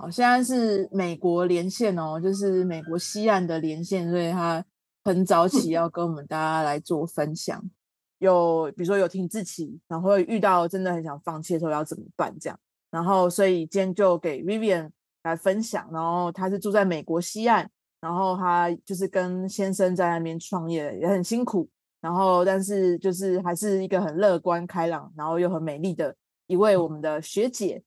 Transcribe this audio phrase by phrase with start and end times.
[0.00, 4.64] 好，现在是美国连线哦，就是美国西岸的连线，所以他
[5.02, 7.60] 很早起要跟我们大家来做分享。
[8.18, 12.56] 有比如说有听志祺，然后会遇到真的很想放弃的时候要怎么办这样，
[12.92, 14.88] 然后所以今天就给 Vivian
[15.24, 17.68] 来分享，然后他是住在美国西岸，
[18.00, 21.68] 然后他就是跟先生在那边创业也很辛苦，
[22.00, 26.14] 然后但是就是还是一个很乐观开朗，然后又很美丽的
[26.46, 27.82] 一位我们的学姐，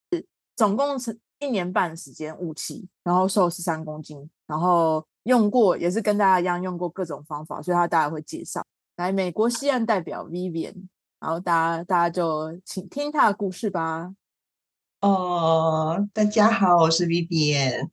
[0.58, 1.18] 总共是。
[1.42, 8.64] 一年半时间五期，然后瘦十三公斤，然后用过也是跟大家一样用过各种方法，所以他大概会介绍。
[8.98, 10.88] 来，美国西岸代表 Vivian，
[11.20, 14.14] 然后大家大家就请听他的故事吧。
[15.02, 17.90] 哦，大家好，我是 Vivian，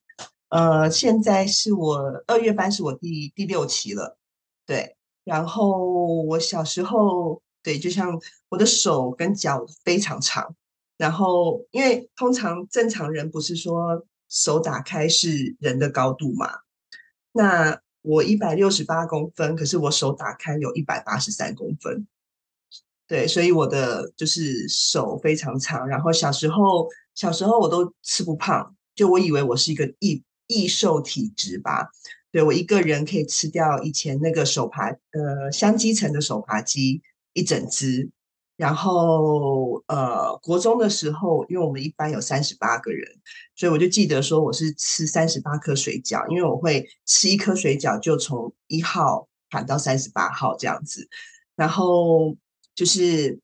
[0.50, 4.18] 呃，现在是我二月班是我第第六期了，
[4.66, 4.94] 对。
[5.24, 10.54] 然后我小时候，对，就像我的手跟脚非常长。
[10.98, 16.50] 然后，因为通常正常人不是说手打开是人的高度嘛？
[17.30, 22.04] 那我一百六十八公分，可是我手打开有一百八十三公分，
[23.06, 25.86] 对，所以我的就是手非常长。
[25.86, 31.88] 然后小时候，小时候我都吃不胖，就我以为我是一个易易瘦体质吧？
[32.32, 37.00] 对，我一个人可以吃掉以前那个手扒呃香鸡城的手扒鸡
[37.34, 38.10] 一整只。
[38.58, 43.08] 然后，呃，国中的时候，因为我们一班有三十八个人，
[43.54, 51.08] 所以我就记得说我是吃三十八颗水饺，因为我会吃一颗水饺就从一号喊到三十八号这样子。
[51.54, 52.36] 然后
[52.74, 53.38] 就是，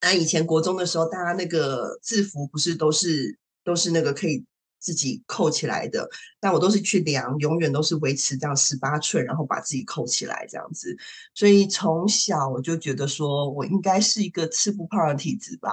[0.00, 4.44] 那以前国中的时候，大家那个制服不是都是都是那个可以。
[4.80, 6.08] 自己扣起来的，
[6.40, 10.96] 但我都是去量，永远都是维持这样十八寸，然后把自己扣起来这样子。
[11.34, 15.70] 所以从小我就觉得说我应该是一个吃不胖的体质吧，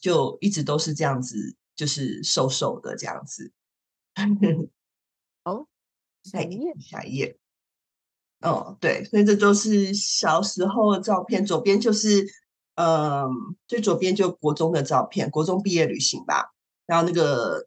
[0.00, 3.50] 就一直都是这样子，就是瘦瘦的这样子。
[5.44, 5.66] 哦，
[6.22, 7.36] 下一页，下一页。
[8.40, 12.24] 哦，对，所以这都是小时候的照片，左边就是，
[12.76, 13.28] 嗯，
[13.66, 16.54] 最左边就国中的照片，国中毕业旅行吧，
[16.86, 17.66] 然后那个。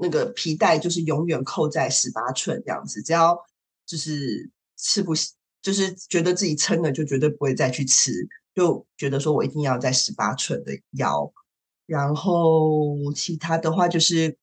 [0.00, 3.38] 那个皮带就是永远扣在十八寸这样子，只要
[3.84, 5.12] 就是吃不，
[5.60, 8.12] 就是觉得自己撑了，就绝对不会再去吃，
[8.54, 11.30] 就觉得说我一定要在十八寸的腰。
[11.86, 14.38] 然后其他的话就是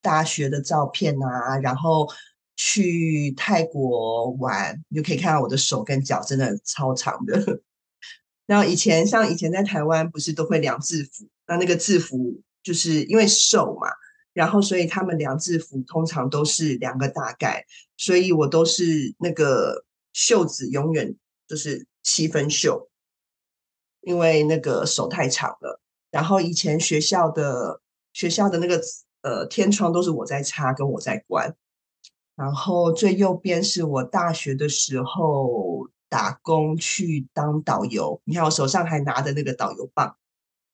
[0.00, 2.08] 大学的照片啊，然后
[2.56, 7.60] 去泰国玩，你就可以看到我的手跟脚真的超长的。
[8.46, 13.88] 然后以前像以前在台湾不是都会量制服，那那个制服就是因为瘦嘛。
[14.34, 17.64] 然后，所以他们量制服通常都是两个大概，
[17.96, 21.16] 所以我都是那个袖子永远
[21.48, 22.88] 就是七分袖，
[24.02, 25.80] 因为那个手太长了。
[26.12, 27.80] 然后以前学校的
[28.12, 28.80] 学校的那个
[29.22, 31.56] 呃天窗都是我在插跟我在关。
[32.36, 40.16] 然后最右边是我大学的时候打工去当导游，你看我手上还拿着那个导游棒，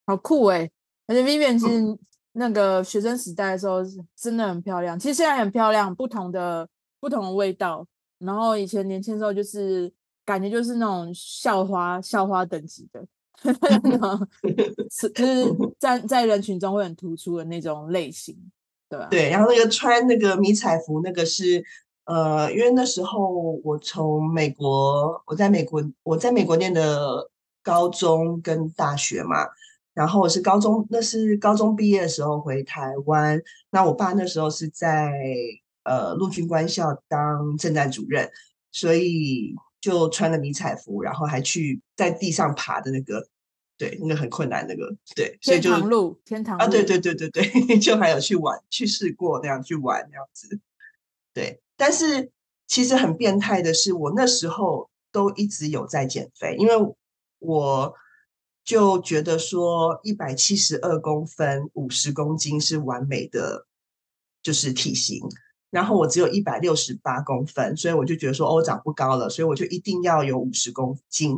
[0.05, 0.71] 好酷哎！
[1.07, 1.99] 而且 Vivian 其实、嗯。
[2.37, 3.81] 那个学生时代的时候
[4.17, 6.69] 真的很漂亮，其实现在很漂亮，不同的
[7.01, 7.87] 不同的味道。
[8.19, 9.93] 然后以前年轻的时候就是
[10.25, 13.07] 感觉就是那种校花校花等级的，
[14.91, 18.37] 是就是在在人群中会很突出的那种类型，
[18.89, 19.07] 对吧？
[19.11, 21.63] 对，然后那个穿那个迷彩服，那个是
[22.07, 27.31] 呃，因为那时候我从美国，我在美国我在美国念的
[27.63, 29.47] 高中跟大学嘛。
[29.95, 33.41] 然后我是高中，那是高中毕业的时候回台湾。
[33.71, 35.13] 那我爸那时候是在
[35.85, 38.29] 呃陆军官校当政战主任，
[38.73, 43.29] 所以就穿了迷彩服，然后还去在地上爬的那个，
[43.79, 47.45] 对，那个很困难那个，对，所以就天堂路，天堂路啊，对对对对对，
[47.79, 50.59] 就还有去玩，去试过那样去玩那样子，
[51.33, 51.61] 对。
[51.77, 52.33] 但是
[52.67, 56.75] 其实很变态的是，我那时候都一直有在减肥，因为
[57.39, 57.95] 我。
[58.65, 63.67] 就觉得说一百七十二公分五十公斤是完美的，
[64.43, 65.21] 就是体型。
[65.71, 71.37] 然后我只有一百六十八公分，所以我就觉得说，哦，我长不高了，所以我就一定要有五十公斤。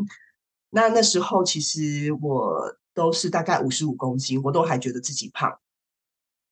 [0.71, 5.59] 那那时候其实我都是大概五十五公斤，我都还觉得自己胖。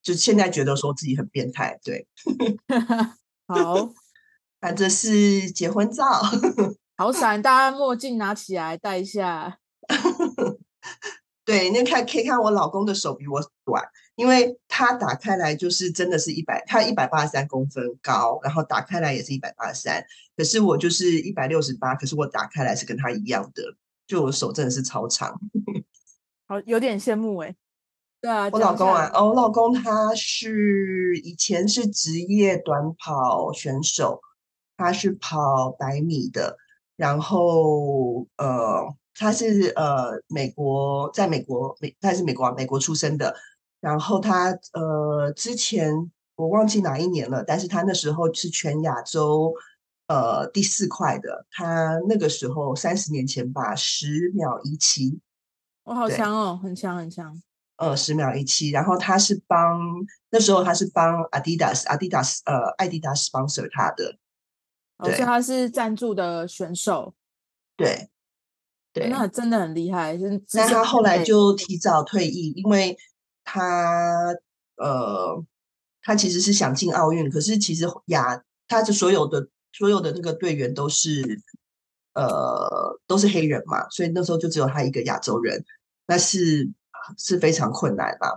[0.02, 2.06] 就现在觉得说自己很变态，对。
[3.46, 3.92] 好，
[4.62, 6.04] 那这是结婚照，
[6.96, 7.42] 好闪！
[7.42, 9.58] 大家墨镜拿起来戴一下。
[11.44, 13.84] 对，那看可以看我老公的手比我短，
[14.16, 20.04] 因为他打开来就是真的是一百，他一百八十三公分高，然后打开来也是一百八十三，
[20.36, 23.76] 可是我就是一百六十八，可是我打开来是跟他一样的，
[24.06, 25.38] 就我手真的是超长，
[26.48, 27.54] 好有点羡慕哎。
[28.22, 34.22] 对啊，我老公啊，哦，我老公他是以前是职业短跑选手，
[34.78, 36.56] 他是跑百米的，
[36.96, 43.34] 然后呃，他是呃美国，在美国美，他是美国美国出生的，
[43.80, 49.54] 然后他呃之前我忘记哪一年了，但是他那时候是全亚洲
[50.08, 55.20] 呃第四快的，他那个时候三十年前吧，十秒一七。
[55.84, 57.42] 我好强哦，很强很强。
[57.76, 59.80] 呃，十秒一七，然后他是帮
[60.30, 64.16] 那时候他是帮 Adidas，Adidas 呃，艾迪达 sponsor 他的，
[64.96, 67.14] 而且、哦、他是赞助的选手。
[67.76, 68.08] 对，
[68.94, 70.18] 对，那真的很厉害。
[70.54, 72.96] 那他后来就提早退役，因为
[73.44, 74.34] 他
[74.76, 75.44] 呃，
[76.00, 81.38] 他其实是想进奥运，可是其实亚他的所有的所有的那个队员都是
[82.14, 85.62] 呃都是黑人嘛，所以那时候就只有他一个亚洲人，
[86.06, 86.72] 那是。
[87.18, 88.28] 是非常困难嘛，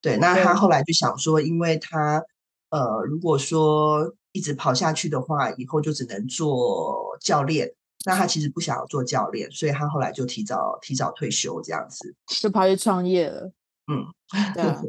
[0.00, 2.22] 对，那他后来就想说，因为他
[2.70, 7.74] 呃，如果说一直跑下去的话，以后就只能做教练，
[8.04, 13.52] 那他其实不想要做教练，所以他后来就提早提早退休这样子，就跑去创业了。
[13.86, 14.04] 嗯，
[14.54, 14.82] 对啊，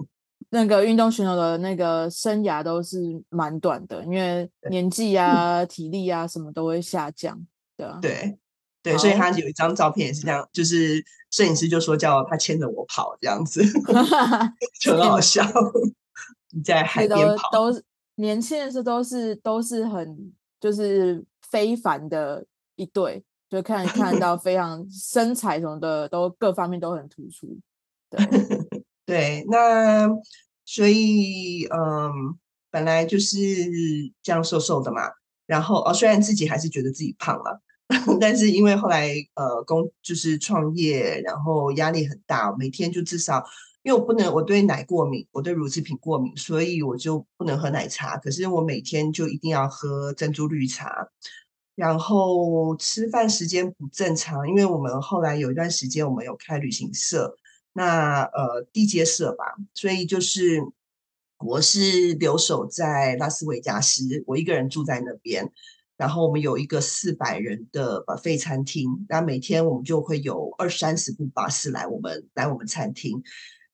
[0.49, 7.45] 那个运动选手的那个生涯都是蛮短的，因为年纪 啊、嗯、体力啊什么都会下降，
[7.77, 8.37] 对啊，对。
[8.83, 13.63] 对，所以他有一张照片也是这样，就是摄影师就说叫他牵着我跑这样子，
[14.79, 15.43] 就很好笑。
[16.51, 17.81] 你在海边跑，都
[18.17, 27.57] 年轻的时候都是都是很就是非凡的一对，就看看到非常身材什么的都各方面都很突出。
[28.09, 28.25] 对
[29.05, 30.09] 对，那
[30.65, 32.37] 所以嗯，
[32.71, 33.37] 本来就是
[34.23, 35.01] 这样瘦瘦的嘛，
[35.45, 37.61] 然后哦，虽然自己还是觉得自己胖了。
[38.19, 43.45] 但是因为后来呃工就是创业，然后压力很大，每天就至少
[43.83, 48.17] 因为我不能我对奶过敏，我对乳制品过敏，所以我就不能喝奶茶。
[48.17, 51.07] 可是我每天就一定要喝珍珠绿茶，
[51.75, 57.37] 然后吃饭时间不正常，因为我们后来有一段时间我们有开旅行社，
[57.73, 60.61] 那呃地接社吧，所以就是
[61.39, 65.51] 我是留守在拉斯维加斯，我一个人住在那边。
[65.97, 73.23] 然后我们有一个四百人的 buffet 餐厅，那每天我们就会有二三十部巴士来我们来我们餐厅。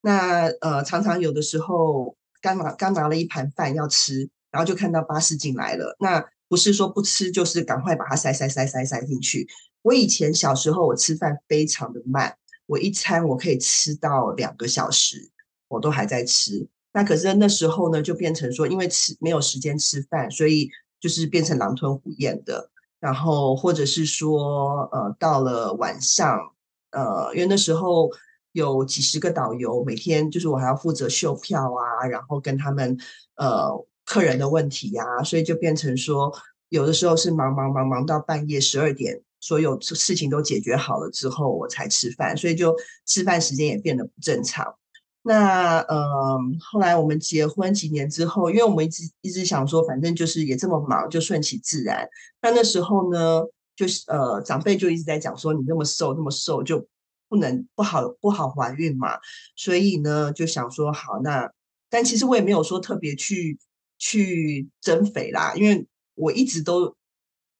[0.02, 5.96] 那呃常常有的时候刚拿刚拿了一盘饭要吃，然后就看到巴士进来了。
[6.00, 9.48] 那不是说不吃，就是赶快把它塞塞塞塞塞进去。
[9.82, 15.32] 我以前小时候我吃饭非常的慢，我一餐我可以吃到两个小时，
[15.70, 16.68] 我都还在吃。
[16.94, 20.70] 那可是那时候呢，就变成说因为吃没有时间吃饭，所以。
[21.02, 22.70] 就是变成狼吞虎咽的，
[23.00, 26.54] 然后或者是说，呃，到了晚上，
[26.92, 28.08] 呃，因为那时候
[28.52, 32.96] 有几十个导游，每天就是我还要负责秀票啊，然后跟他们
[33.34, 36.34] 呃客人的问题呀、所以就变成说，
[36.70, 42.76] 有的时候是忙忙忙忙到半夜十二点，所有事情都解决好了之后，我才吃饭，所以就
[43.06, 44.76] 吃饭时间也变得不正常。
[45.24, 52.10] 那呃，后来我们结婚几年之后，因为我们一直一直想说，反正就是也这么忙，就顺其自然。
[52.42, 53.44] 那那时候呢，
[53.76, 56.88] 就是呃，长辈就一直在讲说，你那么瘦，那么瘦，就
[57.30, 59.20] 不能不好不好怀孕嘛。
[59.56, 61.52] 所以呢，就想说好，那
[61.88, 63.60] 但其实我也没有说特别去
[64.02, 66.98] 去增肥啦，因为我一直都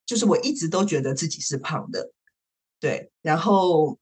[0.06, 2.12] 就是我一直都觉得自己是胖的，
[2.80, 4.00] 对，然后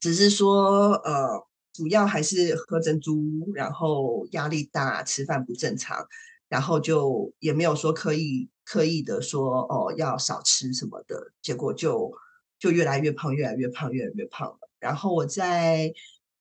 [0.00, 1.46] 只是说呃。
[1.74, 6.06] 主要还是喝珍珠，然后压力大，吃饭不正常，
[6.46, 12.12] 然后就也没有说刻意刻意的说哦要少吃什么的，结果就
[12.58, 14.58] 就越来越胖，越来越胖，越来越胖了。
[14.80, 15.90] 然后我在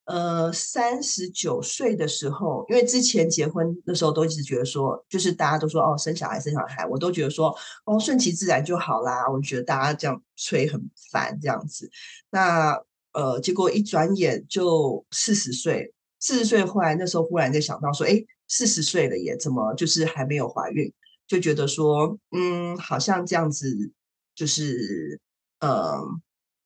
[0.05, 7.55] 呃三十九岁的时候，因为之前结婚的时候都一直觉得说，就是大家都说哦生小孩生小孩，我都觉得说
[7.85, 9.29] 哦顺其自然就好啦。
[9.31, 10.81] 我觉得大家这样催很
[11.11, 11.89] 烦这样子，
[12.29, 12.81] 那。
[13.13, 20.93] 呃，结果一转眼就四十岁，四十岁后来那时候忽然就想到说，哎，四十岁了也怎么就是还没有怀孕？
[21.27, 23.91] 就觉得说，嗯，好像这样子
[24.33, 25.19] 就是，
[25.59, 25.99] 呃，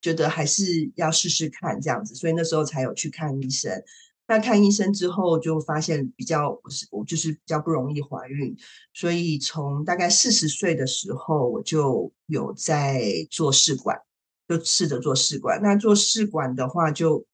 [0.06, 0.62] 觉得还是
[0.94, 3.82] 要试试看这样子，所以那时候才有去看医生。
[4.28, 8.56] 那看医生之后就发现比较不是，我就是比较不容易怀孕，
[8.94, 14.00] 所以从大概四十岁的时候我就有在做试管。
[14.48, 17.26] 就试着做试管，那做试管的话就，就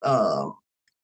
[0.00, 0.54] 呃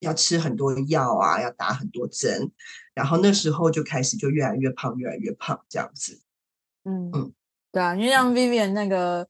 [0.01, 2.53] 要吃很多药啊，要打很多针，
[2.93, 6.21] 然后那时候就开始就越来越胖，越来越胖这样子。
[6.85, 7.33] 嗯嗯，
[7.73, 9.27] 对啊，因为像 Vivian 那个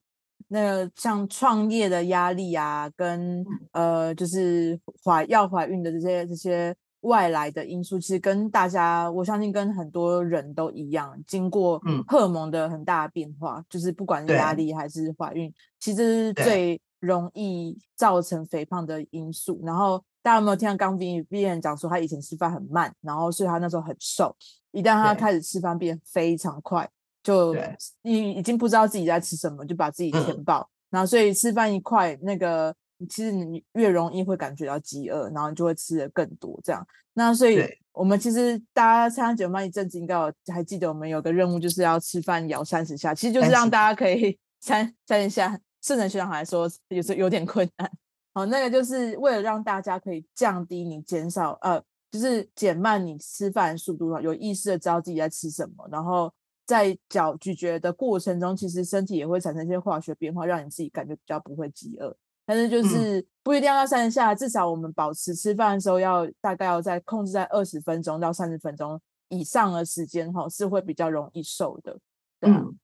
[0.54, 19.60] 那个像创业的压力啊，跟呃就是怀要怀孕的这些这些外来的因素，其实跟大家，我相信跟很多人都一样，经过荷尔蒙的很大的变化，嗯、就是不管是压力还是怀孕，其实是最容易造成肥胖的因素。
[19.64, 24.34] 然后大家有没有听到刚 Vivian 讲说，他以前吃饭很慢，然后所以他那时候很瘦，
[24.70, 26.88] 一旦他开始吃饭变非常快，
[27.24, 27.56] 就
[28.02, 32.72] 已已经不知道自己在吃什么，就把自己填饱，嗯、然后所以吃饭一块那个。
[33.08, 36.86] 其实你越容易会感觉到饥饿，然后你就会吃的更多这样。
[37.14, 37.60] 那所以
[37.92, 40.16] 我们其实大家参加减肥班一阵子，应该
[40.46, 45.60] 还记得我们有个任务，就是要吃饭摇三十下，其实就是让大家可以 三三十下。
[45.82, 47.90] 圣人学长还说有时有点困难。
[48.32, 56.32] 好，那个就是为了让大家可以降低你减少呃，就是减慢你吃饭的速度，有意识的知道自己在吃什么，然后
[56.66, 62.16] 在嚼咀嚼的过程中，其实身体也会产生一些化学变化，让你自己感觉比较不会饥饿。
[62.46, 71.98] 但是就是不一定要到三十下，嗯，至少我们保持吃饭的时候要大概要在控制在二十分钟到三十分钟以上的时间哈，是会比较容易瘦的。
[72.40, 72.78] 对，嗯，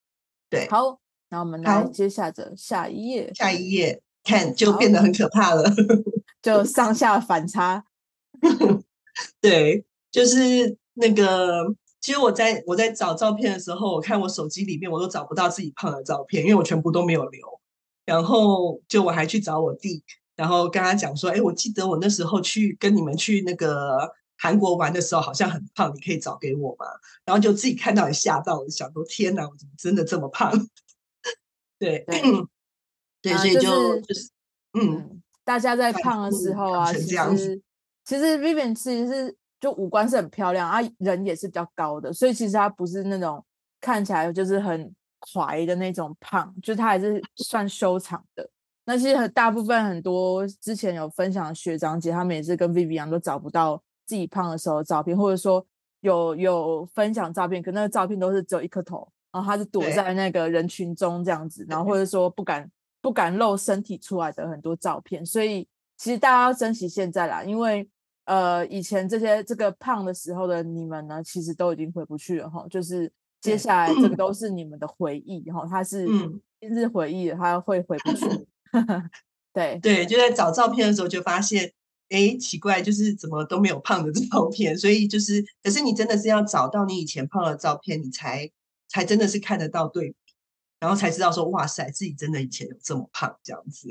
[0.49, 0.67] 对。
[0.71, 5.71] 好，那我们来接下着下一页，下一页看就变得很可怕了，
[6.41, 7.85] 就上下反差。
[9.43, 11.67] 对，就是那个，
[12.00, 17.61] 其实我在我在找照片的时候，我看我手机里面我都找不到自己胖的照片，因为我全部都没有留。
[18.07, 20.02] 然后就我还去找我弟，
[20.35, 26.87] 然后跟他讲说，哎，我记得我那时候去跟你们去那个韩国玩的时候，好像很胖，你可以找给我吗？
[27.25, 30.50] 然后就自己看到也吓到，我就想说，天哪，我怎么真的这么胖？
[31.78, 32.21] 对对
[33.23, 34.30] 对，所以就、就是、就是
[34.73, 37.62] 嗯，大家在胖的时候啊，其实
[38.04, 43.45] 其实 Vivian 其实是就五官是很漂亮啊，人也是比较高的，所以其实他不是那种
[43.81, 44.93] 看起来就是很。
[45.35, 48.49] 怀的那种胖，就他还是算修长的。
[48.87, 53.76] 那其实大部分很多之前有分享的学长姐，他们也是跟 Vivian 都找不到
[54.07, 55.62] 自己胖的时候的照片，或者说
[56.00, 62.67] 有有分享照片，可那个照片都是只有一颗头，然后他是躲在那个人群中这样子，然后或者说不敢
[63.02, 65.25] 不敢露身体出来的很多照片。
[65.26, 67.87] 所以其实大家要珍惜现在啦，因为
[68.25, 73.12] 呃以前这些这个胖的时候的你们呢，其实都已经回不去了哈，就是。
[73.43, 76.07] 接下来这个 都是你们的回忆，然后它是
[76.61, 78.27] 今日回忆，它会回不去。
[79.50, 81.73] 对对，就在找照片的时候就发现，
[82.11, 84.77] 哎，奇怪，就是怎么都没有胖的 照片。
[84.77, 88.47] 所以就是，可是你真的是要找到你以前胖的照片，你才
[88.89, 90.35] 才真的是看得到对比，
[90.79, 93.89] 然后才知道说，哇塞，自己真的以前有这么胖这样子。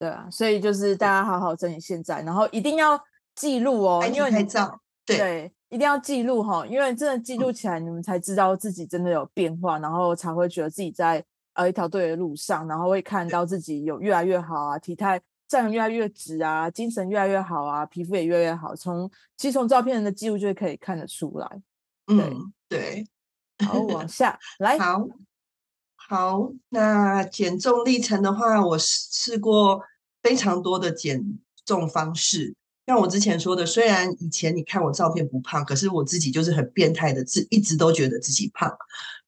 [0.00, 3.00] 对啊，所以就是大家好好珍惜现在，然后一定要
[3.34, 5.16] 记录哦，因为拍照，对。
[5.16, 18.74] 对一定要记录哈，因为真的记录起来，你们才知道自己真的有变化，然后才会觉得自己在呃一条对的路上，然后会看到自己有越来越好啊，体态站越来越直啊，精神越来越好啊，皮肤也越来越好。
[18.74, 21.48] 从其实从照片的记录就可以看得出来。
[22.08, 23.06] 嗯、对，
[23.64, 24.76] 好，往下 来。
[24.76, 25.06] 好，
[25.94, 29.80] 好，那减重历程的话，我试过
[30.20, 32.56] 非常多的减重方式。
[32.86, 38.72] 像我之前说的，虽然以前你看我照片不胖，可是我自己就是很变态的，自一直都觉得自己胖。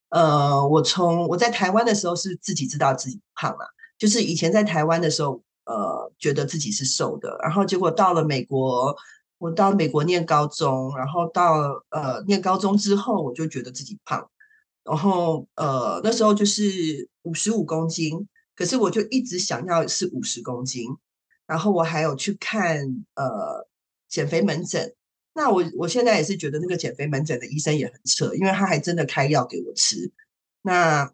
[0.08, 3.66] 呃，我从我在台湾的时候是自己知道自己胖了，
[3.96, 8.96] 就是以前在台湾的时候，呃，觉得自己是瘦的，然后结果到了美国，
[9.38, 14.28] 我到美国念高中，然后到呃念高中之后，我就觉得自己胖，
[14.82, 20.88] 然后呃那时候就是五十五公斤，可是我就一直想要是五十公斤。
[21.46, 23.66] 然后我还有去看呃
[24.08, 24.94] 减肥门诊，
[25.34, 30.12] 那我我现在也是觉得那个减肥门诊的医生也很扯，因为他还真的开药给我吃，
[30.62, 31.12] 那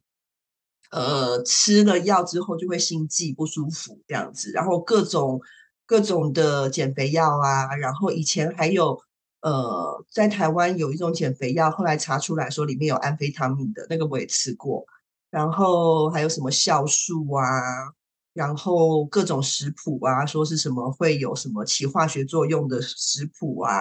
[0.91, 5.41] 呃吃了药之后就会心悸不舒服这样子，然后各种
[5.87, 9.01] 各种的减肥药啊，然后以前还有
[9.41, 14.87] 呃在台湾有一种减肥药，后来查出来说里面有安非他命的那个我也吃过，
[15.31, 17.95] 然后还有什么酵素啊。
[18.35, 23.73] 然后各种食谱啊，说是什么会有什么起化学作用的食谱啊，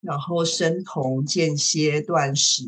[0.00, 2.62] 然后生酮、间歇、断食，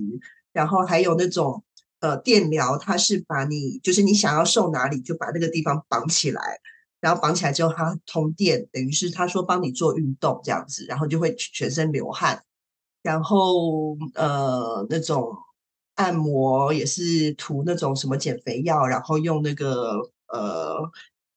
[0.52, 1.62] 然后还有那种
[2.00, 6.58] 呃电疗，它是把你就是你想要瘦哪里，就把那个地方绑起来，
[7.00, 12.42] 然后绑起来之后它通电，等于是他说帮你做运动这样子，然后就会全身流汗，
[13.02, 15.32] 然后呃那种
[15.94, 20.10] 按摩也是涂那种什么减肥药，然后用那个。
[20.34, 20.90] 呃，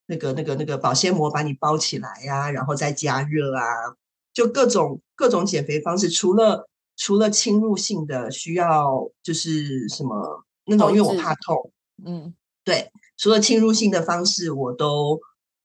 [0.06, 3.62] 那个、那个、那个保鲜膜把你包起来呀、啊，然后再加热啊，
[4.32, 6.08] 就各种各种减肥方式。
[6.08, 11.70] 除了除了侵入性的需要，就是什么那种，因为我怕痛，
[12.04, 12.90] 嗯，对。
[13.16, 15.20] 除了侵入性的方式，我都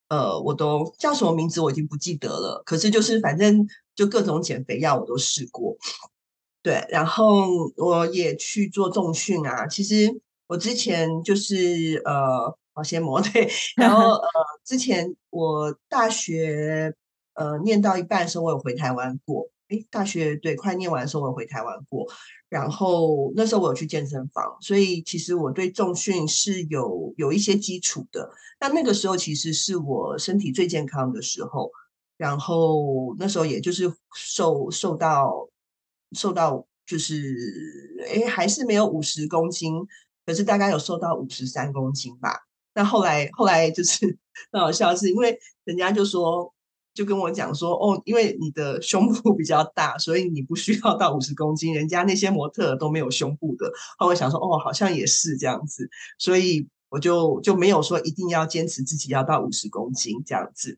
[0.10, 2.62] 呃，我都叫什么名字我已经不记得了。
[2.66, 5.78] 可是就是反正就各种减肥药我都试过，
[6.64, 7.48] 对，然后
[7.78, 9.68] 我也去做重训啊。
[9.68, 14.30] 其实我之前就是呃保鲜膜对，然后呃
[14.66, 16.94] 之前我大学
[17.34, 19.48] 呃念到一半的时候，我有回台湾过。
[19.70, 22.06] 诶，大学对，快念完的时候我有回台湾过。
[22.50, 28.30] 然后那时候我有去健身房，所以其实我对重训是有有一些基础的。
[28.60, 31.72] 那那个时候其实是我身体最健康的时候，
[32.18, 35.50] 然后那时候也就是瘦瘦到
[36.12, 37.36] 瘦到就是
[38.08, 39.74] 诶还是没有五十公斤，
[40.26, 42.42] 可是大概有瘦到五十三公斤吧。
[42.74, 44.18] 那后来后来就是
[44.52, 46.54] 很好笑，是因为人家就说。
[46.96, 51.74] 就跟我讲说，哦，因为你的胸部比较大，所以你不需要到五十公斤。
[51.74, 53.74] 人家那些模特都没有胸部的。
[53.98, 55.90] 后来想说，哦，好像也是这样子，
[56.20, 60.78] 所以我就就没有说一定要坚持自己要到五十公斤这样子。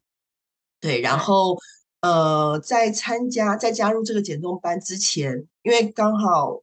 [0.79, 1.57] 对，然后
[1.99, 6.61] 呃，在参加在加入这个减重班之前，因为刚好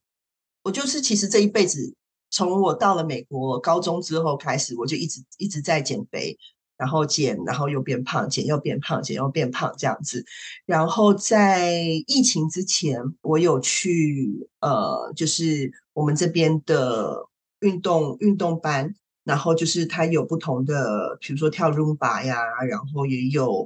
[0.62, 1.94] 我就是其实这一辈子，
[2.32, 6.36] 从我到了美国高中之后开始，我就一直一直在减肥。
[6.78, 10.24] 然后减，然后又变胖，减又变胖，减又变胖这样子。
[10.66, 11.70] 然后在
[12.08, 17.28] 疫情之前，我有去呃，就是我们这边的
[17.60, 23.64] 运动运动班，然后就是它有不同的，比如说跳 Zumba 呀，然后也有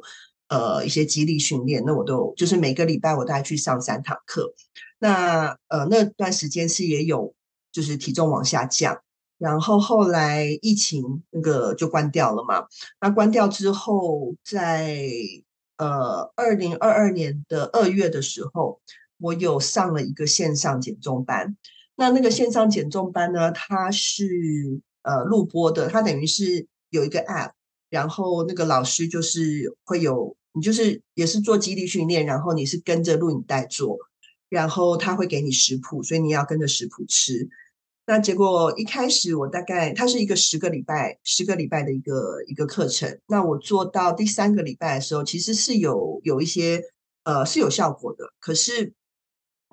[0.49, 1.83] 呃一些肌力训练。
[1.87, 4.53] 那我都就是每个礼拜我大概去上三堂课。
[4.99, 7.33] 那呃那段时间是也有
[7.77, 8.99] 就是体重往下降。
[9.37, 12.65] 然后后来疫情那个就关掉了嘛，
[13.03, 15.07] 那关掉之后，在
[15.77, 18.81] 呃二零二二年的二月的时候，
[19.19, 21.55] 我有上了一个线上减重班。
[21.97, 27.51] 那那个线上减重班呢，它是呃录播的，它等于是有一个 app，
[27.91, 33.99] 然后那个老师就是会有你就是也是做肌力训练，然后你是跟着录影带做，
[34.49, 37.51] 然后他会给你食谱，所以你要跟着食谱吃。
[38.09, 46.81] 那结果一开始我大概它是一个十个礼拜十个礼拜的一个一个课程，那我做到第三个礼拜的时候，其实是有有一些
[47.25, 48.93] 呃是有效果的，可是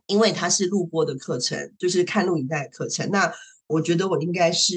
[0.07, 3.31] 因为它是录播的课程，就是看录影带的课程，那
[3.67, 4.75] 我觉得我应该是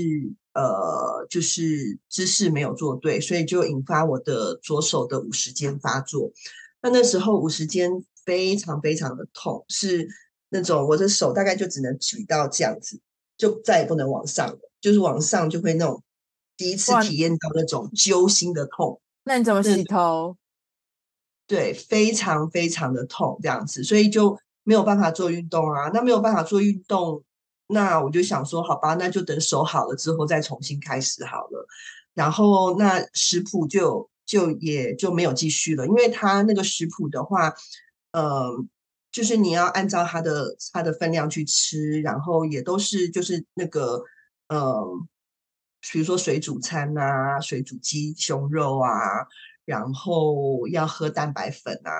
[0.52, 6.30] 呃就是姿势没有做对，所以就引发我的左手的五十肩发作。
[6.82, 7.90] 那那时候五十肩
[8.26, 10.06] 非常非常的痛，是
[10.50, 13.00] 那种我的手大概就只能举到这样子。
[13.36, 16.02] 就再也不能往上了，就是往上就会那种
[16.56, 19.00] 第一次体验到那种揪心的痛。
[19.24, 20.36] 那你怎么洗头？
[21.46, 25.90] 对，非常非常的痛，这样子，所以就没有办法做运动啊。
[25.92, 27.22] 那没有办法做运动，
[27.66, 31.66] 那我就想说，好吧，那就等手好了之后再重新开始好了。
[32.14, 37.54] 然后那食谱就就也就没有继续了，因为他那个食谱的话，
[38.12, 38.64] 嗯、呃。
[39.16, 44.04] 就是你要按照它的它的分量去吃，然后也都是就是那个
[44.48, 44.84] 呃，
[45.90, 48.90] 比如说水煮餐啊，水煮鸡胸肉啊，
[49.64, 51.90] 然后要喝蛋白粉啊。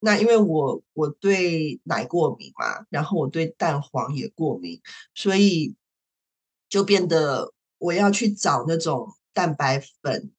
[0.00, 4.80] 那因为我我对奶过敏嘛，然后我对蛋黄也过敏，
[5.14, 5.76] 所以
[6.70, 10.32] 就变得我要去找那种蛋白粉。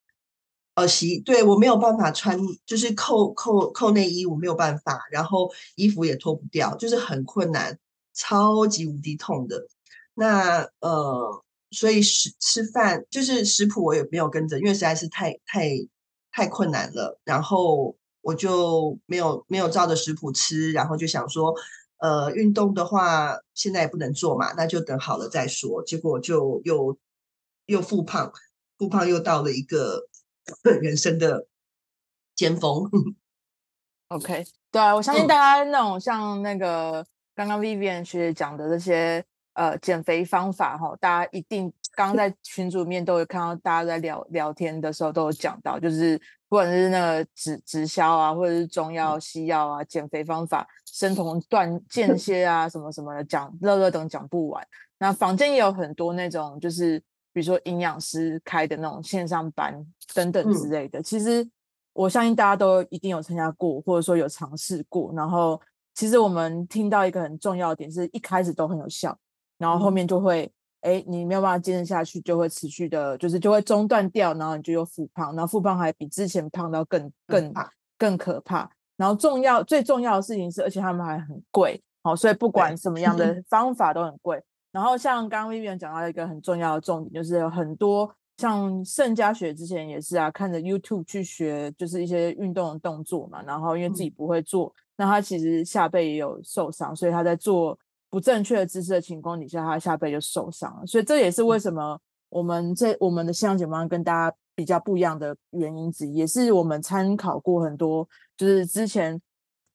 [0.77, 7.79] 呃，洗，对，我没有办法穿，就是扣扣扣内衣，我没有办法，然后衣服也脱不掉，就是很困难，
[8.13, 9.65] 超级无敌痛的。
[10.13, 15.71] 那呃，所以食吃饭就是食谱我也没有跟着，因为实在是太太
[16.31, 17.19] 太困难了。
[17.23, 21.55] 然后我就没有没有照着食谱吃，然后就想说，
[21.97, 25.81] 呃，运动的话现在也不能做嘛，那就等好了再说。
[25.83, 26.95] 结果就又
[27.65, 28.31] 又复胖，
[28.77, 30.07] 复胖又到了一个。
[30.81, 31.47] 人生的
[32.35, 32.89] 尖峰。
[34.09, 37.05] OK，对啊，我相信大家那种像那个
[37.35, 39.21] 刚刚 Vivian 学姐讲的这些
[39.53, 54.65] 呃减肥方法哈，大家一定刚刚在群组里面都有看到，大家在聊聊天的时候都有讲到，就是不管是那个直直销啊，或者是中药、西药啊，减肥方法、生酮断间歇啊，什么什么的讲乐乐等讲不完。
[54.99, 57.03] 那坊间也有很多那种就是。
[57.37, 59.71] 比如说营养师开的那种线上班
[60.15, 61.47] 等等之类的，嗯、其实
[61.93, 65.13] 我相信大家都一定有参加过，或者说有尝试过。
[65.13, 65.61] 然后，
[65.93, 69.15] 其实我们听到一个很重要的点，是一开始都很有效，
[69.59, 77.53] 然后后面就会，哎、嗯，你没有办法坚持下去，就会持续的，就是就会中断掉，然后你就又复胖，然后复胖还比之前胖到更更
[77.99, 78.67] 更可怕。
[78.95, 84.41] 然后重要最重要的事情是，而且他们还很贵，好，所以不管什么样的方法都很贵。
[84.71, 93.41] 然后像刚刚 Vivian 讲到一个很重要的重点，就是有很多像盛嘉学之前也是啊，看着 YouTube 去学，就是一些运动的动作嘛。
[93.43, 97.77] 然后因为自己不会做，嗯、那他其实下背也有受伤，所以他在做
[98.09, 100.85] 不正确的姿势的情况底下，他下背就受伤了。
[100.85, 101.99] 所以这也是为什么
[102.29, 109.19] 我们这我们的线上解剖跟大家比较不一样的原因之一，也是我们参考过很多，就是之前。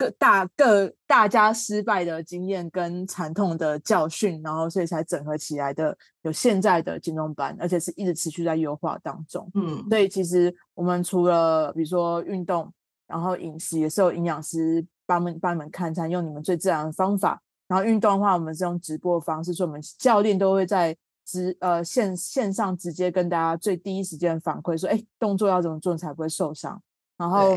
[0.02, 9.48] 各大各大家失败的经验跟惨痛的教训，然后所以才整合起来的有现在的金融班，而且是一直持续在优化当中。
[9.54, 12.72] 嗯，所以其实我们除了比如说运动，
[13.06, 17.40] 然后饮食也是有营养师帮们帮你们看餐，用你们最自然的方法。
[17.68, 26.82] 然后运动的话，我们是用直播的方式，所以我们教练都会在直呃线线上直接跟大家最第一时间反馈说，哎，动作要怎么做才不会受伤，
[27.16, 27.56] 然后。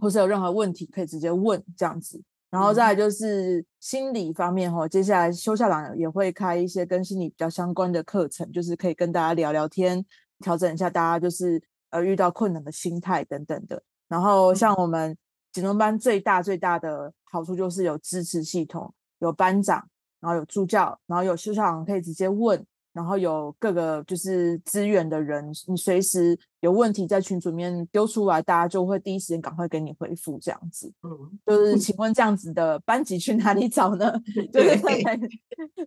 [0.00, 10.04] 或是有任何问题可以直接问这样子，然后再来就是心理方面哈，接下来修校长也会开一些跟心理比较相关的课程，就是可以跟大家聊聊天，
[10.40, 13.82] 调整一下大家就是呃遇到困难的心态等等的。
[14.08, 15.16] 然后像我们
[15.52, 19.88] 减重班最大最大的好处就是有支持系统，有班长，
[20.20, 22.64] 然后有助教，然后有修校长可以直接问。
[22.96, 30.90] 然后有各个就是资源的人，你随时有问题在群组里面丢出来，大家就会第一时间赶快给你回复这样子。
[31.02, 34.10] 嗯，就是请问这样子的班级去哪里找呢？
[34.50, 34.80] 对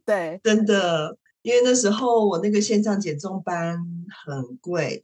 [0.05, 3.83] 对，真的，因为那时候我那个线上减重班
[4.23, 5.03] 很贵，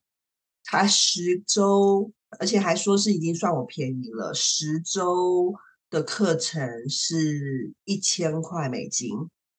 [0.63, 5.55] 他十周，而且还说是已经算我便宜了，十周
[5.89, 9.09] 的课程是一千块美金。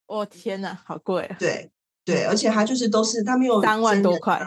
[0.06, 1.36] 哦天哪，好贵啊！
[1.40, 1.72] 对。
[2.06, 4.40] 对，而且他就是都是他没有三万多块，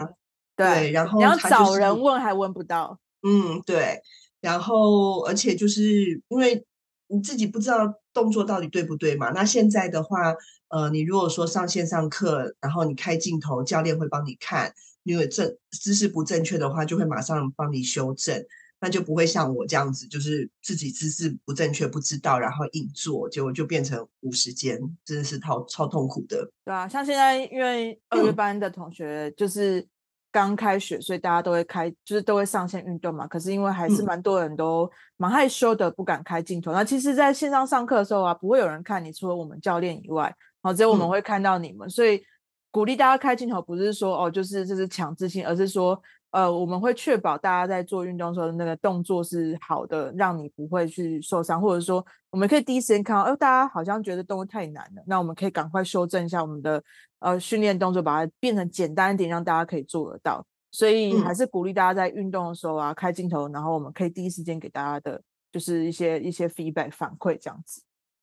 [0.56, 4.00] 对，对，然后你要找人问还问不到，嗯，对，
[4.40, 6.64] 然后而且就是因为
[7.08, 10.34] 你自己不知道动作到底对不对嘛，那现在的话，
[10.68, 18.42] 呃，你如果说上线上课，然后你开镜头，教练会帮你看，因为正姿势不正确的话，就会马上帮你修正。
[18.82, 26.50] 那就不会像我这样子，就是自己姿势不正确不知道，然后硬做，结果就变成五十肩，真的是超超痛苦的。
[26.64, 29.86] 对啊，像现在因为二月班的同学就是
[30.32, 33.26] 刚开学，嗯、所以大家都会开，就是都会上线运动嘛。
[33.26, 36.72] 可是因为还是蛮多人都蛮害羞的，不敢开镜头。
[36.72, 40.24] 嗯、那其实，在线上上课的时候啊，不会有人看你，除了我们教练以外，
[40.62, 41.86] 然后只有我们会看到你们。
[41.86, 42.22] 嗯、所以
[42.70, 46.02] 鼓励大家开镜头，不是说哦，就是这是强制性，而是说。
[46.30, 56.82] 呃，我们会确保大家在做运动的时候的，那个动作是好的，让你不会去受伤，或者说，我们可以第一时间看到，哎，大家好像觉得动作太难了，那我们可以赶快修正一下我们的
[57.18, 60.46] 呃训练动作，把它变成简单一点，让大家可以做得到。
[60.70, 67.82] 所以还是鼓励大家在运动的时候啊，开镜头，然后我们可以第一时间给大家的，就是一些一些 feedback 反馈这样子。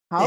[0.10, 0.24] 好，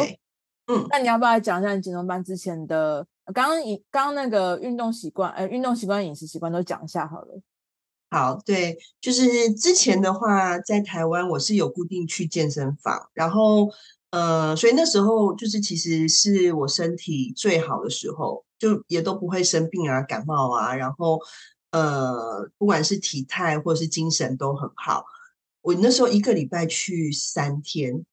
[0.66, 7.40] 嗯，那你要不要讲一下你减重班之前的刚刚以刚刚那个运动习惯，呃，运动习惯、饮食习惯都讲一下好了。
[8.12, 13.68] 好，对，就是之前的话，在台湾我是有固定去健身房，然后，
[14.10, 21.20] 呃，所以那时候就是其实是我身体最好的时候，就也都不会生病啊、感冒啊，然后，
[21.70, 25.04] 呃，不管是体态或是精神都很好。
[25.62, 28.04] 我那时候一个礼拜去三天，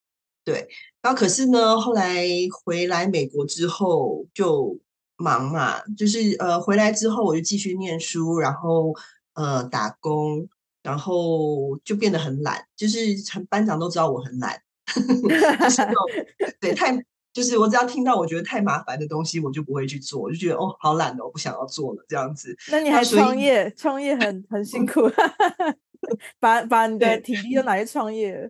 [0.43, 0.67] 对，
[1.01, 2.23] 然后可是呢，后来
[2.63, 4.77] 回来美国之后就
[5.15, 8.93] 忙嘛，就是呃，回来之后我就继续念书，然后。
[9.37, 10.49] 呃，打工，
[10.81, 12.99] 然后就变得很懒，就是
[13.49, 14.59] 班长都知道我很懒，
[16.59, 16.91] 对，太
[17.31, 22.57] 就是我只要听到我觉得太麻烦的东西，我就不会去做，我就觉得哦，好懒哦，我不想要做了这样子。
[22.71, 23.71] 那你还创业？
[23.77, 25.01] 创业很很辛 苦，
[26.41, 28.49] 把把你的体力都拿去创业。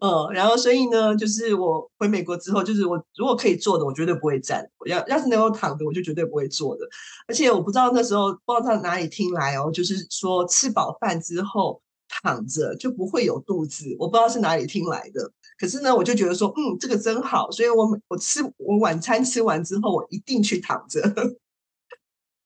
[0.00, 6.86] 嗯，然后所以呢，就是我回美国之后，就是我如果可以坐的，我绝对不会站；我要要是能够躺的，我就绝对不会坐的。
[7.26, 15.32] 而且我不知道那时候不知道从哪里听来哦，就是说吃饱饭之后躺着就不会有肚子，我不知道是哪里听来的。
[15.58, 21.00] 可是呢，我就觉得说，嗯，这个真好，所以我我吃我晚餐吃完之后，我一定去躺着。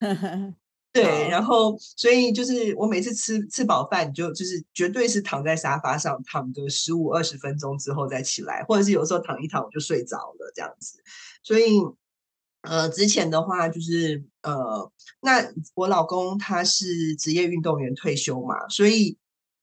[0.94, 11.02] 对，然后所以就是我每次吃吃饱饭，就就是绝对是躺在沙发上躺个十五二十分钟之后再起来，或者是有时候躺一躺我就睡着了这样子。
[11.42, 11.80] 所以
[12.62, 14.88] 呃，之前的话就是呃，
[15.20, 19.18] 那我老公他是职业运动员退休嘛，所以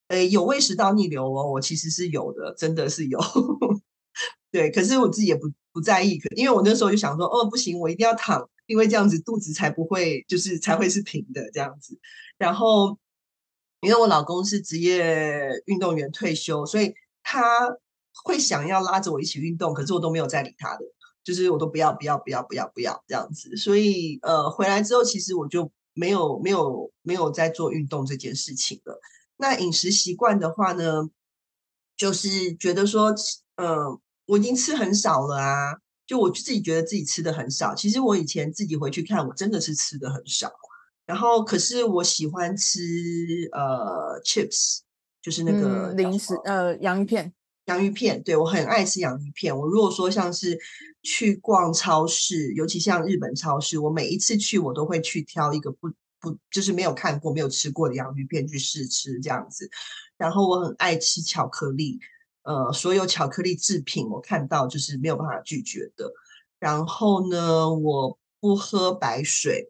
[0.09, 3.17] 呃有胃食道逆流哦，我其实是有的，真的是有。
[4.51, 8.49] 对，可是我自己也不不在意，可因为我那时候就想说，哦不行，我一定要躺。
[8.65, 11.99] 因为这样子肚子才不会，就是才会是平的这样子。
[12.37, 12.97] 然后，
[13.81, 16.93] 因为我老公是职业运动员退休，所以
[17.23, 17.41] 他
[18.23, 20.85] 会想要拉着我一起运动，可是我都没有再理他的，
[21.23, 23.55] 就是我都不要不要不要不要不要这样子。
[23.57, 28.99] 所以呃，回来之后其实我就没有没有没有在做运动这件事情了。
[29.37, 31.09] 那饮食习惯的话呢，
[31.97, 33.11] 就是觉得说，
[33.55, 35.73] 嗯、呃，我已经吃很少了啊，
[36.11, 37.73] 就我自己觉得自己吃的很少。
[37.73, 40.51] 其实我以前自己回去看，我真的是吃的很少。
[41.05, 42.81] 然后，可是我喜欢吃
[43.53, 44.79] 呃 chips，
[45.21, 47.31] 就是那个、嗯、零食，呃，洋芋片。
[47.67, 49.57] 洋芋片，对，我很爱吃洋芋片。
[49.57, 50.59] 我如果说像是
[51.01, 55.87] 去逛超市，尤其像日本超市，我每一次去我都会去挑一个不
[56.19, 59.69] 不就是没有看过、没有吃过的洋芋片去试吃这样子。
[60.17, 62.01] 然后我很爱吃巧克力，
[62.43, 66.11] 呃，所有巧克力制品我看到就是没有办法拒绝的。
[66.59, 69.69] 然后呢，我不喝白水。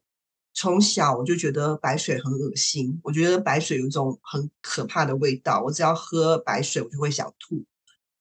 [0.54, 7.64] 从小我就觉得白水很恶心，我觉得白水有一种很可怕的味道，我只要喝白水我就会想吐，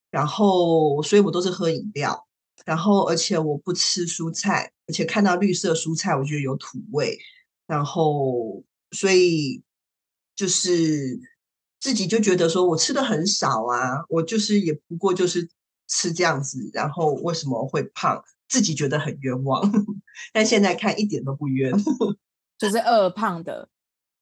[0.09, 2.25] 然后所以我都是喝饮料，
[2.63, 7.19] 然后而且我不吃蔬菜，而且看到绿色蔬菜我觉得有土味，
[7.67, 9.61] 然后所以
[10.33, 11.19] 就是
[11.81, 15.49] 自己就觉得说我吃的很少啊，我就是也不过就是
[15.87, 18.23] 吃这样子，然后为什么会胖？
[18.47, 19.61] 自己觉得很冤枉，
[20.33, 21.71] 但现在看一点都不冤，
[22.59, 23.69] 就是饿胖的，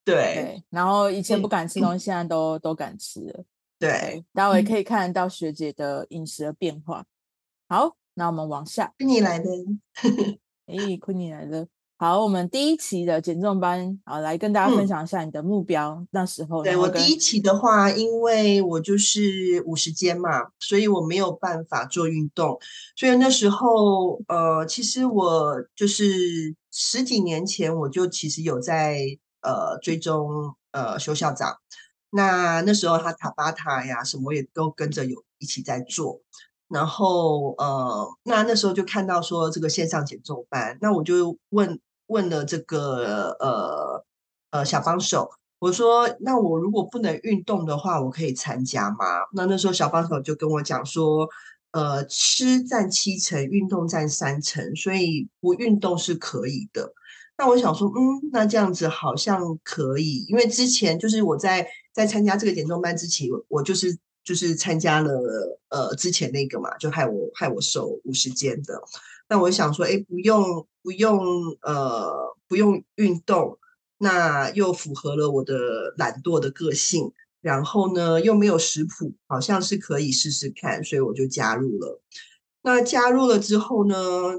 [0.04, 0.64] 对，对。
[0.70, 3.44] 然后以前不敢吃东西，现在都都敢吃了，
[3.76, 4.24] 对。
[4.32, 7.04] 待会可以看得到学姐的饮食的变化。
[7.68, 9.50] 好，那我们往下，昆尼来的，
[10.66, 11.66] 哎，昆尼来的。
[12.00, 15.90] 好，我们第一期的减重班，好，来跟大家分享一下你的目标。
[15.90, 22.58] 嗯、那时候，对我第一期的话，因为我就是五十肩嘛，所以我没有办法做运动，
[22.96, 28.96] 所以那时候，呃，其实我就是十几年前我就其实有在
[29.42, 31.58] 呃追踪呃修校长，
[32.08, 36.22] 那那时候他塔巴塔呀什么也都跟着有一起在做，
[36.66, 41.78] 然后呃，那那时候就看到说这个线上减重班，那我就问。
[42.10, 44.04] 问了这个呃
[44.50, 48.96] 呃小帮手，我说，那我如果不能运动的话，我可以参加吗？
[49.32, 51.28] 那那时候小帮手就跟我讲说，
[51.70, 56.92] 呃，吃占七成，运动占三成，所以不运动是可以的。
[57.38, 65.12] 那我想说，嗯，那这样子好像可以，因为之前就是我在在参加这个减重班之前，我就是就是参加了
[65.68, 68.82] 呃之前那个嘛，就害我害我瘦五十肩的。
[69.30, 71.20] 那我想说，哎，不用不用，
[71.62, 73.60] 呃，不用运动，
[73.96, 82.02] 那又符合了我的懒惰的个性，然后呢，又没有食谱，好像是可以试试看，所以我就加入了。
[82.62, 83.94] 那加入了之后呢，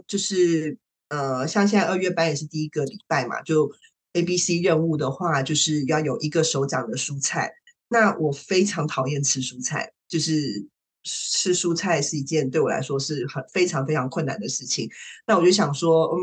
[0.05, 0.77] 就是
[1.07, 3.71] 呃，像现在二月班也是第一个礼拜嘛，就
[4.11, 7.53] A B C 任务的话，就是要有一个手掌的蔬菜。
[7.87, 10.67] 那我非常讨厌吃蔬菜，就是。
[11.03, 14.89] 吃蔬菜是一件对我来说是很非常非常困难的事情。
[15.25, 16.19] 那我就想说，嗯，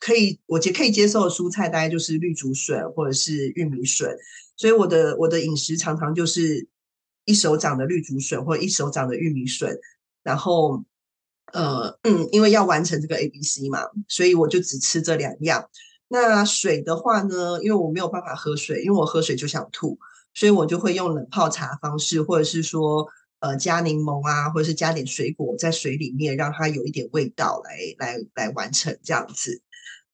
[0.00, 4.16] 可以，我接可以接受的蔬菜大概就是绿竹笋或者是玉米笋。
[4.56, 6.66] 所以我的我的饮食常常就是
[7.26, 9.78] 一手掌的绿竹笋或者一手掌的玉米笋。
[10.22, 10.82] 然后，
[11.52, 15.68] 呃，嗯，因为要完成这个 A B C 嘛，所以我就只吃这两样。
[16.08, 19.98] 那水的话呢，因为我没有办法喝水，因为我喝水就想吐，
[20.32, 23.06] 所以我就会用冷泡茶方式，或者是说。
[23.40, 29.62] 呃，加柠檬啊，或者是加点水果在水里面，让它有一点味道来来来完成这样子。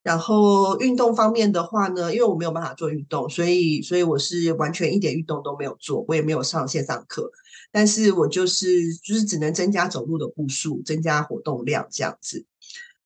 [0.03, 7.31] 然后运动方面的话呢，因为我没有办法做运动，所以所以我是完全一点运动都没有做，我也没有上线上课，
[7.73, 12.45] 但是我就是就是只能增加走路的步数，增加活动量这样子。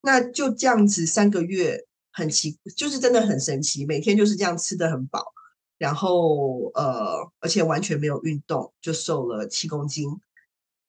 [0.02, 5.24] 那就这样子三个月，很奇，就是真的很神奇，每天就是这样吃得很饱。
[5.78, 10.08] 然后呃，而且完全没有运动，就瘦了七公斤。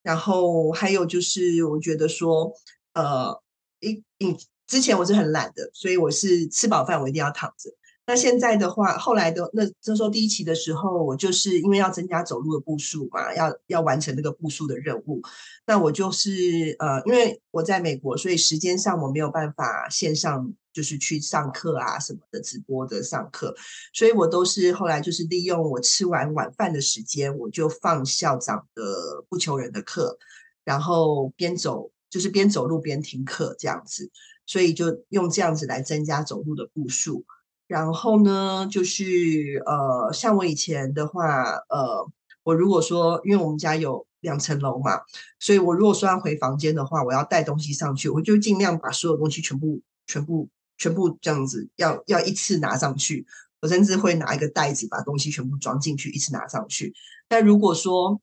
[0.01, 2.51] 然后还有就是，我觉得说，
[2.93, 3.41] 呃，
[3.81, 7.69] 一一之前我是很懒的，所以我是吃饱饭我一定要躺着。
[8.07, 15.21] 那现在的话，后来的那这时候第一期的时候，我就是因为要增加走路的步数嘛，要要完成那个步数的任务。
[15.67, 20.55] 那我就是呃，因为我在美国，所以时间上我没有办法线上。
[20.71, 23.55] 就是去上课啊什么的，直播的上课，
[23.93, 30.17] 所以我都是后来就是利用我吃完晚饭的时间，我就放校长的不求人的课，
[30.63, 34.11] 然后边走就是边走路边听课这样子，
[34.45, 37.25] 所以就用这样子来增加走路的步数。
[37.67, 42.07] 然后呢，就是呃，像我以前的话，呃，
[42.43, 45.01] 我如果说因为我们家有两层楼嘛，
[45.39, 50.47] 所以我如果说要回房间的话，我要带东西上去，我就尽量把所有东西全部全部。
[50.79, 53.27] 全部这样子，要要一次拿上去。
[53.61, 56.93] 我甚至会拿一个袋子，把东西全部装进去，一次拿上去。
[57.27, 58.19] 但如果说，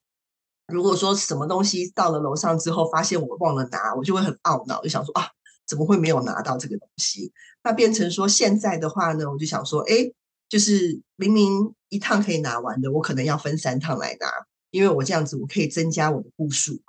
[0.67, 5.27] 如果说什么东西到了楼上之后，发现我忘了拿，我就会很懊恼，就想说啊，
[5.67, 7.31] 怎么会没有拿到这个东西？
[7.63, 10.11] 那变成说现在的话呢，我就想说，哎，
[10.49, 14.27] 就是明明一趟可以拿完的，我可能要分三趟来拿，
[14.71, 16.81] 因为我这样子我可以增加我的步数。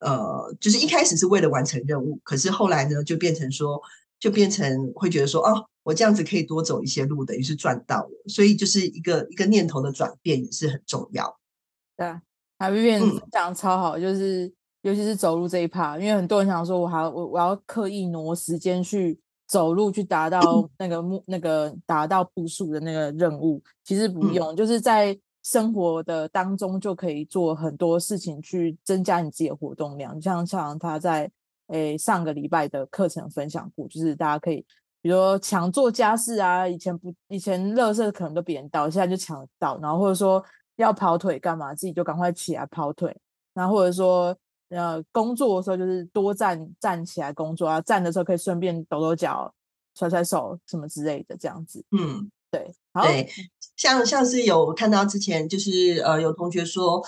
[0.00, 3.80] 呃，就是一开始是为了完成任务，可是后来呢，就变成说，
[4.18, 8.10] 就变成会觉得说，哦，我这样子可以多走一些路，等于是赚到了。
[8.28, 11.38] 所以就是一个一个念头的转变也是很重要。
[11.96, 12.20] 对啊，
[12.58, 13.00] 还有变
[13.30, 20.40] 讲得超好，就是尤其是走路这一趴，因为很多人想说，我还我我要刻意挪时间去走路去达到
[20.78, 25.18] 那个目那个达到步数的那个任务，其实不用，嗯、就是在。
[25.46, 31.30] 生活的当中就可以做很多事情去增加你自己的活动量，像像他在
[31.68, 34.64] 诶上个礼拜的课程分享过，就是大家可以
[35.00, 40.44] 比如说抢做家事啊，以前不以前乐色可能都别人倒，现在就抢到，然后或者说
[40.76, 43.16] 要跑腿干嘛，自己就赶快起来跑腿，
[43.52, 44.36] 然后或者说
[44.68, 49.52] 呃工作的时候就是多站站起来工作啊，站的时候可以顺便抖抖脚、
[49.94, 52.30] 甩甩手什么之类的，这样子，嗯。
[52.50, 52.70] 对，
[53.02, 53.28] 对，
[53.74, 57.04] 像像是有看到之前就是呃有同学说，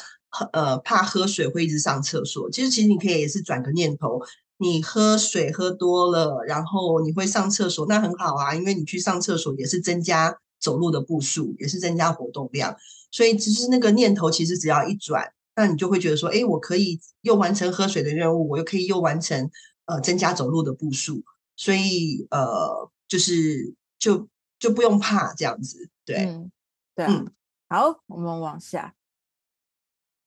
[0.52, 4.20] 呃怕喝水会一直上厕所，其实其实你可以也是转个念头，
[4.58, 12.76] 你喝水喝多了，然后你会上厕所，那很好啊，因为你去上厕所也是增加走路的步数，也是增加活动量，
[13.10, 19.50] 所以其实那个念头其实只要一转，那你就会觉得说，哎，我可以又完成喝水的任务，我又可以又完成
[19.86, 21.22] 呃增加走路的步数，
[21.56, 24.28] 所以呃就是就。
[24.58, 26.50] 就不用怕这样子，对，嗯、
[26.94, 27.30] 对、啊，嗯，
[27.68, 28.94] 好，我们往下，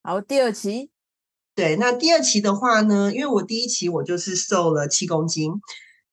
[0.04, 0.92] 好，第二期，
[1.60, 5.52] 对，那第二期的话呢，因为我第一期我就是瘦了七公斤，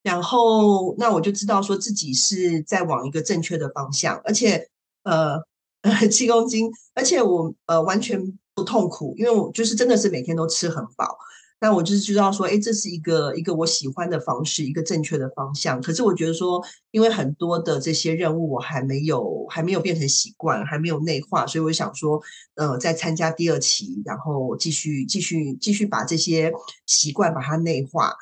[0.03, 4.67] 然后那我就知道说自己是在往一个正确的方向，而且
[5.03, 5.37] 呃
[5.83, 8.21] 呃 七公斤，而且我呃完全
[8.53, 11.17] 不痛苦，因为我就是真的是每天都吃很饱。
[11.59, 15.81] 那我就是知道说，哎，这是一个一个我喜欢的方式，一个正确的方向。
[15.81, 22.21] 可是我觉得说，因为很多的这些任务我还没有还没有变成习惯，还没有内化，所以我想说，
[22.55, 26.53] 呃，再参加第二期，然后继续继续继续把这些
[26.85, 28.13] 习惯把它内化。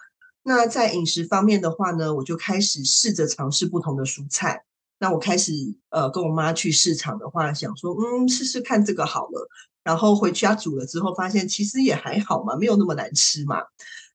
[0.44, 4.64] 那在饮食方面的话呢，我就开始试着尝试不同的蔬菜。
[4.98, 5.52] 那我开始
[5.90, 9.50] 呃跟我妈去市场的话，想说，嗯，试试看这个好了。
[9.86, 13.62] 然后回去家煮了之后，发现其实也还好嘛，没有那么难吃嘛。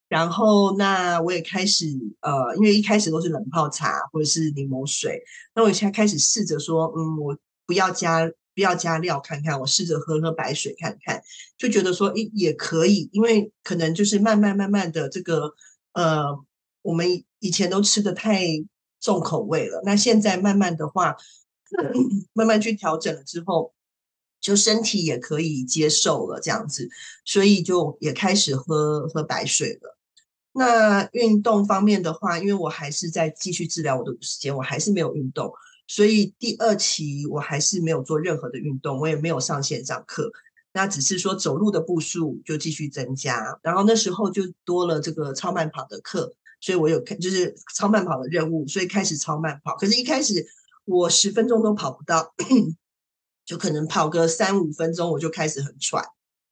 [0.08, 1.86] 然后那我也开始
[2.20, 5.22] 呃，因为一开始都是冷泡茶或者是柠檬水，
[5.54, 11.22] 那我现在开始试着说，嗯，我不要加不要加料看看，我试着喝喝白水看看，
[11.56, 15.54] 就觉得说，诶，也可以，因为可能就是慢慢慢慢的这个
[15.92, 16.24] 呃，
[16.82, 18.44] 我们以前都吃的太
[19.00, 21.14] 重口味了，那现在慢慢的话，
[22.34, 23.72] 慢慢去调整了之后。
[24.40, 26.88] 就身体也可以接受了这样子，
[27.24, 29.96] 所以就也开始喝喝白水了。
[30.52, 35.52] 那运动方面的话，因为我还是在继续治疗我的时间，我还是没有运动，
[35.86, 40.32] 所以第二期我还是没有做任何的运动，我也没有上线上课。
[40.72, 49.76] 那只是说走路的步数就继续增加，然后那时候就多了这个超慢跑的课，所以我有看就是超慢跑的任务，所以开始超慢跑。
[49.76, 50.46] 可是，一开始
[50.84, 52.34] 我十分钟都跑不到。
[53.50, 56.04] 就可能跑个三五分钟，我就开始很喘，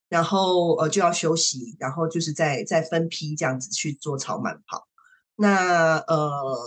[0.09, 4.89] 然后呃就要休息，然后就是再再分批这样子去做超慢跑。
[5.37, 6.59] 那呃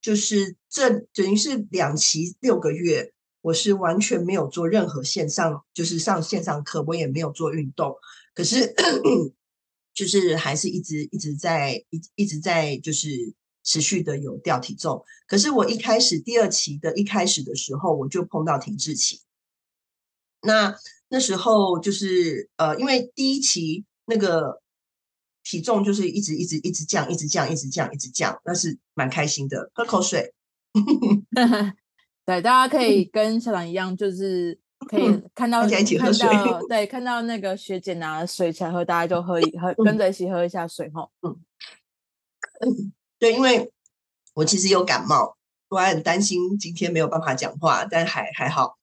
[0.00, 7.96] 就是这等于是两期六个月，我是完全没有做任何线上，就是上线上课，我也没有做运动，
[8.36, 8.72] 可是
[9.92, 15.04] 就是还是一直一直在一一直在就是持续的有掉体重。
[15.26, 19.20] 可是我一开始第二期的一开始的时候，我就碰到停滞期。
[20.42, 20.74] 那
[21.08, 24.60] 那时候就是呃，因为第一期那个
[25.44, 29.70] 体重就是一直一直一直降，一直降，一直降，一直降，那是蛮开心的。
[29.74, 30.32] 喝口水，
[32.24, 41.08] 对，大家可以跟校长一样，就是可以看到、嗯、一起喝水看到，对，看到那个学姐拿水起来喝，大家就喝一喝， 跟着一起喝一下水哈。
[41.22, 41.36] 嗯，
[43.18, 43.72] 对，因为
[44.34, 45.36] 我其实有感冒，
[45.68, 48.78] 我还很担心今天没有办法讲话，但还还好。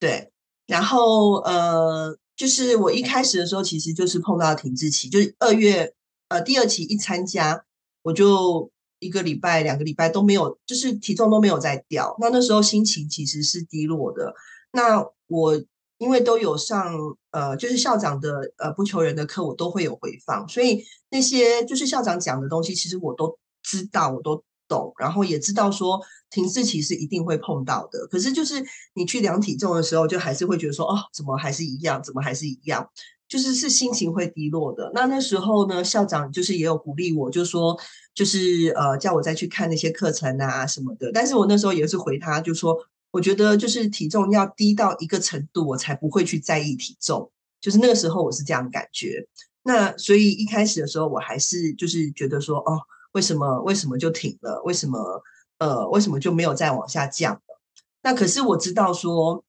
[0.00, 0.32] 对，
[0.66, 5.92] 然后呃，就是我一开始的时候，其实就是碰到停滞期，就是二月
[6.28, 7.62] 呃第二期一参加，
[8.02, 12.16] 我就一个礼拜、两个礼拜都没有，就是体重都没有再掉。
[12.18, 14.34] 那那时候心情其实是低落的。
[14.72, 15.62] 那我
[15.98, 16.96] 因为都有上
[17.30, 24.42] 呃，就是校长的呃不求人的课，我都会有回放，所以那些就是校长讲的东西，其实我都知道，我都。
[24.70, 26.00] 懂，然后也知道说
[26.30, 28.64] 停滞期是一定会碰到的，可是就是
[28.94, 32.88] 你去量体重的时候，就还是会觉得说，哦，怎么还是一样，怎么还是一样？
[33.28, 34.90] 就是是心情会低落的。
[34.94, 37.78] 那那时候呢，校长就是也有鼓励我，就说
[38.14, 41.10] 就是呃叫我再去看那些课程啊什么的。
[41.12, 42.76] 但是我那时候也是回他，就说
[43.10, 47.30] 我觉得就是体重要低到一个程度，我才不会去在意体重。
[47.60, 49.26] 就是那个时候我是这样感觉。
[49.62, 52.80] 那所以一开始的时候，我还是就是觉得说，哦，
[53.12, 54.62] 为什么为什么就停了？
[54.64, 55.22] 为什么
[55.58, 57.60] 呃为什么就没有再往下降了？
[58.02, 59.44] 那可是我知道说，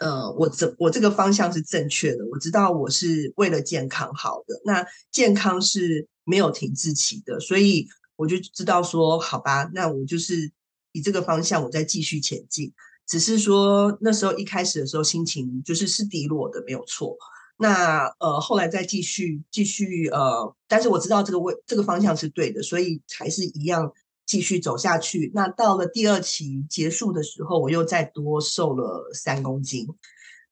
[0.00, 2.24] 呃，我这我这个方向是正确的。
[2.32, 4.60] 我知道我是为了健康好的。
[4.64, 10.50] 那健康是没有停滞期的，所以我就知道说，好吧，那我就是
[10.92, 12.72] 以这个方向，我再继续前进。
[13.06, 17.16] 只是说那时候一开始的时候，心情就是是低落的，没有错。
[17.58, 23.90] 那呃，后来再继续继续呃，但是我知道这个位这个方向是对的，所以还是一样
[24.26, 25.30] 继续走下去。
[25.34, 29.86] 那到了第二期结束的时候，我又再多瘦了三公斤。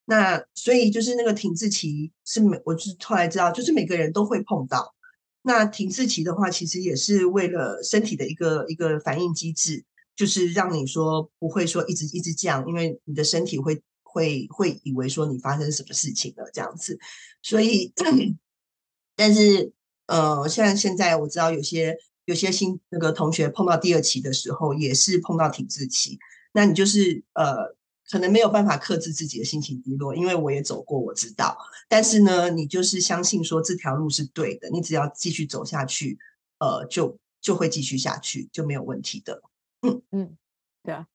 [0.07, 4.95] 那所以就是那个停滞期是每，我是后来知道，就是每个人都会碰到。
[5.43, 9.85] 那停滞期的话，其实也是为了身体的一个一个反应机制，
[10.17, 13.83] 就是让你说不会说一直一直降，因为你的身体会。
[14.15, 16.97] 会会以为说你发生什么事情了这样子，
[17.43, 17.93] 所以，
[19.17, 19.73] 但是
[20.07, 26.19] 呃，像现在我知道有些有些新那个同学碰到第二期的时候，也是碰到停滞期，
[26.53, 27.75] 那你就是呃，
[28.09, 31.59] 可能没有办法克制自己的心情低落，因为我也走过，我知道。
[31.89, 36.19] 但是呢，你就是相信说这条路是对的，你只要继续走下去，
[36.59, 39.43] 呃，就就会继续下去，就没有问题的。
[39.83, 40.37] 嗯嗯，
[40.85, 41.09] 对啊，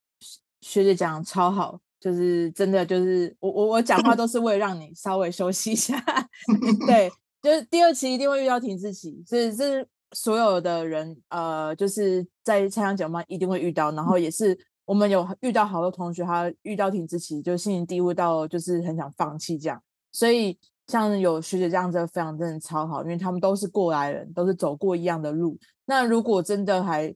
[0.59, 1.79] 学姐讲超好。
[1.99, 6.01] 就是真的，就是我我我讲话都是为了让你稍微休息一下，
[6.87, 7.11] 对，
[7.43, 19.83] 就是第二期一定会遇到停滞期，是是所有的人呃，就是在参加节目一定会遇到，然后也是我们有遇到好多同学，他遇到停滞期，就心情低落到就是很想放弃这样，
[20.13, 27.13] 所以像有学姐这样子非常真的超好，因为他们都是过来人，都是走过一样的路，那如果真的还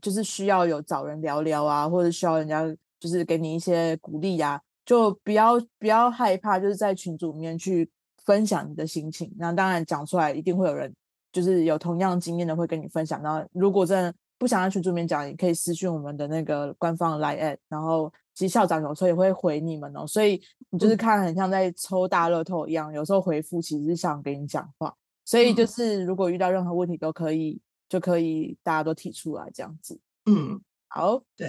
[0.00, 2.64] 就是需要有找人聊聊啊，或者需要人家。
[3.00, 7.90] 就是给你一些鼓励呀、啊，就不要不要害怕，就是在群组里面去
[8.24, 9.34] 分享你的心情。
[9.38, 10.94] 那当然讲出来，一定会有人
[11.32, 13.22] 就是有同样经验的会跟你分享。
[13.22, 20.06] 然后如果真的不想在群组里面讲，也可以私讯我们的那个官方 LINE，然后其实校长有时候也会回你们哦。
[20.06, 24.94] 所以你就是看很像在抽大乐透一样，有时候回复其实是想跟你讲话。
[25.24, 30.00] 所以就是如果遇到任何问题都可以，就可以大家都提出来这样子。
[30.26, 31.48] 嗯，好，对。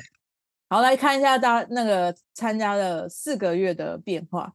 [0.71, 4.53] 好，来看一下大那个参加了四个月的变化。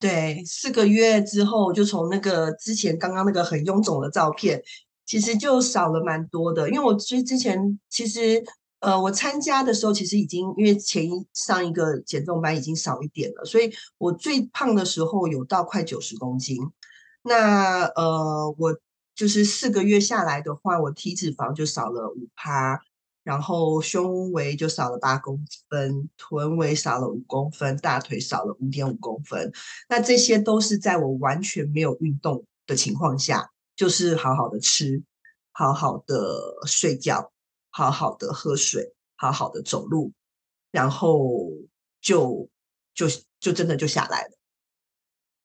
[0.00, 4.62] 对，四个月之后，就从那个之前刚刚那个很臃肿的照片，
[5.04, 6.70] 其实就少了蛮多的。
[6.70, 8.42] 因为我之之前其实
[8.80, 16.56] 呃，我参加的时候其实已经因为前一上一个减重班已经少一点了，所以我最胖的时候有到快九十公斤。
[17.24, 18.74] 那呃，我
[19.14, 22.80] 就是四个月下来的话，我体脂肪就少了五趴。
[23.24, 29.52] 然后胸围就少了八公分，臀围少了五公分，大腿少了五点五公分。
[29.88, 35.00] 那这些都是在我完全没有运动的情况下，就是好好的吃，
[35.52, 37.30] 好好的睡觉，
[37.70, 40.12] 好好的喝水，好好的走路，
[40.72, 41.48] 然后
[42.00, 42.48] 就
[42.92, 43.06] 就
[43.38, 44.30] 就真的就下来了。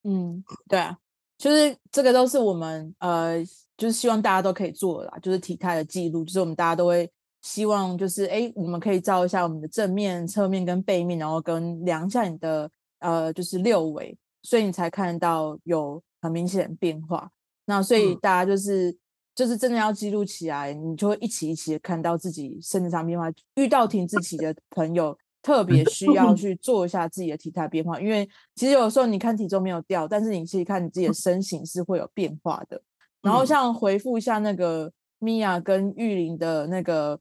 [0.04, 0.98] 嗯，对啊，
[1.38, 3.46] 就是这个都是我们呃，
[3.78, 7.08] 就是希望大家都可以做啦，就是体态的记录，就是我们大家都会。
[7.48, 12.70] 希望就是哎，我们可以照一下我们的正面、侧面跟背面，然后跟量一下你的
[13.00, 17.32] 呃，就是六围，所以你才看得到有很明显的变化。
[17.66, 18.98] 那所以大家就是、嗯、
[19.34, 23.32] 就是真的要记录起来，你就会一起一起的看到自己身体上变化。
[23.56, 32.82] 遇到停滞期的朋友，特别需要 去做一下自己的体态变化，因为其实有时候你看体重没有掉，但是你其实看你自己的身形是会有变化的。
[33.22, 37.18] 然后像回复一下那个米娅跟玉玲的那个。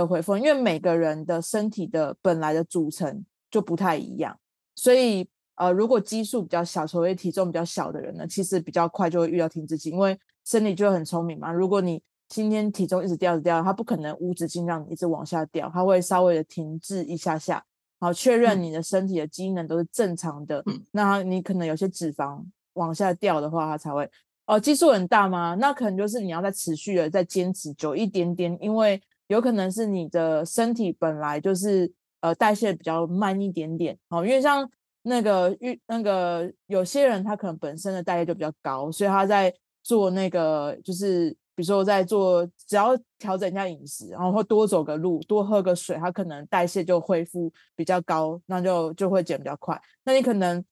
[0.00, 4.36] 的回复，因为每个人的身体的本来的组成就不太一样，
[4.74, 11.52] 所以呃，如果基数比较小，所谓体重比较小的人呢，其实比较快就会遇到停滞期，因为身体就很聪明嘛。
[11.52, 17.64] 如果你今天体重一直掉着掉，它不可能无止境让你一直往下掉，它会稍微的停滞一下下，
[18.00, 20.60] 好确认你的身体的机能都是正常的。
[20.66, 22.42] 嗯、那你可能有些脂肪
[22.72, 24.04] 往下掉的话，它才会
[24.46, 25.54] 哦、呃，基数很大吗？
[25.60, 29.00] 那可能就是你要再持续的再坚持久一点点，因为。
[29.28, 34.68] 有可能是你的身体本来就是呃代谢比较慢一点点，哦，因为像
[35.02, 39.52] 那个运那个有些人他可能本身的代谢就比较高，所以他在
[39.82, 49.80] 做那个就是比如说在做只要调整一下饮食，然后或多走个路，多喝个水，他可能代谢就恢复比较高，那就就会减比较快。
[50.04, 50.62] 那你可能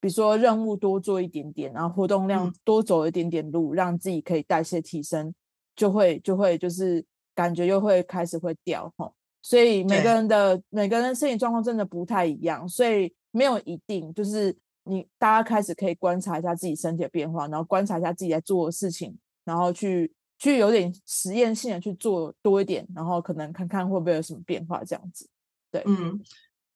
[0.00, 5.32] 比如说任务多做一点点，然后活动量多走一点点路，嗯、让自己可以代谢提升，
[5.76, 7.04] 就会就会就是
[7.34, 9.14] 感觉又会开始会掉吼。
[9.42, 20.12] 所以每个人的每个人身体状况真的不太一样，所以没有一定就是你大家开始可以观察一下自己身体的变化，然后观察一下自己在做的事情，然后去。
[20.36, 25.26] 去有点实验性的去做多一点，然后可能看看会不会有什么变化，这样子。
[25.70, 26.20] 对，嗯，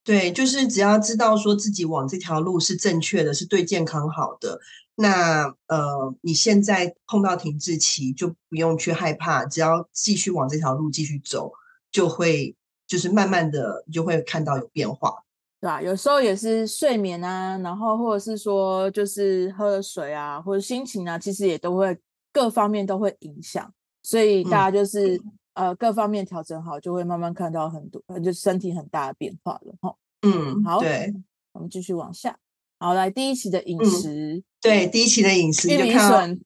[0.08, 4.58] 对，就是只要知道说自己往这条路是正确的，是对健康好的，
[4.94, 11.52] 那呃，你现在碰到停滞期就不用去害怕，只要继续往这条路继续走，
[11.92, 12.56] 就会
[12.86, 15.24] 就是慢慢的就会看到有变化，
[15.60, 15.82] 对吧？
[15.82, 21.98] 有时候也是睡眠啊，然后或者是说就是喝水啊，或者心情啊，其实也都会。
[22.30, 29.92] 各方面都会影响，所以大家就是、嗯、呃各方面调整好，就会慢慢看到很多，就身体很大的变化了哈。
[30.22, 31.12] 嗯，好，对，
[31.52, 32.38] 我们继续往下。
[32.78, 36.40] 好，来第一期的饮食，嗯、对，第一期的饮食，玉米笋，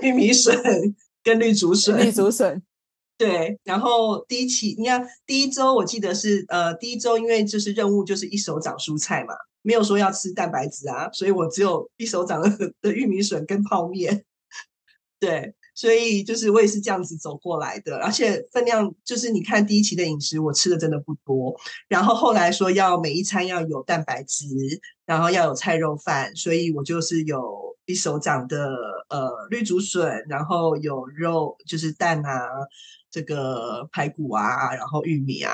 [0.00, 2.62] 玉米笋跟绿竹笋，绿竹笋，
[3.18, 3.60] 对。
[3.62, 12.48] 然后第一期，你看第一周，我记得是呃第一周，因为就是任务就是一手掌蔬菜嘛，没有说要吃蛋白质啊，所以我只有一手掌的
[12.80, 14.24] 的玉米笋跟泡面。
[15.20, 21.58] 对，所以就是我也是这样子走过来的，而且分量就是你看第一期的饮食，我吃的真的不多。
[21.88, 24.44] 然后后来说要每一餐要有蛋白质，
[25.06, 28.68] 然后要有菜肉饭，所以我就是有一手掌的
[29.08, 32.46] 呃绿竹笋，然后有肉就是蛋啊，
[33.10, 35.50] 这个排骨啊，然后玉米啊，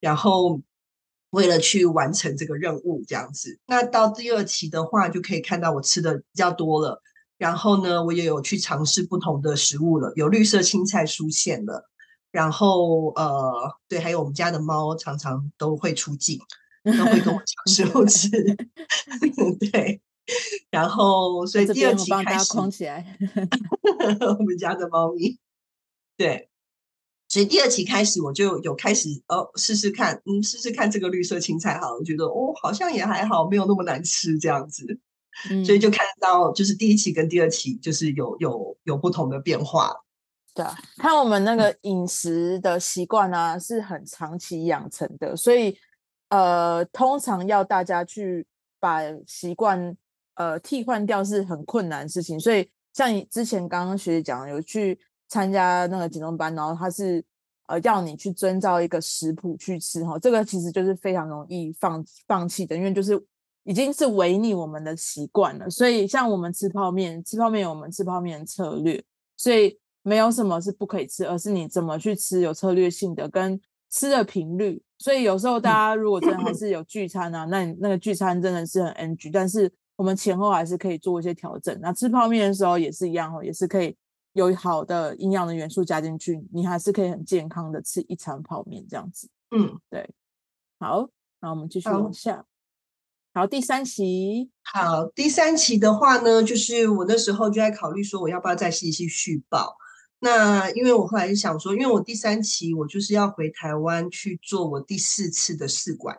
[0.00, 0.60] 然后
[1.30, 3.60] 为了去完成这个任务这样子。
[3.68, 7.00] 那到第二期的话，就可以看到我吃的比较多了。
[7.40, 11.88] 然后呢，我也有去尝试不同的食物了，有绿色青菜出现了。
[12.30, 13.50] 然后呃，
[13.88, 16.38] 对，还有我们家的猫常常都会出镜，
[16.84, 18.28] 都会跟我抢食物吃。
[19.72, 20.02] 对，
[20.70, 23.16] 然后所以第二期开始，框起来，
[24.38, 25.38] 我们家的猫咪。
[26.18, 26.50] 对，
[27.26, 35.00] 所以第二期开始我就有开始哦，试试看，嗯，试试看这个绿色青菜哈，我觉得哦，好像也还好，没有那么难吃这样子。
[35.64, 39.90] 所以就看到，就是第一期跟第二期，就是有有有不同的变化。
[40.54, 45.76] 对啊，看我们那个饮食的习惯呢、啊，是很长期养成的，所以
[46.28, 48.46] 呃，通常要大家去
[48.78, 49.96] 把习惯
[50.34, 52.38] 呃替换掉是很困难的事情。
[52.38, 57.24] 所以像你之前刚刚学姐讲，有去参加那个减重班，然后他是
[57.66, 63.24] 呃要你去遵照一个食谱去吃哈，这个其实就是非常容易放放弃的，因为就是。
[63.64, 69.02] 已经是违逆我们的习惯了，所以像我们吃泡面，吃泡面有我们吃泡面的策略，
[69.36, 74.82] 所以没有什么是不可以吃，而是你怎么去吃有策略性的跟吃的频率。
[74.98, 81.78] 所以有时候大家如果真的还是有聚餐啊，那你那个聚餐真的是很 NG，但是我们前后还是可以做一些调整。
[81.80, 83.96] 那吃泡面的时候也是一样哦，也是可以
[84.32, 89.28] 有好的营养的元素加进去，你还是可以很健康的吃一餐泡面这样子。
[89.50, 90.08] 嗯，对。
[90.78, 91.08] 好，
[91.40, 92.44] 那我们继续往下。
[93.32, 94.50] 好，第三期。
[94.64, 99.76] 好，第三期的话呢，就是我那时候就在考虑说，我要不要再继续续报。
[100.18, 106.18] 那因为我后来就想说，因为我第三期我就是要回台湾去做我第四次的试管，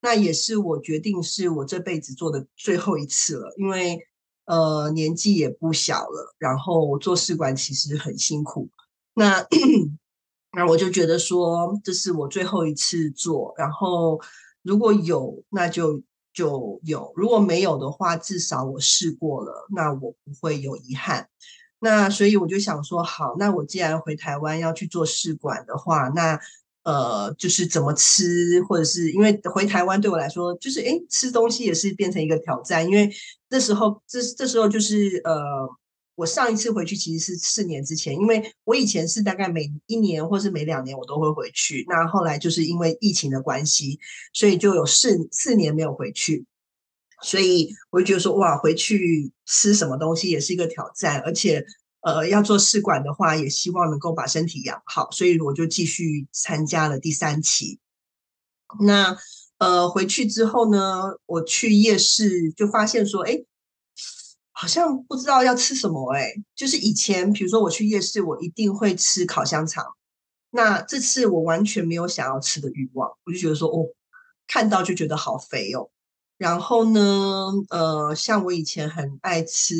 [0.00, 3.98] 那也是我决定是我这辈子做的最后一次了，因为
[4.44, 8.70] 呃年纪也不小了，然后做试管其实很辛苦。
[9.14, 9.44] 那
[10.56, 14.20] 那我就觉得说，这是我最后一次做，然后
[14.62, 16.00] 如果有那就。
[16.32, 21.28] 就有，如果没有的话，至少我试过了，那我不会有遗憾。
[21.78, 26.38] 那所以我就想说，好，那我既然回台湾要去做试管的话，那
[26.84, 33.12] 呃，就是怎么吃，或者是因为回台湾对我来说，就是诶，吃东西也是变成一个挑战，因为
[33.48, 35.68] 那时候这这时候就是呃。
[36.14, 43.98] 我上一次回去其实是四年之前，因为我以前是大概每一年或是每两年我都会回去，那后来就是因为疫情的关系，
[44.34, 46.44] 所以就有四四年没有回去，
[47.22, 51.64] 所以我就觉得说哇，回去吃什么东西也是一个挑战，而且
[52.02, 57.78] 呃要做试管的话，也希望能够把身体养好，所以我就继续参加了第三期。
[58.84, 59.16] 那
[59.56, 63.42] 呃回去之后呢，我去夜市就发现说，哎。
[64.52, 69.84] 好像不知道要吃什么哎，就是以前比如说我去夜市，我一定会吃烤香肠。
[70.50, 73.86] 那这次我完全没有想要吃的欲望，我就觉得说哦，
[74.46, 75.88] 看到就觉得好肥哦。
[76.36, 79.74] 然后呢，呃，像我以前很爱吃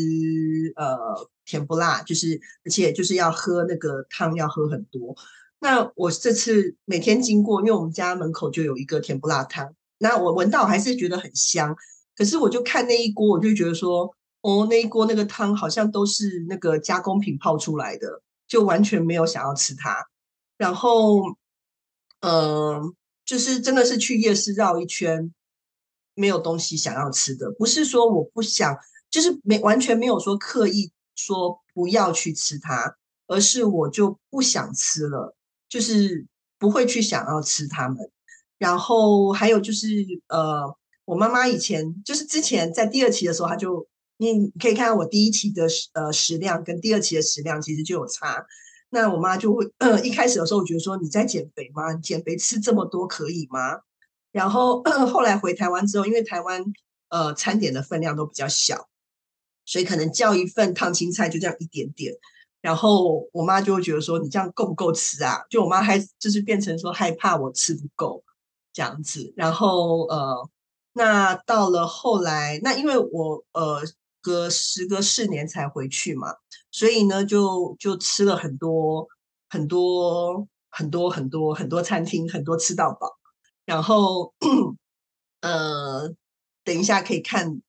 [0.77, 0.97] 呃
[1.45, 5.15] 甜不辣，就是而且就是要喝那个汤要喝很多。
[5.61, 11.77] 那我这次每天经过，因为我们家门口就有一个甜不辣汤，那我闻到还是觉得很香。
[12.17, 20.07] 可是我就看那一锅，我就觉得说，哦，那一锅那个汤好像都是那个加工品泡出来的，就完全没有想要吃它。
[20.59, 21.21] 然后，
[22.21, 25.33] 嗯、呃，就是真的是去夜市绕一圈，
[26.15, 27.51] 没有东西想要吃的。
[27.53, 28.77] 不是说我不想，
[29.11, 32.97] 就是没完全没有说刻意说不要去吃它，
[33.29, 35.37] 而是我就不想吃了，
[35.69, 36.27] 就是
[36.59, 37.99] 不会去想要吃它们。
[38.59, 39.87] 然后还有就是，
[40.29, 40.77] 呃。
[41.05, 43.85] 我妈妈以前就是之前在第二期的时候，她就
[44.19, 48.47] 你可以看到我第一期的呃食量跟第二期的食量其实就有差。
[48.91, 49.65] 那我妈就会
[50.05, 51.95] 一开始的时候，我觉得说你在减肥吗？
[51.95, 53.81] 减肥吃这么多可以吗？
[54.31, 56.63] 然后 后来回台湾之后，因为台湾
[57.09, 58.89] 呃餐点的分量都比较小，
[59.65, 62.15] 所以可能叫一份烫青菜就这样一点点。
[62.61, 65.43] 然后我妈就会觉得说你这样够不够吃啊？
[65.51, 68.23] 就我妈还就是变成说害怕我吃不够
[68.73, 69.33] 这样子。
[69.37, 70.49] 然后呃。
[70.95, 73.81] 那到了后来，那因为我呃
[74.23, 76.29] 隔时隔四年才回去嘛，
[76.71, 79.07] 所以呢就就吃了很多
[79.51, 83.19] 很多很多很多很多餐厅，很多吃到饱。
[83.67, 84.33] 然后
[85.41, 86.09] 呃，
[86.65, 87.61] 等一下可以看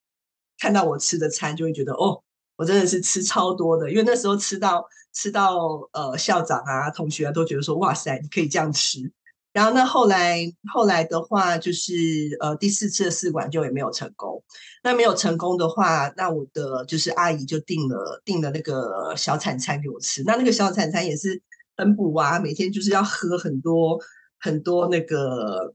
[0.59, 2.23] 看到我吃的餐，就会觉得哦，
[2.55, 5.57] 我真的是吃超多的，因为那时候吃到吃到
[5.91, 9.11] 呃校长啊同学啊都觉得说哇塞，你可以这样吃。
[9.53, 10.39] 然后那后来
[10.73, 11.93] 后来的话，就是
[12.41, 14.43] 呃第四次的试管就也没有成功。
[14.83, 20.23] 那没有成功的话，那我的就是阿姨就订了订了那个小产餐给我吃。
[20.25, 21.39] 那那个小产餐也是
[21.77, 23.99] 很补啊，每天就是要喝很多
[24.39, 25.73] 很多那个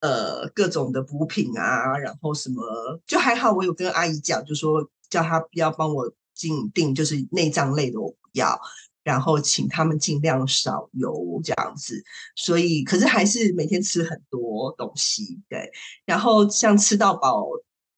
[0.00, 8.60] 呃各种的补品啊，然后什么就还好，我有跟阿姨讲，就说叫她不要帮我进订，就是内脏类的我不要。
[9.02, 12.02] 然后请他们尽量少油这样子，
[12.36, 15.70] 所以可是还是每天吃很多东西，对。
[16.04, 17.46] 然后像吃到饱，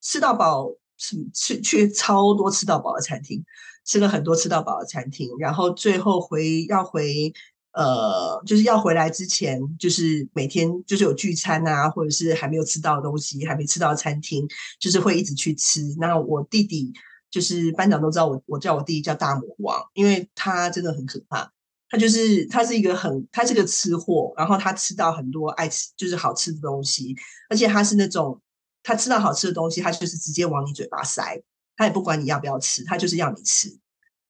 [0.00, 3.44] 吃到饱吃去去超多吃到饱的餐厅，
[3.84, 5.28] 吃了很多吃到饱的餐厅。
[5.40, 7.32] 然后最后回要回
[7.72, 14.46] 呃，就是要回来之前，就是每天就是有聚餐啊，或者是还没有吃到的东西，还没吃到的餐厅，
[14.78, 15.80] 就是会一直去吃。
[15.98, 16.92] 那我弟弟。
[17.32, 21.50] 就是班长都知道我，我叫我弟弟叫大魔王，因为他真的很可怕。
[21.88, 27.16] 他就是他是一个很，他是个吃货，然后他吃到很多爱吃，就是好吃的东西，
[27.50, 28.40] 而且他是那种
[28.82, 31.42] 他吃到好吃的东西，他就是直接往你嘴巴塞，
[31.76, 33.78] 他也不管你要不要吃，他就是要你吃。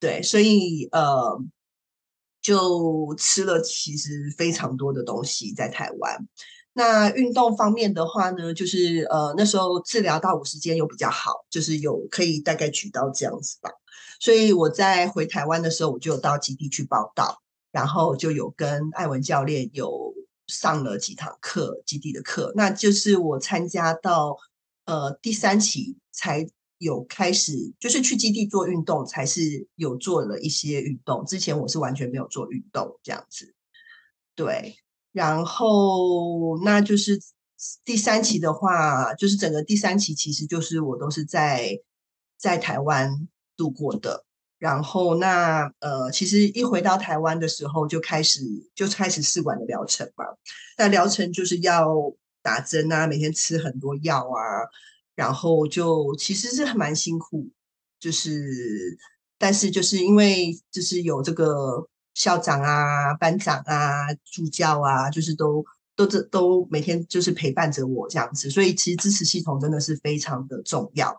[0.00, 1.40] 对，所以呃，
[2.40, 6.28] 就吃了其实非常多的东西在台湾。
[6.74, 13.70] 那运动方面的话呢，就是呃那时候治疗到五十肩又比较好，就是有可以大概举到这样子吧。
[14.18, 17.42] 所以我在回台湾的时候，我就有到基地去报到，
[17.72, 20.14] 然后就有跟艾文教练有
[20.46, 22.52] 上了几堂课，基地的课。
[22.56, 24.38] 那就是我参加到
[24.86, 26.46] 呃第三期才
[26.78, 31.24] 有开始，就是去基地做运动，才是有做了一些运动。
[31.26, 33.54] 之前我是完全没有做运动这样子，
[34.34, 34.81] 对。
[35.12, 37.20] 然后，那就是
[37.84, 41.78] 第三期的话，就是整个第三期，其实就是我都是在
[42.38, 44.24] 在台湾度过的。
[44.58, 48.40] 然后那，呃，其实一回到台湾的时候，就开始
[48.74, 50.24] 就开始试管的疗程嘛。
[50.78, 51.94] 那疗程就是要
[52.42, 54.40] 打针啊，每天吃很多药啊，
[55.14, 57.50] 然后就其实是蛮辛苦，
[58.00, 58.96] 就是
[59.36, 61.86] 但是就是因为就是有这个。
[62.14, 65.64] 校长啊，班长啊，助教啊，就是都
[65.96, 71.16] 都这都每天就是陪伴着我这样子，所以其实支持系统真的是非常的重要。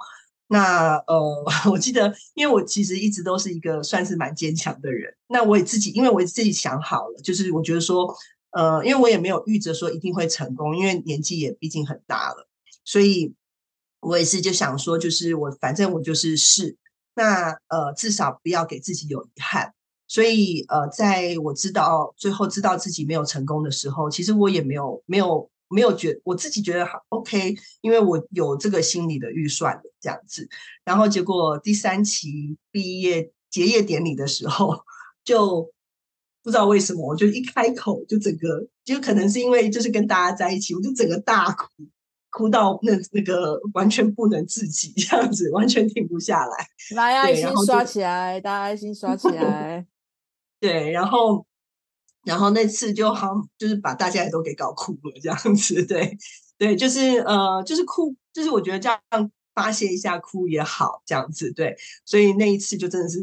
[0.48, 5.16] 那呃， 我记得，因为我其实一直都是一个算是蛮坚强的人。
[5.28, 8.14] 那我也自己，因为我自己想好了，就是我觉得说，
[8.52, 12.48] 呃，因为我也没有预着说一定会成功，因为年纪也毕竟很大了，
[12.86, 13.34] 所以
[14.02, 16.78] 我也是就想说，就是我反正我就是试，
[17.16, 19.74] 那呃，至少不要给自己有遗憾。
[20.14, 30.47] 所以，呃，在我知道最后知道自己没有成功的时候，其实我也没有没有没有觉我自己觉得好 OK，因为我有这个心理的预算的这样子。
[30.86, 34.84] 然后结果第三期毕业结业典礼的时候，
[35.26, 35.72] 就
[36.43, 41.66] 不知道为什么，我就一开口就整个就可能是因为就是跟大家在一起，我就整个大哭，
[42.30, 46.68] 哭到那那个完全不能自己这样子，完全停不下来。
[46.95, 49.88] 来，爱心刷起来，大家爱心刷起 来。
[50.64, 51.45] 对，然后，
[52.24, 56.18] 然后那次就好，就是把大家也都给搞哭了，这样子， 对，
[56.57, 58.97] 对，就是呃，就是哭，就是我觉得这样
[59.53, 63.20] 发泄一下哭也好，这样子，对，所以那一次就真的是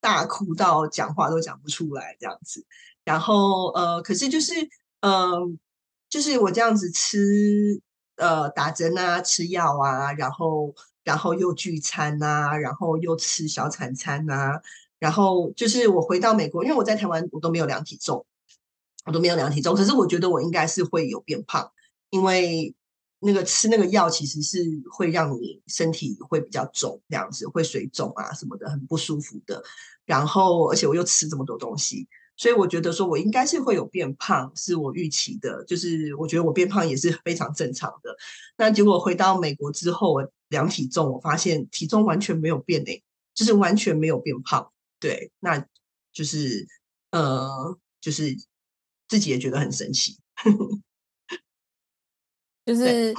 [0.00, 2.64] 大哭到讲话都讲不出来，这样子，
[3.04, 4.54] 然后呃，可是就是
[5.00, 5.52] 嗯、呃，
[6.08, 7.82] 就是我这样子吃，
[8.16, 10.74] 呃打针啊，吃药啊，然后
[11.04, 14.62] 然后又聚餐啊，然后又吃小产餐啊，
[15.00, 18.24] 然后就是我回到美国，因为我在台湾我都没有量体重，
[19.06, 21.72] 我都没有量体重，可是我觉得我应该是会有变胖，
[22.10, 22.72] 因为。
[23.22, 29.62] 那个吃那个药其实是会让你身体会比较肿，这样子会水肿啊什么的，很不舒服的。
[30.06, 35.62] 然后，而且我又吃这么多东西，所以我觉得说我应该是会有变胖，是我预期的。
[35.66, 38.16] 就是我觉得我变胖也是非常正常的。
[38.56, 43.02] 那结果回到美国之后，我量体重，我发现体重完全没有变诶，
[43.34, 44.72] 就是完全没有变胖。
[45.00, 45.66] 对，那
[46.12, 46.66] 就是
[47.10, 47.48] 呃，
[48.00, 48.36] 就是
[49.08, 50.18] 自己也觉得很神奇。
[52.66, 53.12] 就是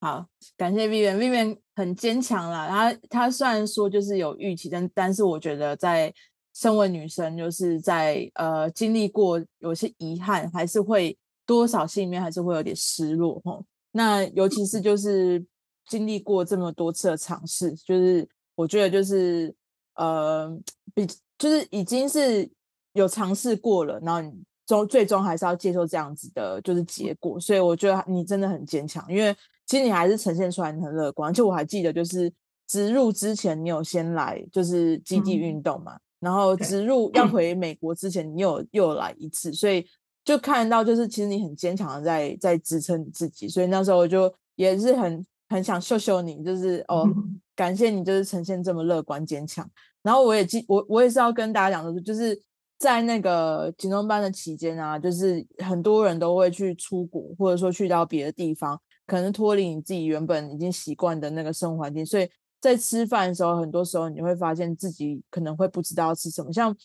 [0.00, 0.26] 好，
[0.56, 2.68] 感谢 Vivian，Vivian 很坚强啦。
[2.68, 6.14] 她她虽然说就是有预期，但但是我觉得在
[6.54, 13.66] 身为女生，就是在呃经历过有些遗憾，还是会多少心里面还是会有点失落吼。
[13.92, 15.44] 那尤其是就是
[15.86, 19.54] 经历过这么多次的尝试，就是我觉得就是
[19.96, 20.48] 呃
[20.94, 21.06] 比
[21.38, 22.50] 就是已经是
[22.92, 24.32] 有尝试过了，然后你。
[24.66, 27.38] 终最终还是要接受这样子的，就是结果。
[27.38, 29.30] 所以我觉得你真的很坚强，因为
[29.66, 31.30] 其实你还是呈现出来你很乐观。
[31.30, 32.32] 而且我还记得，就是
[32.66, 39.86] 植入之前你有先来就是基地运动嘛，嗯、然后植入要回美国之前你有又有来一次，所以
[40.24, 43.46] 就看到就是其实你很坚强的在在支撑你自己。
[43.46, 47.06] 所以那时候我就也是很很想秀秀你，就是哦，
[47.54, 49.70] 感谢你就是呈现这么乐观坚强。
[50.04, 52.40] 然后我也记我我也是要跟大家讲的就是。
[52.76, 62.04] 在那个紧张班的期间啊，就是很多人都会去出国，或者说去到别的地方，可能脱离你自己原本已经习惯的那个生活环境。
[62.04, 62.28] 所以
[62.60, 66.52] 在吃饭的时候，很多时候你会发现自己可能会不知道吃什么。
[66.52, 66.76] 像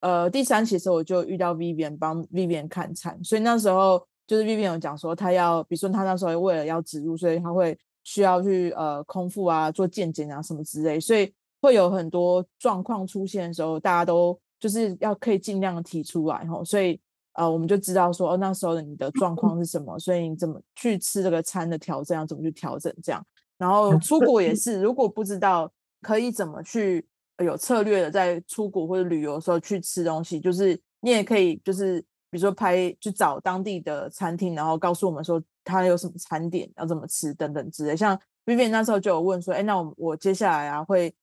[0.00, 11.32] 呃第三期的时候，我就遇到 Vivian 帮 Vivian 看餐，所以那时候就是 Vivian 有讲说，他要比如说他那时候为了要植入，所以他会需要去呃空腹啊，做健检啊什么之类，所以
[11.64, 14.38] 会有很多状况出现的时候，大家都。
[14.60, 16.98] 就是要可以尽量的提出来吼，所以
[17.34, 23.22] 呃我们就知道说哦那时候的你的状况是什么，所以你怎么去吃这个餐的调整要怎么去调整这样，
[23.58, 27.06] 然后出国也是，如果不知道可以怎么去
[27.44, 32.00] 有策略的在出国或者旅游的时候去吃东西，就是你也可以就是
[32.30, 41.14] 比如说拍去找当地的餐厅，然后告诉我们说他有什么餐点要怎么吃等等之类，像 Vivian 那时候就有问说，哎那我我接下来啊会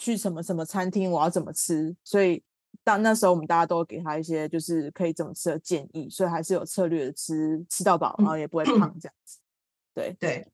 [0.00, 2.42] 去什么什么餐厅，我要怎么吃，所以。
[2.84, 9.38] 到那时候我们大家都给他一些就是可以怎么吃的建议，所以还是有策略的吃吃到饱，然后也不会胖 这样子。
[9.92, 10.46] 对对，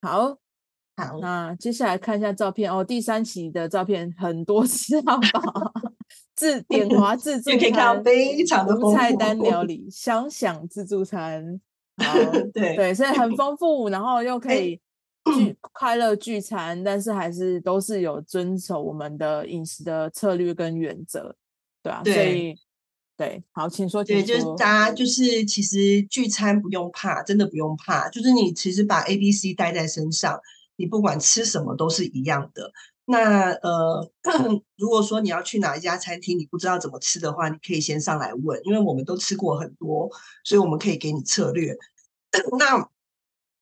[0.00, 0.36] 好，
[0.96, 2.82] 好，那接下来看一下照片哦。
[2.82, 5.72] 第三期的照片很多 吃到饱，
[6.34, 11.60] 自点 华自助餐，可以看到非常的菜单料理，想想自助餐，
[11.98, 12.14] 好，
[12.52, 14.80] 对对，所以很丰富，然后又可以。
[15.24, 21.34] 聚快乐聚餐，但是还是都是有遵守我们的饮食的策略跟原则，
[21.82, 22.54] 对啊，对，所以
[23.16, 24.02] 对，好，请说。
[24.02, 30.40] 对，就是大家就是其实聚餐不用怕，真的不用怕，就是你其实把 A、B、C 带在身上，
[30.76, 32.72] 你不管吃什么都是一样的。
[33.04, 34.10] 那呃，
[34.78, 40.08] 如果说你要去哪一家餐厅，你不知道怎么吃的话，你可以先上来问，因为我们都吃过很多，
[40.44, 41.76] 所以我们可以给你策略。
[42.58, 42.88] 那。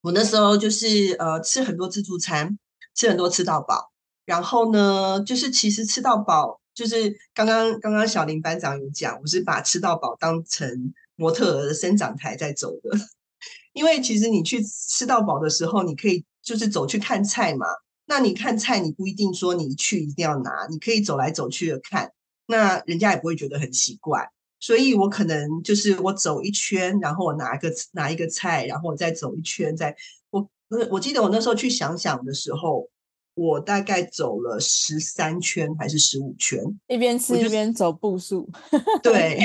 [0.01, 2.59] 我那时候就是呃吃很多自助餐，
[2.94, 3.90] 吃很多吃到饱，
[4.24, 12.96] 然后呢，就是其实吃到饱，就是刚刚刚刚小林班长有讲，我是把吃到饱当成模特儿的伸展台在走的，
[13.74, 17.66] 因为其实你去吃到饱的时候，你可以就是走去看菜嘛，
[18.07, 22.12] 那你看菜你不一定说你去一定要拿，你可以走来走去的看，
[22.46, 24.30] 那人家也不会觉得很奇怪。
[24.61, 29.94] 所以我可能就是我走一圈，然后我拿一个拿一个菜，然后我再走一圈，再
[30.30, 30.48] 我
[30.90, 32.88] 我记得我那时候去想想的时候，
[33.34, 38.48] 我大概走了十三圈还是十五圈，一边吃一边走步数。
[39.02, 39.38] 对，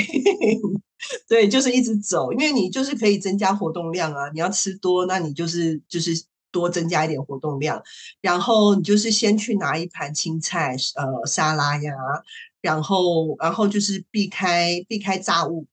[1.28, 4.28] 对，就是一直走，因为你就是可以增加活动量啊。
[4.34, 6.10] 你要吃多，那你就是就是
[6.54, 7.82] 多增加一点活动量，
[8.20, 11.92] 然后你就是先去拿一盘青菜，呃，沙拉呀。
[12.60, 15.66] 然后，然后就是避开避开炸物，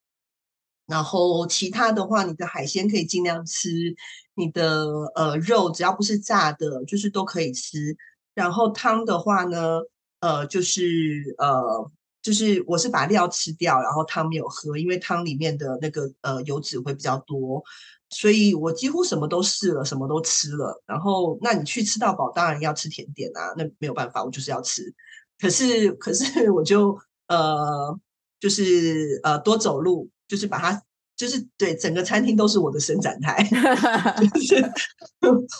[0.87, 3.95] 然后其他的话，你的海鲜可以尽量吃，
[4.35, 7.95] 你的呃肉只要不是炸的，就是都可以吃。
[8.33, 9.79] 然后汤的话呢，
[10.19, 11.89] 呃，就是呃，
[12.21, 17.63] 就是我是把料吃掉，然后汤没有喝，因为汤里面的那个呃油脂会比较多，
[18.11, 20.83] 所以我几乎什么都试了，什么都吃了。
[20.85, 24.93] 然后，那你去吃到饱，当然要吃甜点啊，那没有办法，我就是要吃。
[25.39, 26.97] 可是，可是我就
[27.27, 27.97] 呃，
[28.39, 30.81] 就是呃，多走路，就是把它，
[31.15, 33.41] 就是对整个餐厅都是我的伸展台，
[34.33, 34.71] 就是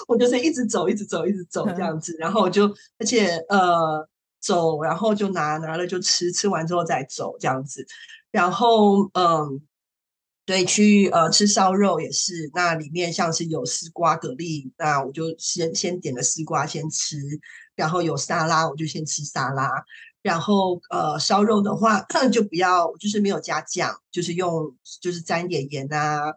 [0.07, 2.65] 我就是一直走，一直走，一直走这样子，然后就
[2.99, 4.05] 而且呃
[4.41, 7.85] 走，然后就拿拿了就吃，吃完之后再走这样子，
[8.29, 9.61] 然后嗯。
[10.43, 17.15] 对，去呃吃烧肉也是，那里面像是有丝瓜蛤蜊，那我就先先点了丝瓜先吃，
[17.75, 19.69] 然后有沙拉我就先吃沙拉，
[20.21, 22.01] 然后呃烧肉的话
[22.33, 26.33] 就不要就是没有加酱，就是用就是沾一点盐啊，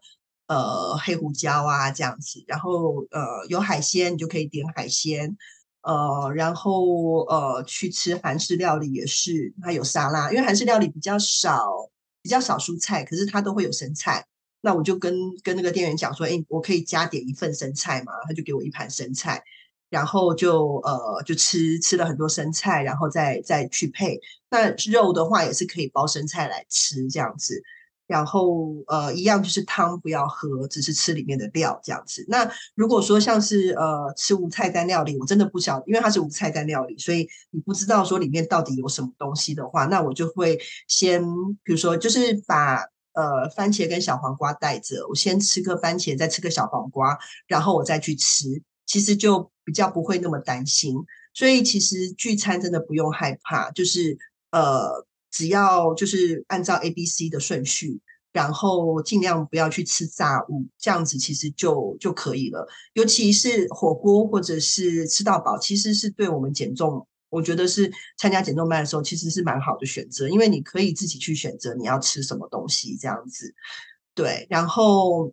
[0.49, 5.37] 呃黑胡椒啊这样子，然后呃有海鲜你就可以点海鲜，
[5.83, 11.91] 呃然后呃去吃韩式料理也是，它有沙拉，因为韩式料理比较少。
[12.25, 14.25] 比较少蔬菜，可是它都会有生菜。
[14.62, 18.14] 那我就跟跟那个店员讲说，诶，我可以加点一份生菜嘛？
[18.27, 19.45] 他就给我一盘生菜，
[19.91, 24.18] 然后就呃就吃吃了很多生菜，然后再再去配。
[24.49, 27.62] 那肉的话也是可以包生菜来吃这样子。
[28.07, 32.23] 然后呃，一样就是汤不要喝，只是吃里面的料这样子。
[32.29, 41.25] 那如果说像是呃吃无菜单料理，我真的不晓，因为它是无菜单料理，所以你不知道说里面到底有什么东西的话，那我就会先
[41.63, 42.77] 比如说就是把
[43.15, 50.95] 呃番茄跟小黄瓜带着，我先吃个番茄，再吃个小黄瓜，然后我再去吃，其实就比较不会那么担心。
[51.33, 54.19] 所以其实聚餐真的不用害怕，就是
[54.51, 55.07] 呃。
[55.35, 58.01] 只要就是按照 A、B、C 的顺序，
[58.32, 62.68] 然后尽量不要去吃炸物，这样子其实就就可以了。
[62.93, 73.53] 尤其是火锅或者是吃到饱，其实是对我们减重，我觉得是参加减重班的时候，其实是蛮好的选择，因为你可以自己去选择你要吃什么东西，这样子。
[74.14, 75.32] 对，然后，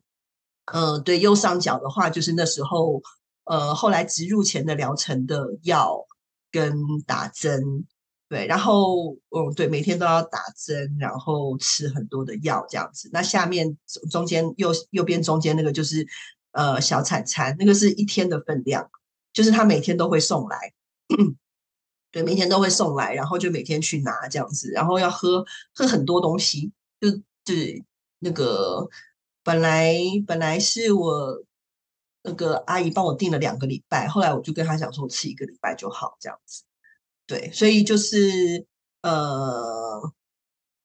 [0.66, 3.04] 呃，对右上角的话，就是那时候，
[3.44, 6.08] 呃，后来植入前的疗程的药
[6.52, 6.74] 跟
[7.06, 7.86] 打针。
[8.32, 13.10] 对，然后嗯，对，每天都要打针，然后吃很多的药这样子。
[13.12, 13.78] 那下面
[14.10, 16.08] 中间右右边中间那个就是
[16.54, 18.90] 呃小产餐，那个是一天的分量，
[19.34, 20.58] 就是他每天都会送来，
[22.10, 25.44] 对，每天都会送来，然后就每天去拿这样子，然后要喝
[25.76, 26.72] 喝很多东西，
[27.02, 27.12] 就
[27.44, 27.84] 就是
[28.20, 28.88] 那个
[29.44, 29.94] 本来
[30.26, 31.44] 本来是我
[32.24, 36.64] 那个阿姨帮我订了两个礼拜，后来我就跟她讲说，吃一个礼拜就好这样子。
[37.32, 38.68] 对，所以就是
[39.04, 40.12] 呃，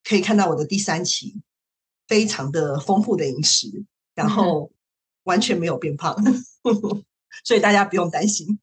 [0.05, 1.43] 可以看到我的第三期
[2.07, 3.85] 非常的丰富的饮食，
[4.15, 4.71] 然后
[5.27, 6.15] 完全没有变胖，
[7.45, 8.61] 所以大家不用担心，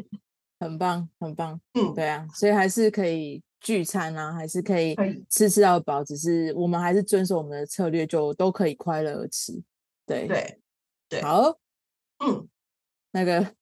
[0.58, 4.96] 很棒，很棒，嗯，对啊，所以还是可以聚餐啊，还是可以
[5.28, 9.52] 吃吃到饱，只是我们还是遵守我们的策略，就都可以快乐而吃，
[10.06, 10.26] 对。
[10.26, 10.58] 对
[11.10, 11.58] 对，好，
[12.24, 12.48] 嗯，
[13.10, 13.52] 那个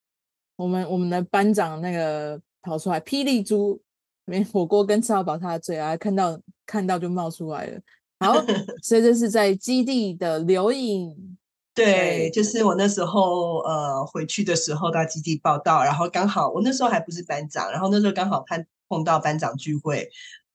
[0.55, 2.41] 我们我们的班长那个。
[2.65, 3.81] 跑出来，霹雳猪，
[4.25, 7.81] 没火锅跟吃到饱，他的最爱，看到看到就冒出来了。
[8.19, 8.33] 好，
[8.83, 11.37] 所以这是在基地的留影。
[11.75, 20.09] 对，就是我那时候呃回去的时候到基地报道，然后刚好我那时候还不是班长，然后那时候刚好看碰到班长聚会，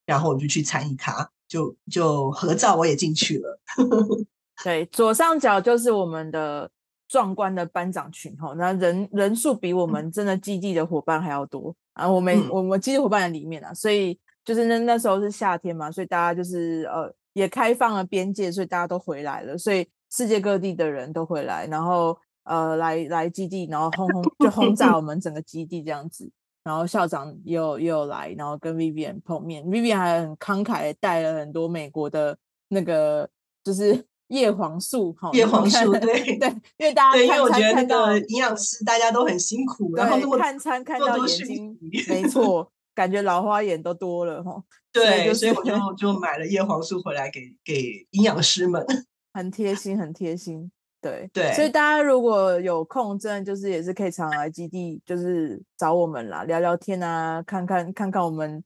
[0.06, 3.60] 然后我就去参与他，就就合照，我也进去了。
[4.64, 6.72] 对，左上角就是我们的。
[7.10, 12.08] 壮观的班长群哈，那人人数比我们真的基地的伙伴还要多啊！
[12.08, 26.32] 我们、嗯、我们基地伙伴的里面啊，所以就是那那时候是夏天嘛，所以大家就是呃也开放了边界，所以大家都回来了，所以世界各地的人都回来，然后呃来来基地，然后轰轰就轰炸我 们整个基地这样子，
[26.64, 32.38] 然后校长也有也有来，然后跟 Vivian 碰面，Vivian 还很慷慨带了很多美国的
[32.68, 33.28] 那个
[33.64, 34.06] 就是。
[34.30, 41.78] 叶黄素，哈，叶黄素， 对对，因为大家对，因为我觉得那个营养师大家都很辛苦，然后看餐看到眼睛，
[42.08, 44.64] 没错，感觉老花眼都多了哈。
[44.92, 48.86] 对，所以我就就买了叶黄素回来给给营养师们，
[49.34, 50.72] 很贴心，很贴心。
[51.02, 58.64] 对对，所以大家如果有空，真的就是也是可以常来基地，就是找我们啦，聊聊天啊，看看看看我们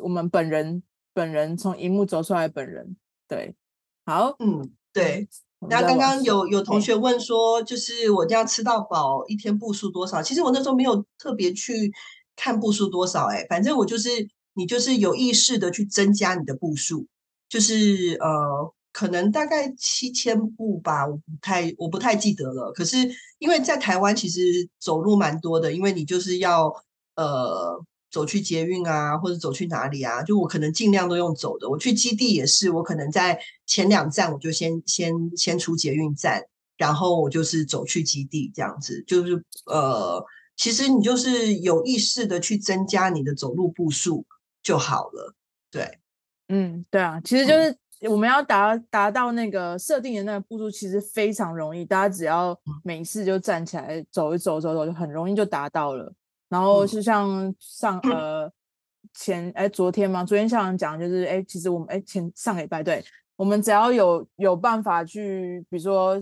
[0.00, 0.82] 我们本人
[1.12, 2.96] 本人从荧幕走出来本人。
[3.26, 3.54] 对，
[4.06, 4.72] 好，嗯。
[4.92, 5.26] 对，
[5.68, 10.22] 那刚刚有有同学问说，就是我这样吃到饱一天步数多少？
[10.22, 11.92] 其实我那时候没有特别去
[12.36, 14.10] 看步数多少，哎，反正我就是
[14.54, 17.06] 你就是有意识的去增加你的步数，
[17.48, 22.70] 就是呃，可能大概七千步吧，我不太我不太记得了。
[22.72, 22.98] 可是
[23.38, 26.74] 因为在台湾其实走路蛮多的，因为你就是要
[27.16, 27.84] 呃。
[28.12, 30.22] 走去捷运啊，或者走去哪里啊？
[30.22, 31.68] 就我可能尽量都用走的。
[31.68, 36.44] 我去基地也是，我可能在前两站我就先先先出捷运站，
[36.76, 39.02] 然后我就是走去基地这样子。
[39.06, 40.22] 就是呃，
[40.56, 44.26] 其实你就是有意识的去增加你的走路步数
[44.62, 45.34] 就好了。
[45.70, 45.98] 对，
[46.48, 47.74] 嗯，对啊，其实就是
[48.10, 52.54] 我们要达达到那个设定的那个步数，其实非常容易，大家只要
[52.84, 56.12] 每次就站起来走一走，走走就很容易就达到了。
[56.52, 58.52] 然后是像上呃
[59.14, 63.02] 前哎昨天嘛，昨天校长讲就是哎，其实我们哎前上礼拜对，
[63.36, 66.20] 我们只要有有办法去，比如说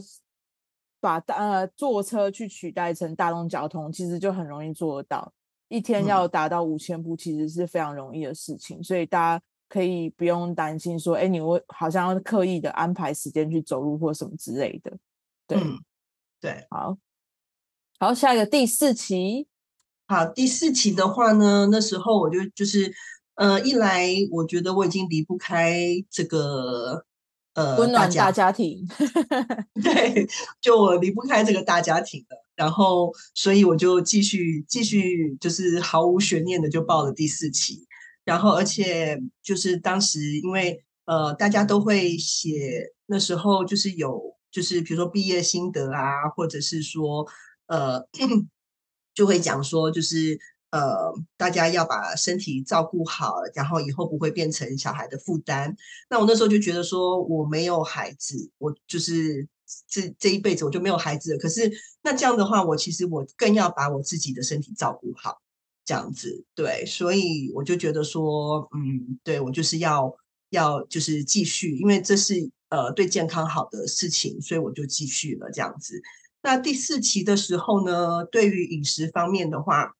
[1.00, 5.32] 把大呃坐车去取代成大众交通，其实就很容易做得到。
[5.68, 9.42] 一天要达到五千步，其实是非常容易的事情，所以大家。
[9.72, 14.90] 可以不用担心说，哎，你会好像要刻意的安排时间去走路或什么之类的。
[15.46, 15.78] 对，嗯、
[16.40, 16.98] 对，好，
[18.00, 19.46] 好，下一个第四期，
[20.10, 22.92] 好，第四期的话呢，那时候我就就是，
[23.36, 25.80] 呃，一来我觉得我已经离不开
[26.10, 27.04] 这个
[27.54, 28.84] 呃温暖大家庭，
[29.80, 30.26] 对，
[30.60, 37.86] 就我离不开这个大家庭了，然后所以我就继续继续就是毫无悬念的就报了第四期。
[38.24, 47.24] 然后，而且就是当时，因为呃，大家都会写，那时候就是有，就是比如说毕业心得啊，或者是说
[47.68, 48.04] 呃，
[49.14, 50.38] 就会讲说，就是
[50.70, 55.76] 呃，大家要把身体照顾好，然后以后不会变成小孩的负担。
[56.08, 59.46] 那我那时候就觉得说，我没有孩子，我就是
[59.88, 61.38] 这这一辈子我就没有孩子了。
[61.38, 61.70] 可是
[62.02, 65.40] 那这样的话，我其实我更要把我自己的身体照顾好。
[65.82, 70.14] 这样子，对，所以我就觉得说，嗯，对，我就是要
[70.50, 76.00] 要就是继续，因为这是呃对健康好的事情，所以我就继续了这样子。
[76.42, 79.94] 那第四期的时候呢，对于饮食方面的话，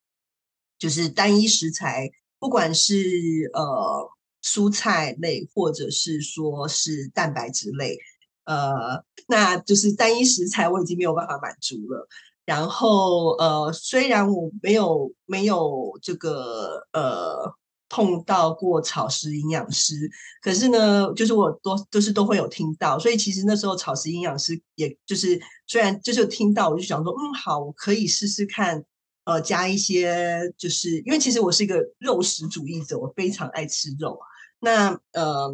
[0.79, 4.09] 就是单一食材，不管是呃
[4.43, 7.97] 蔬菜类，或者是说是蛋白质类，
[8.45, 12.07] 呃，那就是单一食材我已经没有办法满足了。
[12.43, 17.53] 然后呃，虽然我没有没有这个呃
[17.93, 20.09] 碰到过草食营养师，
[20.41, 25.37] 可是呢，就是我都就是都会有听到，所以其实那时候草食营养师也就是
[25.67, 28.81] 虽然就是听到，我就想说，嗯，好，我可以试试看，
[29.25, 34.17] 呃，加一些，就是因为其实我是一个肉食主义者，我非常爱吃肉，
[34.61, 35.53] 那呃，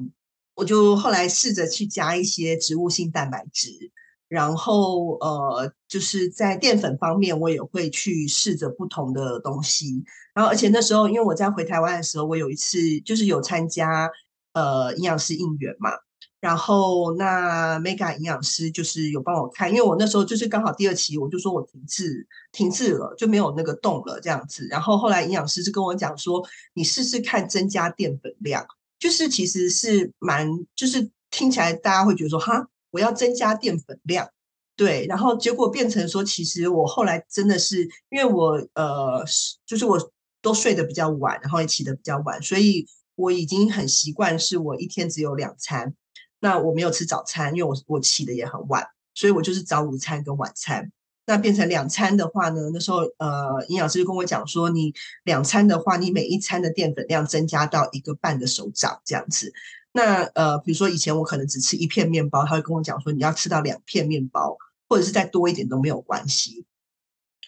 [0.53, 3.91] 我就后来试着去加一些植物性蛋白质。
[4.28, 10.03] 然后呃，就是在淀粉方面，我也会去试着不同的东西。
[10.34, 14.09] 然后，而且那时候，因为我在回台湾的时候，我有一次就是有参加
[14.53, 15.91] 呃营养师应援嘛。
[16.39, 24.67] 然后那 Mega 营养师就是有帮我看，因为我那时候就是刚好第二期，我就说我停滞停滞了，就没有那个动了这样子。
[24.69, 28.63] 然后后来营养师就跟我讲说，你试试看增加淀粉量，
[28.99, 32.67] 就是其实是蛮，就是听起来大家会觉得说哈。
[32.91, 34.29] 我要增加淀粉量，
[34.75, 39.25] 对，然后结果变成说，其实我后来真的是因为我呃，
[39.65, 40.11] 就是我
[40.41, 45.93] 都睡得比较晚，然后也起得比较晚，所以我已经很习惯是我一天只有两餐，
[46.39, 50.91] 那我没有吃早餐，因为我我起得也很晚，所以我就是早午餐跟晚餐，
[51.25, 59.51] 那变成两餐的话呢，那时候呃，营养师就跟我讲说，你两餐的话，你每一餐的淀粉量增加到一个半的手掌这样子。
[59.97, 64.55] 那呃，比如说以前我可能只吃一片面包，他会跟我讲说，你要吃到两片面包，
[64.87, 66.65] 或者是再多一点都没有关系。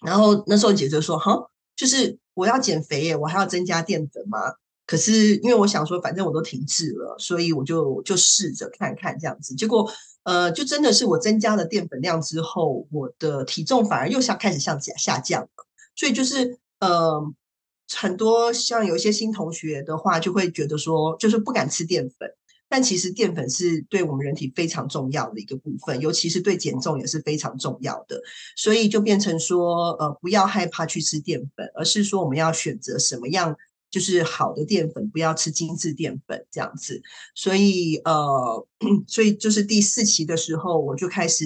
[0.02, 4.40] 然后那时候姐姐说，哈，就是我要减肥耶，我还要增加淀粉吗？
[4.88, 9.54] 可是因为我想说，反正我都停滞了，所以我就就试着看看这样子。
[9.54, 9.88] 结果
[10.24, 15.50] 呃，就真的是我增加了淀粉量之后，我的体重反而又向开始向下下降了。
[15.96, 17.32] 所以就是呃。
[17.98, 22.30] 很多像有一些新同学的话，就会觉得说，就是不敢吃淀粉。
[22.72, 28.22] 但其实淀粉是对我们人体非常重要的一个部分，尤其是对减重也是非常重要的。
[28.56, 33.58] 所以就变成说，呃，不要害怕去吃淀粉，而是说我们要选择什么样
[33.90, 37.02] 就是好的淀粉，不要吃精致淀粉这样子。
[37.34, 38.68] 所以，呃，
[39.08, 41.46] 所以就是第四期的时候，我就开始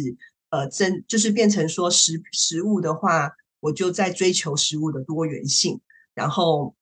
[0.50, 3.32] 呃，真就是变成说食食物的话，
[3.62, 5.80] 我就在追求食物的多元性。
[6.14, 6.76] 然后，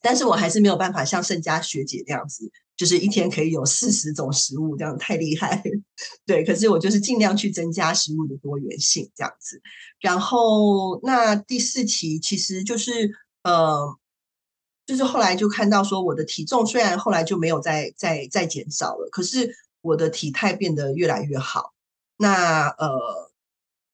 [0.00, 5.62] 但是我还是没有办法像盛嘉学姐那样子，就是一天可以有四十种食物，这样太厉害。
[6.26, 9.60] 对，可是我就是尽量去增加食物的多元性，这样子。
[10.00, 13.10] 然后，那第四题其实就是
[13.42, 13.96] 呃，
[14.86, 21.72] 就是后来就看到说，我的体重虽然后来就没有再再再减少了，可是我的体态变得越来越好。
[22.16, 23.27] 那呃。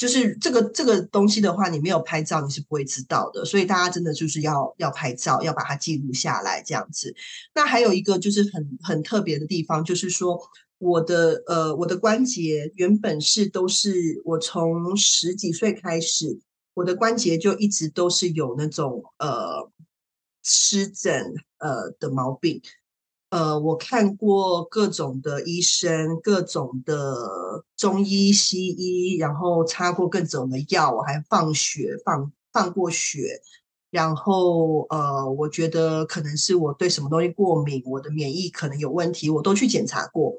[0.04, 3.42] 就是这个这个东西的话，你没有拍照，你是不会知道的。
[3.42, 7.14] 所以大家真的就是要要拍照，要把它记录下来这样子。
[7.54, 10.38] 那还有一个就是很很特别的地方，就是说
[10.76, 16.38] 我的呃我的关节原本是都是我从十几岁开始，
[16.74, 19.70] 我的关节就一直都是有那种呃
[20.42, 22.60] 湿疹呃的毛病。
[23.34, 33.40] 呃，我看过各种的医生，各种的中医、西医，然后擦过各种的药，我还放血放放过血，
[33.90, 40.34] 然后呃，我觉得可能是我对什么东西过敏，我的免疫可能有问题，我都去检查过，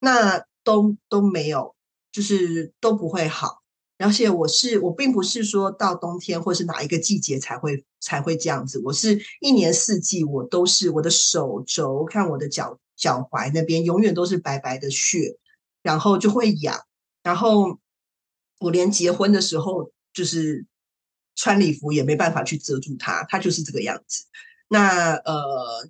[0.00, 1.74] 那都都没有，
[2.10, 3.58] 就是都不会好。
[3.98, 15.36] 而且我是我并不是说到冬天或是哪一个季节才会才会这样子，我是一年四季我都是我的手肘，看我的脚脚踝那边永远都是白白的血，
[15.82, 16.80] 然后就会痒，
[17.24, 17.80] 然后
[18.60, 20.64] 我连结婚的时候就是
[21.34, 24.26] 穿礼服也没办法去遮住它，它就是这个样子。
[24.68, 25.88] 那呃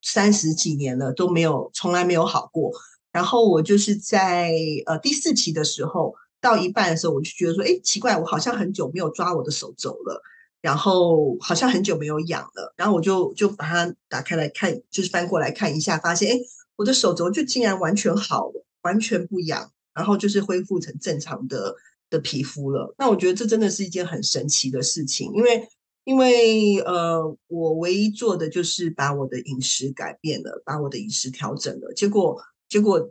[0.00, 2.72] 三十几年了都没有从来没有好过，
[3.12, 4.50] 然后我就是在
[4.86, 6.14] 呃第四期的时候。
[6.40, 10.22] 到一半的时候，我就觉得说，哎，奇怪，我好像很久没有抓我的手肘了，
[10.60, 16.40] 然后好像很久没有痒了，然后我就就把它打开来看，就是翻过来看一下，发现，哎，
[16.76, 21.74] 我的手肘就竟然完全好了，完全不痒，然后就是恢复成正常的
[22.08, 22.94] 的皮肤了。
[22.98, 25.68] 那我觉得这真的是一件很神奇的事情，因为
[26.04, 33.10] 因为呃，我唯一做的就是把我的饮食改变了，把我的饮食调整了，结果结果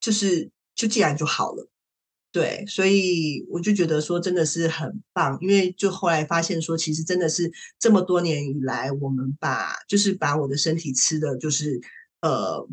[0.00, 1.68] 就是就竟然就好了。
[2.38, 11.80] 对，所以我就觉得说真的是很棒，因为就后来发现说，其实真的是这么多年以来，我们把就是把我的身体吃的就是
[12.20, 12.64] 呃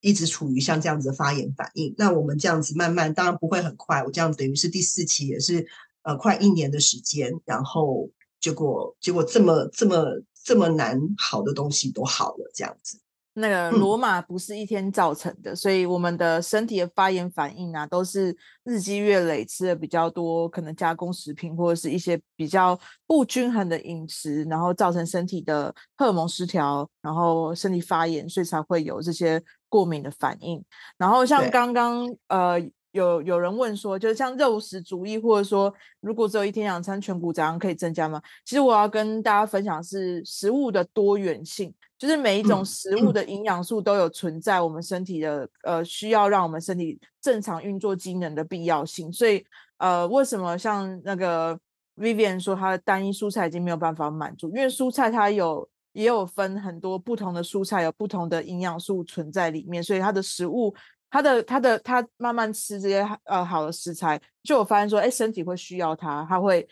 [0.00, 1.94] 一直处于像这样子的发炎反应。
[1.96, 5.64] 那我们这样子慢慢，当然不会很快，我这样等于是第四期也是
[6.02, 8.10] 呃快一年的时间，然后
[8.40, 10.04] 结果结果这么这么
[10.42, 12.98] 这么难好的东西都好了，这样子。
[13.34, 30.62] 那个罗马不是一天造成的，嗯，所以我们的身体的发炎反应啊，都是日积月累吃的比较多，可能加工食品或者是一些比较不均衡的饮食，然后造成身体的荷尔蒙失调，然后身体发炎，所以才会有这些过敏的反应。
[30.98, 32.60] 然后像刚刚呃
[32.92, 38.22] 有有人问说，就是像肉食主义，或者说如果只有一天两餐全谷杂粮可以增加吗？
[38.44, 41.74] 其实我要跟大家分享的是食物的多元性。
[41.98, 51.56] 就是每一种食物的营养素都有存在我们身体的呃需要让我们身体正常运作机能的必要性，所以呃为什么像那个
[51.96, 60.74] Vivian 说它的单一蔬菜已经没有办法满足，因为蔬菜它有也有分很多不同的蔬菜，有不同的营养素存在里面，所以它的食物
[61.12, 66.66] 它的他的他慢慢吃这些呃好的食材，就我发现说哎身体会需要它，它会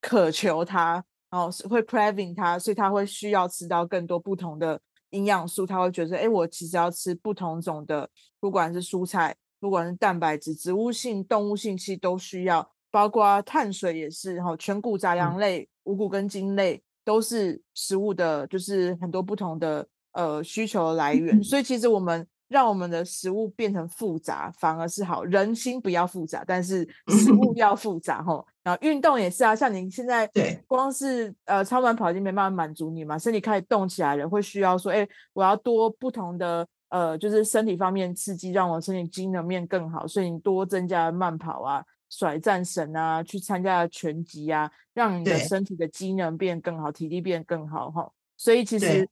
[0.00, 1.02] 渴求它。
[1.30, 5.66] 然后是会 craving 它，所以它会需要吃到更多不同的营养素。
[5.66, 8.08] 他会觉得，哎，我其实要吃不同种的，
[8.40, 12.66] 不管是蔬菜，不管是蛋白质，植物性、动物性，其实都需要。
[12.90, 21.44] 包括碳水也是，哈，全谷杂粮类、嗯、五谷根茎类都是食物的，就是很多不同的呃需求的来源。
[21.44, 22.26] 所以其实我们。
[22.48, 25.22] 让我们的食物变成复杂，反而是好。
[25.24, 28.46] 人心不要复杂，但是 食物要复杂吼。
[28.62, 40.06] 然后运动也是啊，像您现在对，光是呃超慢跑已经没办法满足你嘛，身体开始动起来了，会需要说，哎，我要多不同的呃，就是身体方面刺激，让我身体机能面更好。
[40.06, 48.10] 所以你多增加慢跑啊、甩战绳啊，去参加拳击啊，让你的身体的机能变更好，体力变更好哈。
[48.36, 49.06] 所以其实。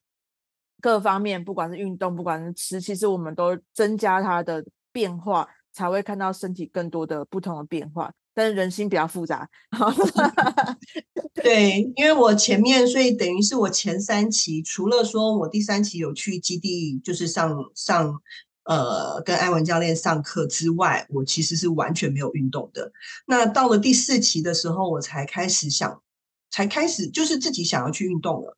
[0.87, 8.13] 各方面，不管是运动，不管是吃，其实我们都增加它的变化，才会看到身体更多的不同的变化。
[8.33, 9.49] 但是人心比较复杂，
[11.43, 18.23] 对，因为我前面，所以等于是我前三期，除了说我第三期有去基地，就是上上
[18.63, 22.93] 呃跟艾文教练上课之外，我其实是完全没有运动的。
[23.27, 26.01] 那到了第四期的时候，我才开始想，
[26.49, 28.57] 才开始就是自己想要去运动了。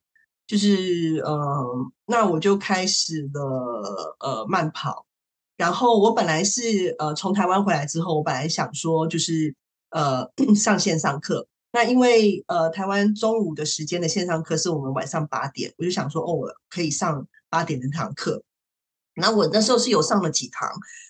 [0.49, 1.63] 就是呃，
[2.07, 5.05] 那我就开始了呃慢跑，
[5.55, 9.53] 然后我本来是呃从台湾回来之后，我本来想说就是
[9.91, 10.27] 呃
[10.57, 18.41] 上线上课，那因为呃台湾中午的时间的线上课是我们晚上八点，我就想说哦，我可以上八点的堂课，
[19.13, 20.67] 那我那时候是有上了几堂，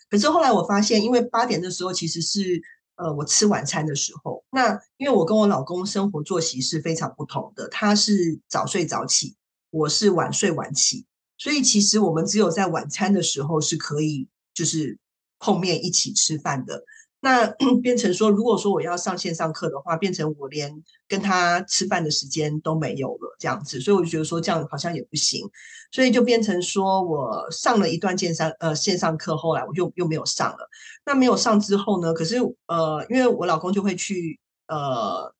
[0.09, 2.61] 可是后来我发现，因为八点的时候其实是。
[2.99, 9.37] 呃，我吃晚餐的时候，那因为我跟我老公生活作息是非常不同的，他是早睡早起，
[9.69, 11.05] 我是晚睡晚起，
[11.37, 14.99] 所以其实我们只有在晚餐的时候是可以就是
[15.39, 16.83] 碰面一起吃饭的。
[17.21, 17.45] 那
[17.83, 25.49] 变成说，如果说我要上线上课的话，变成我连跟他吃饭的时间都没有了，这样子，所以我就觉得说这样好像也不行，
[25.91, 30.69] 所以就变成说我上了一段线上呃线上课，后来我就又没有上了。
[31.05, 32.37] 那没有上之后呢，可是
[32.67, 35.33] 呃，因为我老公就会去呃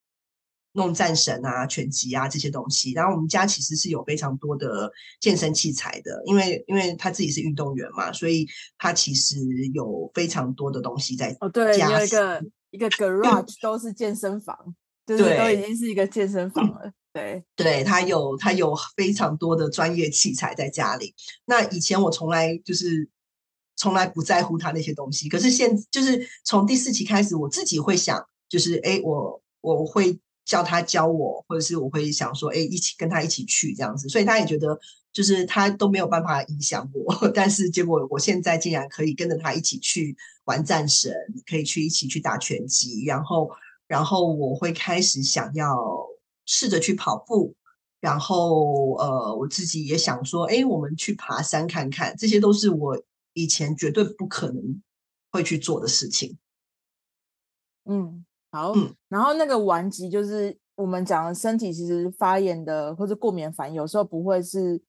[0.74, 2.92] 弄战神啊、拳击啊这些东西。
[2.94, 8.48] 然后我们家其实是有非常多的健身器材的，因为因为他自己是运动员嘛，所以
[8.78, 9.38] 他其实
[9.74, 14.56] 有非常多的东西在哦，对，有一个一个 garage 都是健身房，
[15.06, 16.92] 就是都已经是一个健身房了。
[17.12, 21.16] 对，对，他有他有非常多的专业器材在家里。
[21.46, 23.10] 那以前我从来就是
[23.76, 30.20] 从来不在乎他那些东西，可是现就是从第四期开始，我自己会想，就是哎，我我会。
[30.50, 34.80] 叫他教我，或者是我会想说，哎，一起跟他一起去这样子，所以他也觉得，
[35.14, 41.14] 就是他都没有办法影响我， 但是结果我现在竟然可以跟着他一起去玩战神，
[41.46, 43.52] 可以去一起去打拳击，然后，
[43.86, 45.78] 然后我会开始想要
[46.48, 47.54] 试着去跑步，
[48.00, 53.00] 然后，呃，我自己也想说，哎，我们去爬山看看，这些都是我
[53.34, 54.82] 以前绝对不可能
[55.30, 56.40] 会去做的事情。
[57.86, 58.26] 嗯。
[58.52, 58.74] 好，
[59.08, 64.82] 然后那个顽疾就是我们讲的身体其实发炎的或者过敏反应，有时候不会是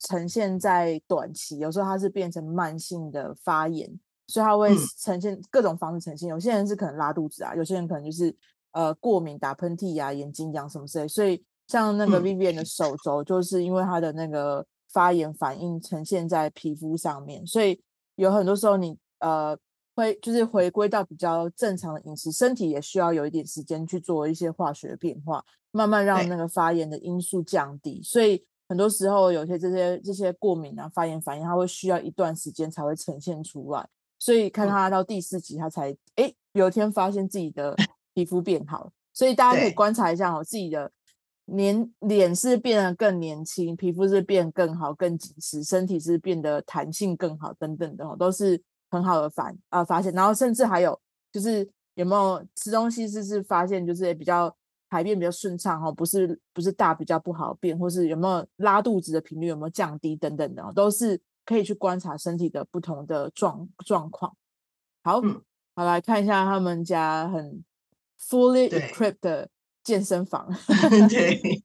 [0.00, 3.88] 呈现在短期，有时候它是变成慢性的发炎，
[4.26, 6.28] 所以它会呈现各种方式呈现。
[6.28, 8.34] 有些人是可能拉肚子啊，有些人可能就是
[8.72, 11.06] 呃过敏、打喷嚏啊、眼睛痒什么之类。
[11.06, 17.80] 所以像那个 Vivian 的手肘，就是因为它的那个发炎反应呈现在皮肤上面，所以
[18.16, 19.56] 有很多时候你呃。
[19.96, 25.42] 会就是回归到比较正常的饮食，身体也需要有一点时间去做一些化学变化，
[25.72, 28.02] 慢慢让那个发炎的因素降低。
[28.02, 33.88] 所以很多时候有些这些这些过敏啊、发炎反应，它会需要一段时间才会呈现出来。
[34.18, 37.74] 所以看他到第四集，他才哎有一天发现自己的
[38.12, 38.92] 皮肤变好。
[39.14, 40.92] 所以大家可以观察一下哦，自己的
[41.46, 48.62] 年脸是变得更年轻，皮肤是变更好、更紧实，身体是变得弹性更好等等的哦，都是。
[48.90, 50.98] 很好的反啊发现，然后甚至还有
[51.32, 54.54] 就是有没有吃东西是是发现就是比较
[54.88, 64.36] 排便比较顺畅哈，不是不是大比较不好便，或是有没有拉肚子的频率有没有降低等等的，都是可以去观察身体的不同的状状况。
[65.02, 65.42] 好，嗯、
[65.74, 67.64] 好来看一下他们家很
[68.20, 69.48] fully equipped 的
[69.82, 70.48] 健身房。
[71.10, 71.62] 对。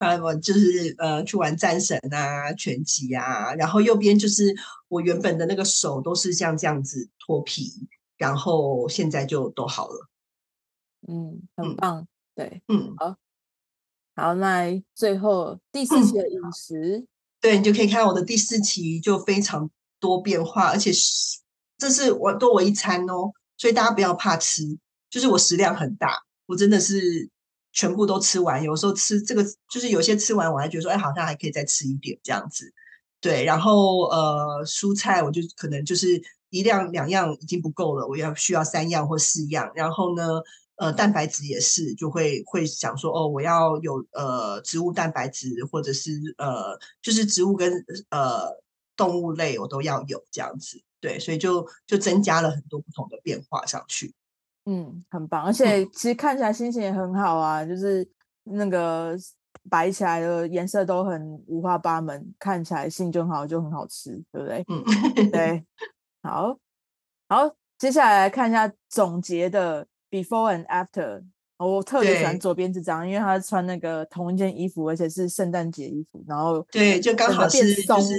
[0.00, 4.54] 啊，我就是呃去玩战神啊、拳击啊，然后右边就是
[4.88, 7.86] 我原本的那个手都是像这样子脱皮，
[8.16, 10.08] 然后现在就都好了。
[11.06, 13.16] 嗯，很棒，嗯、对，嗯，好，
[14.16, 17.08] 好，那最后第四期的饮食，嗯、
[17.42, 21.40] 对，你就可以看我的第四期就非常多变化，而且是
[21.76, 24.62] 这是我多我一餐哦，所以大家不要怕吃，
[25.10, 27.28] 就是我食量很大，我真的是。
[27.72, 32.72] 全部都吃完，有时候吃这个就是有些吃完，我还觉得说，哎，好像还可以再吃一点这样子。
[33.20, 39.70] 对，然后呃，蔬菜我就可能就是一样两样已经不够了，我要需要三样或四样。
[39.74, 40.40] 然后呢，
[40.76, 48.40] 呃，蛋白质也是，就会会想说，哦，我要有呃植物蛋白质，或者是呃就是植物跟呃
[48.96, 50.82] 动物类我都要有这样子。
[50.98, 54.14] 对，所以就就增加了很多不同的变化上去。
[54.72, 58.08] 嗯，很棒，而且其实看起来心情也很好啊，嗯、就是
[58.44, 59.16] 那个
[59.68, 64.64] 摆起来的颜色都很五花八门，看起来心情就很好，就很好吃，对不对？
[64.68, 65.66] 嗯，对，
[66.22, 66.56] 好，
[67.28, 71.24] 好，接下来来看一下总结的 before and after。
[71.58, 78.14] 我特别喜欢左边这张，因为他穿那个同一件衣服，而且是圣诞节衣服，然后对，就刚好是就是。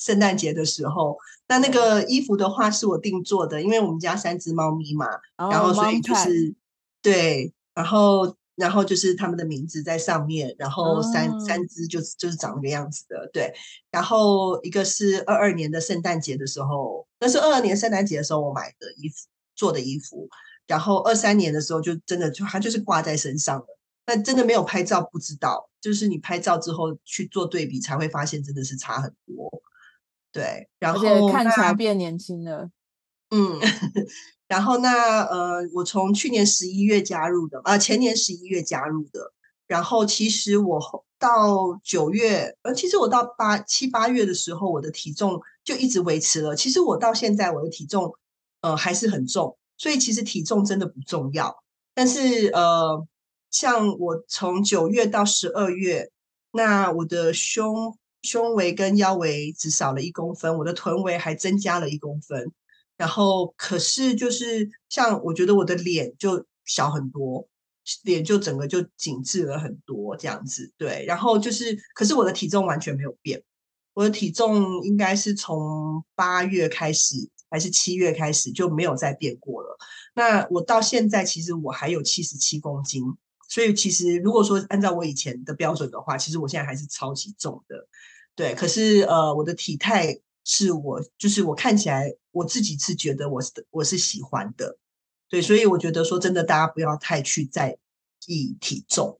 [0.00, 1.16] 圣诞节的时候，
[1.46, 5.06] 那那个衣服的话是我定做的，因为我们家三只猫咪嘛，
[5.36, 6.54] 哦、然后所以就是
[7.02, 13.52] 对，然后然后就是他们的名字在上面，然后三、哦、三只就就是长那个样子的，对，
[13.90, 20.28] 然后一个是二二年的圣诞节的时候，那是二二年圣诞节的时候我买的衣服做的衣服，
[20.66, 29.62] 然后二三年的时候就真的就它就是挂在身上了，那真的没有拍照不知道，就是你拍照之后去做对比才会发现真的是差很多。
[30.32, 32.70] 对，然后看起来变年轻了。
[33.30, 33.58] 嗯，
[34.46, 39.32] 然后那呃，我从去年十一月加入的，啊、呃，前年十一月加入的。
[39.66, 46.56] 然后其实我到九月，呃，其实我到八七八月的时候，我的体重就一直维持了。
[46.56, 48.14] 其实我到现在我的体重，
[48.62, 49.56] 呃，还是很重。
[49.78, 51.62] 所以其实体重真的不重要。
[51.94, 53.06] 但是呃，
[53.50, 56.10] 像我从九月到十二月，
[56.52, 57.96] 那我的胸。
[58.22, 62.52] 胸围跟腰围只少了一公分，我的臀围还增加了一公分，
[62.96, 67.48] 然后可是就是像我觉得我的脸就小很多，
[68.04, 73.42] 脸就整个就紧致了很多这样子，对，然后就是可是我的体重完全没有变，
[73.94, 77.16] 我的体重应该是从八月开始
[77.50, 79.78] 还是七月开始就没有再变过了，
[80.14, 83.02] 那我到现在其实我还有七十七公斤，
[83.50, 87.88] 所以其实如果说按照我以前的标准的话，其实我现在还是超级重的。
[88.36, 94.78] 对，可是呃，我的体态是我就是我看起来我自己是觉得我是我是喜欢的。
[95.28, 97.76] 对，所以我觉得说真的，大家不要太去在
[98.26, 99.18] 意体重。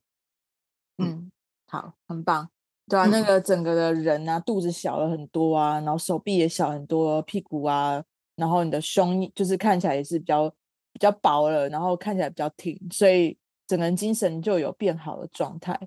[0.98, 1.31] 嗯，
[1.66, 2.48] 好，很棒。
[2.89, 8.02] 对啊，那个整个的人啊，肚子小了很多啊，然后手臂也小很多，屁股啊，
[8.36, 10.48] 然后你的胸就是看起来也是比较
[10.93, 13.36] 比较薄了，然后看起来比较挺，所以
[13.71, 15.79] 整个人精神就有变好的状态。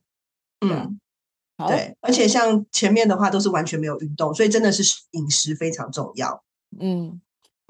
[0.62, 0.98] 嗯，
[1.58, 4.82] 好，对，而且像前面的话都是完全没有运动，所以真的是
[5.12, 6.42] 饮食非常重要。
[6.80, 7.20] 嗯，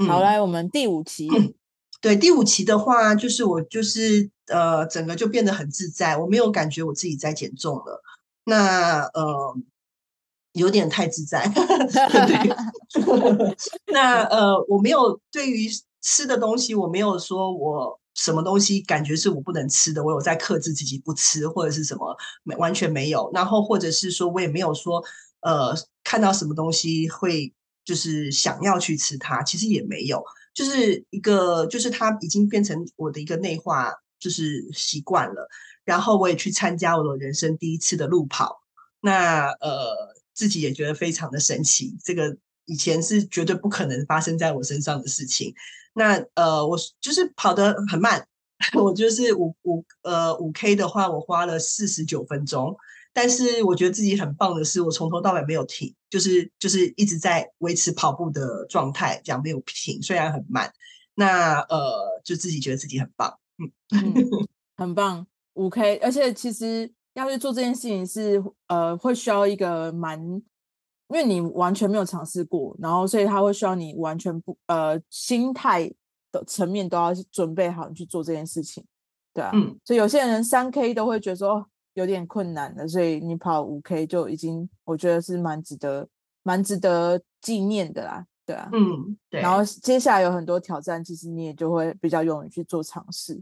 [0.07, 1.27] 好，来我们第五期。
[1.29, 1.55] 嗯
[1.99, 8.03] 对，第五期的话，就是我就是呃，整个就变得很自在，我没有感觉我自己在减重了。
[8.43, 9.57] 那呃，
[10.51, 11.47] 有点太自在。
[11.49, 12.55] 对，
[13.91, 15.67] 那呃，我没有对于
[16.01, 23.29] 吃的东西，我没有说我什么东西感觉是我不能吃的，我有在克制自己不吃或者是什么，没完全没有。
[23.33, 25.03] 然后或者是说我也没有说
[25.41, 27.53] 呃，看到什么东西会
[27.83, 30.23] 就是想要去吃它，其实也没有。
[30.53, 35.49] 就是一个，就是它已经变成我的一个内化，就是习惯了。
[35.83, 38.61] 然后我也去参加我的人生第一次的路跑，
[39.01, 41.97] 那呃自己也觉得非常的神奇。
[42.05, 45.53] 这个以前是绝对不可能发生在我身上的事情。
[45.93, 48.27] 那呃我就是跑得很慢，
[48.73, 52.75] 我就是五五呃五 K 的话，我花了四十九分钟。
[53.15, 60.73] 但是我觉得自己很棒的是，我从头到尾没有停，就是就是一直在维持跑步的状态，这样没有停，虽然很慢。
[61.13, 65.97] 那呃，就自己觉得自己很棒，嗯，嗯 很棒，五 K。
[65.97, 70.41] 而且其实要去做这件事情是呃，会需要一个蛮，
[71.13, 75.89] 因为你完全没有尝试过，然后所以他会需要你完全不呃心态
[76.31, 78.83] 的层面都要准备好你去做这件事情，
[79.33, 81.65] 对啊，嗯，所以有些人三 K 都会觉得说。
[81.95, 86.09] 有点困难的，所以你跑五 K 就已经，我觉得是蛮值得、
[86.41, 89.39] 蛮值得纪念的啦，对啊，嗯，对。
[89.39, 93.39] 然后接下来有很多挑战，其实你也就会比较勇于去做尝试。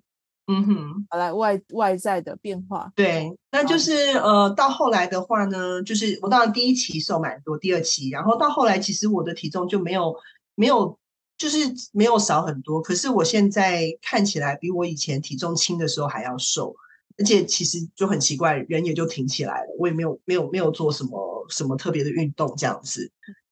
[0.52, 10.16] 嗯哼，好来外外在的变化，对，那就是呃，到后来的话呢，就是我当然第一期瘦蛮多，第二期，然后到后来其实我的体重就没有
[10.56, 11.00] 没有，
[11.38, 11.58] 就是
[11.94, 16.76] 没有少很多，可是我现在看起来比我以前体重轻的时候还要瘦。
[17.18, 19.76] 而且其实就很奇怪，人也就挺起来了。
[19.78, 23.12] 我也没有没有没有做什么什么特别的运动，这样子，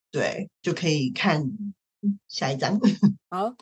[0.09, 1.51] 对，就可以看
[2.27, 2.79] 下一张。
[3.29, 3.53] 好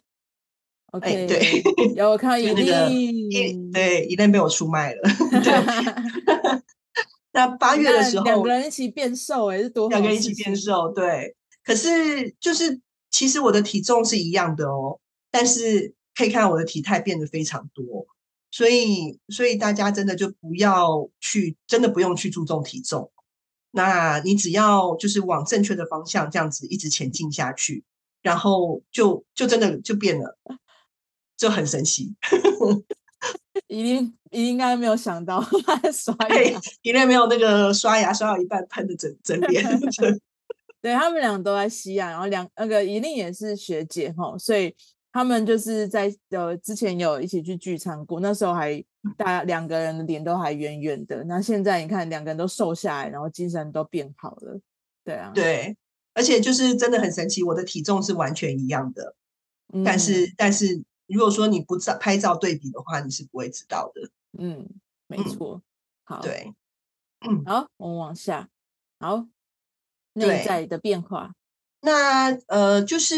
[0.91, 1.63] ，OK，欸、对，
[1.95, 5.01] 有我看到一定、那个，对，一定被我出卖了。
[5.43, 6.61] 对
[7.33, 11.35] 那八 月的时候，两个人一起变瘦，哎，是多两个人一起变瘦，对。
[11.63, 12.79] 可是就是
[13.11, 14.99] 其实我的体重是一样的哦，
[15.29, 18.07] 但是可以看到我的体态变得非常多。
[18.49, 23.11] 所以，所以大家真的就不要去，真的不用去注重体重。
[23.71, 27.83] 那你只要就是往正确的方向这样子一直前进下去，
[28.21, 30.37] 然后就就真的就变了，
[31.37, 32.13] 就很神奇。
[33.67, 35.41] 一定应该没有想到
[35.93, 39.63] 刷牙，一定没有那个刷牙刷到一半喷的整整脸。
[40.81, 44.75] 对，他们俩都在西岸，然后两那个一定也是学姐哈，所以。
[45.09, 48.83] 他们就是在呃之前有一起去聚餐过，那时候还
[49.17, 51.23] 大家两个人的脸都还圆圆的。
[51.23, 54.59] 那现在你看两个人都瘦下来，然后精神都变好了。
[55.03, 55.75] 对啊，对，
[56.13, 59.15] 而且就是真的很神奇，我的体重是完全一样的。
[59.73, 64.09] 嗯、但是但是如果说你不照拍照对比的话，你是不会知道的。
[64.37, 64.67] 嗯，
[65.07, 65.55] 没错。
[65.55, 65.61] 嗯、
[66.03, 66.53] 好，对，
[67.27, 68.49] 嗯，好，我们往下。
[68.99, 69.27] 好，
[70.13, 71.33] 内在的变化。
[71.81, 73.15] 那呃，就是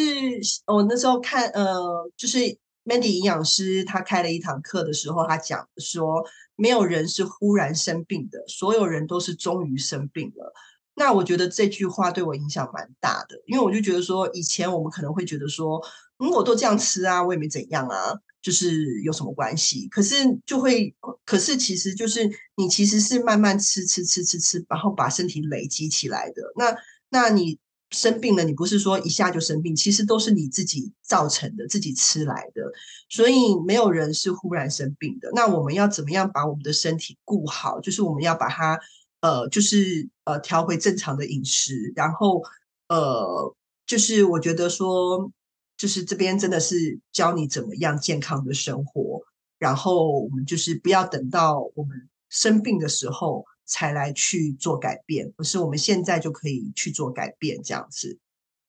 [0.67, 2.39] 我那时候看呃，就是
[2.83, 6.23] Mandy 营养师他开了一堂课的时候，他讲说，
[6.55, 10.53] 没有人是忽然生病的，所有人都是终于生病了。
[10.95, 15.81] 那我觉得这句话对我影响蛮大的，因为我就觉得说，以前我们可能会觉得说，
[16.19, 19.87] 嗯，我都这样吃啊，我也没怎样啊，就是有什么关系？
[19.89, 20.15] 可是
[20.45, 26.43] 就会，可是其实就是你其实是慢慢吃吃吃吃吃，然后把身体累积起来的。
[26.55, 26.75] 那
[27.09, 27.59] 那你。
[27.91, 32.61] 生病了，你不是说一下就生病，其实都是你自己造成的，自己吃来的，
[33.09, 35.27] 所以没有人是忽然生病的。
[35.33, 37.79] 那我们要怎么样把我们的身体顾好？
[37.81, 38.79] 就是我们要把它，
[39.21, 42.43] 呃，就是呃调回正常的饮食，然后
[42.89, 43.55] 呃，
[43.87, 45.31] 就是我觉得说，
[45.79, 49.23] 就是这边真的是教你怎么样健康的生活，
[49.57, 53.43] 然后我们就是不要等到我们生病的时候。
[53.71, 58.17] 才来去做改变，不是我们现在就可以去做改变这样子。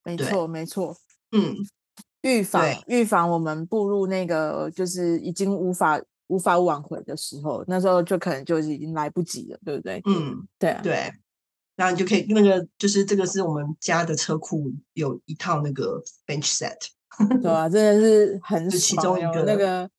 [0.04, 0.94] 没错，没错。
[1.32, 1.56] 嗯，
[2.20, 10.02] 预防预防我们步入那个就是已经无法无法挽回的时候，那时候就可能就已经来不及了，对不对？
[10.04, 11.10] 嗯，对啊，对。
[11.76, 16.76] 那你就可以那个，就是这个是我们家的车库有一套那个 bench set，
[17.42, 19.56] 对啊，真的是很其中一个那。
[19.56, 19.90] 个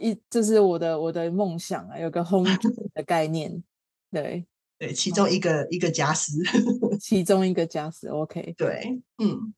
[0.00, 2.50] 一，这是我的我的梦想啊，有个 home
[2.94, 3.62] 的概念，
[4.10, 4.44] 对。
[4.76, 6.32] 对，其中一个、嗯、一个家私，
[7.00, 9.54] 其中一个家私，OK，对，嗯，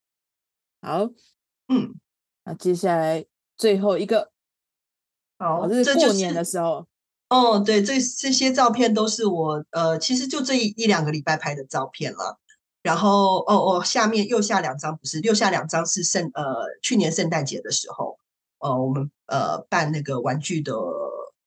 [0.82, 1.04] 好，
[1.68, 1.94] 嗯，
[2.44, 3.24] 那接下来
[3.56, 4.30] 最后一个，
[5.38, 6.86] 好，这是过年的时候。
[7.30, 12.38] 哦，对，这这些照片都是我呃，其实就这一一两个礼拜拍的照片了。
[12.86, 16.44] 然后，哦哦，下面右下两张不是，右下两张是圣呃
[16.80, 18.16] 去年圣诞节的时候，
[18.60, 20.72] 呃，我们呃办那个玩具的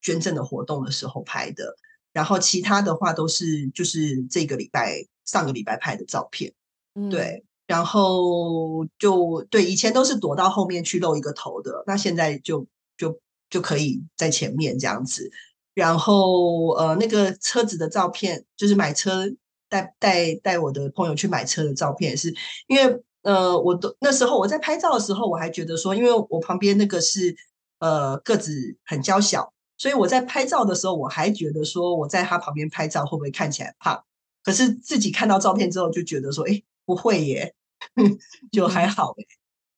[0.01, 1.77] 捐赠的活动的时候拍的。
[2.11, 6.51] 然后其他的话都是就是这个礼拜上个礼拜拍的照片，
[6.95, 7.45] 嗯、对。
[7.65, 12.67] 然后就对，以前都是躲到后面去露一个头的，那现在就
[12.97, 13.17] 就
[13.49, 15.31] 就可以在前面这样子。
[15.73, 19.23] 然后呃，那个车子的照片，就是买车
[19.69, 22.33] 带带带我的朋友去买车的照片，是
[22.67, 27.35] 因为呃，我都那时候我在拍照的时候，我还觉得说，因为我旁边那个是
[27.79, 34.03] 呃个子很娇小，所以我在拍照的时候，我还觉得说我在他旁边拍照会不会看起来胖？
[34.41, 37.53] 可是自己看到照片之后，就觉得说，哎，不会耶，
[38.51, 39.13] 就还好。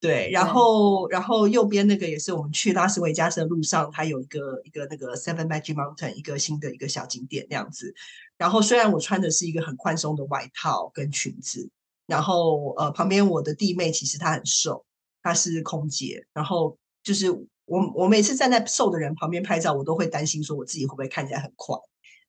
[0.00, 7.94] 对，然后然后右边那个也是我们去拉斯维加斯的路上，它有一个一个那个 Seven Magic Mountain 一个新的一个小景点那样子。
[8.42, 11.70] 然后虽然我穿的是一个很宽松的外套跟裙子，
[12.06, 14.84] 然后呃旁边我的弟妹其实她很瘦，
[15.22, 16.26] 她是空姐。
[16.34, 21.78] 然后就是我我每次站在瘦的人旁边拍照，我都会担心说我自己会不会看起来很宽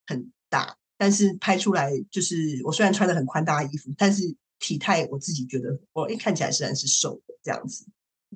[0.05, 0.77] 很大。
[0.97, 4.35] 但是拍出来就是我虽然穿的很宽大的衣服，但是。
[4.59, 7.85] 体态我自己觉得我一看起来虽然是瘦的这样子，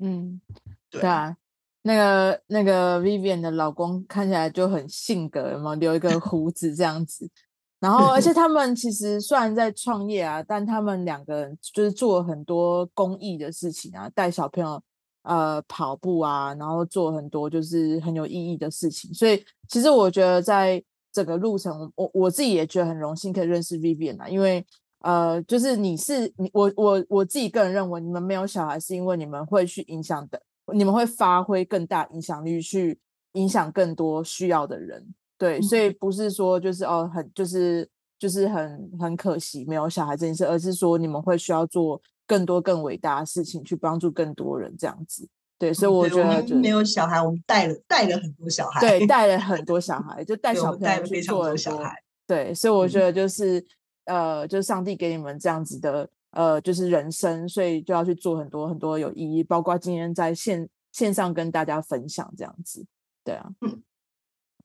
[0.02, 0.42] 嗯，
[0.90, 1.38] 对啊，
[1.84, 7.32] 那个那个 Vivian 的老公看起来就很性格，有没有留一个胡子这样子？
[7.80, 14.82] 然后而且 他们其实虽然在创业啊，但他们两个人就是做很多公益的事情啊，带小朋友
[15.24, 19.14] 呃跑步啊，然后做很多就是很有意义的事情。
[19.14, 24.66] 所以其实我觉得在整个路程，我我自己也觉得很荣幸可以认识 Vivian 啊，因为。
[25.02, 30.42] 呃，就是你是你我我我自己个人认为，你们没有小孩是因为你们会去影响的，
[30.74, 33.00] 你们会发挥更大影响力去
[33.34, 37.88] 影响更多需要的人，对，所以不是说就是哦很就是
[38.18, 45.28] 就是很很可惜没有小孩这件事，而是说你们会需要做更多更伟大的事情去帮助更多人这样子，
[45.58, 49.40] 对，所以我觉得就没有小孩，我们带了带了很多小孩，对，带了。
[49.40, 51.96] 很多小孩，就带小朋友去做小孩，
[52.26, 53.66] 对，所以我觉得就是。
[54.08, 62.86] 呃，就是上帝给你们这样子的，呃，就是人生，所以就要去做很多很多有意义，包括今天在线线上跟大家分享这样子，
[63.26, 63.84] 对啊，嗯，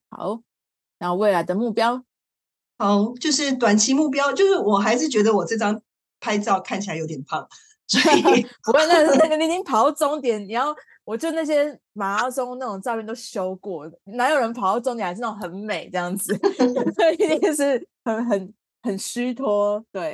[0.09, 0.41] 好，
[1.03, 2.01] 然后未来的目标，
[2.77, 5.81] 好，就是短期目标，就是我还是觉得我这张
[6.21, 7.45] 拍照看起来有点胖，
[7.85, 8.21] 所以
[8.63, 10.73] 不会，那那个你已经跑到终点，你要，
[11.03, 16.33] 我就那些马拉松那种照片都修过，哪有人跑到终点还是那种很美这样子，
[16.95, 18.53] 所以一定是很很。
[18.85, 20.13] 很虚脱，对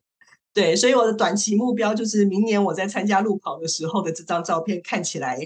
[0.54, 5.38] 对，所以我的短期目标就是明年我在参加路跑的时候的这张照片看起来，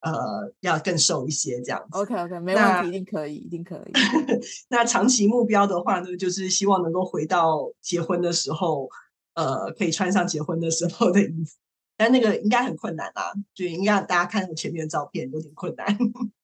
[0.00, 1.98] 呃，要更瘦一些这样子。
[1.98, 3.92] OK OK，没问题，一定可以，一定可以。
[4.70, 8.88] 那长期目标的话呢，就是希望能够回到结婚的时候，
[9.34, 11.56] 呃，可以穿上结婚的时候的衣服，
[11.96, 15.86] 但那个应该很困难啊，就应该大家看我前面的照片有点困难。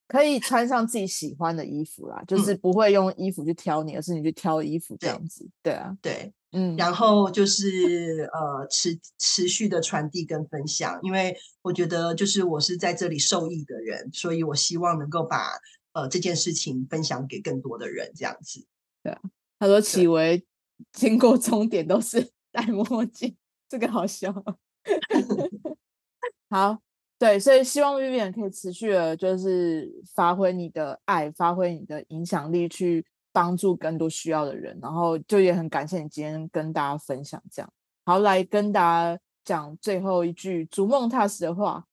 [0.06, 5.48] 可以穿上自己喜欢的衣服啦，就是不会用衣服去挑你，嗯、而是你去挑衣服这样子。
[5.62, 15.58] 对，对啊，对，嗯，然后就是呃持持续的传递跟分享，因为我觉得就是我是在这里受益的人，所以我希望能够把
[15.92, 18.64] 呃这件事情分享给更多的人，这样子。
[19.02, 19.20] 对啊，
[19.58, 20.46] 他说启维
[20.92, 23.36] 经过终点都是 戴墨镜，
[23.68, 24.32] 这个好笑。
[26.48, 26.78] 好。
[27.16, 34.78] 对，所以希望 Vivian 可以持续的，就是发挥你的爱，发挥你的影响力，去帮助更多需要的人。
[34.80, 37.70] 然后就也很感谢你今天跟大家分享这样。
[38.06, 41.84] 好，来跟大家讲最后一句逐梦踏实的话。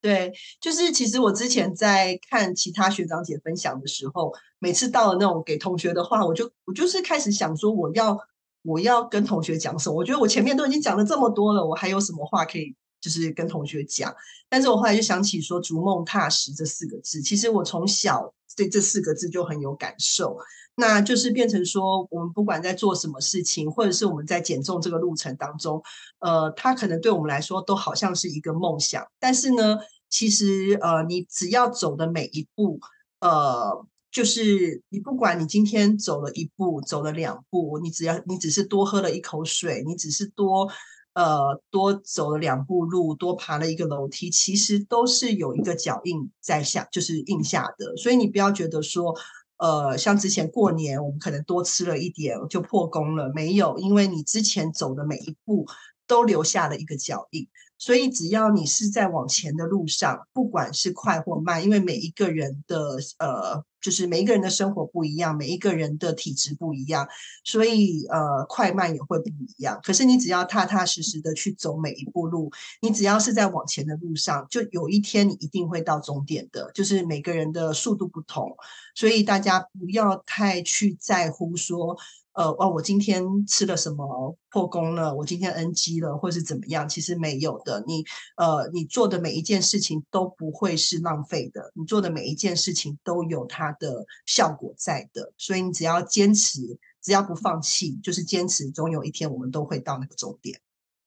[0.00, 8.18] 对，就是其实我之前在看其他学长姐分享的时候，每次到了那种给同学的话，我就我就是开始想说，我要
[8.62, 9.94] 我要跟同学讲什么？
[9.94, 12.74] 我觉得我前面都已经讲了这么多了，我还有什么话可以？
[13.02, 14.14] 就是跟同学讲，
[14.48, 20.38] 但是我后来就想起说“逐梦踏实”这四个字，其实我从小对这四个字就很有感受。
[20.74, 25.82] 那就是变成说，我们不管在做什么事情，或者是我们在减重这个路程当中，
[26.20, 29.04] 呃，它可能对我们来说都好像是一个梦想。
[29.20, 32.80] 但是呢，其实呃，你只要走的每一步，
[33.20, 40.70] 呃，就是你不管你今天走了一步，走了两步，你只要你只是多喝了一口水，你只是多
[41.14, 47.96] 呃多走了两步路，多爬了一个楼梯，其实都是有一个脚印在下，就是印下的。
[47.96, 49.14] 所以你不要觉得说，
[49.58, 55.66] 呃，像之前过年我们可能多吃了一点就破功了，没有，因为你之前走的每一步
[56.06, 57.46] 都留下了一个脚印。
[57.82, 67.08] 所以，只要你是在往前的路上，不管是快或慢，因为每一个人的呃，就是每一个人的生活不一样，每一个人的体质不一样，
[67.42, 69.80] 所以呃，快慢也会不一样。
[69.82, 72.52] 可是你只要踏踏实实的去走每一步路，
[72.82, 76.70] 你只要是在往前的路上，就有一天你一定会到终点的。
[76.72, 78.56] 就是每个人的速度不同，
[78.94, 81.98] 所以大家不要太去在乎说。
[82.34, 85.14] 呃哦，我今天吃了什么破功了？
[85.14, 86.88] 我今天 NG 了，或是怎么样？
[86.88, 87.84] 其实没有的。
[87.86, 88.04] 你
[88.36, 95.32] 呃，你做的每一件事情都不会是浪费的，你做的每一件事情都有它的效果在的。
[95.36, 96.60] 所以你只要坚持，
[97.02, 100.58] 只要不放弃，就是坚持，总有一天我们都会到那个终点。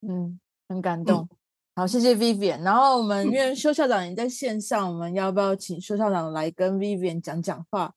[0.07, 0.39] 嗯，
[0.69, 1.22] 很感动。
[1.22, 1.30] 嗯、
[1.77, 2.61] 好，谢谢 Vivian。
[2.61, 7.95] 然后我们因为修校长也在线上，我们要不要请修校长来跟 Vivian 讲讲话？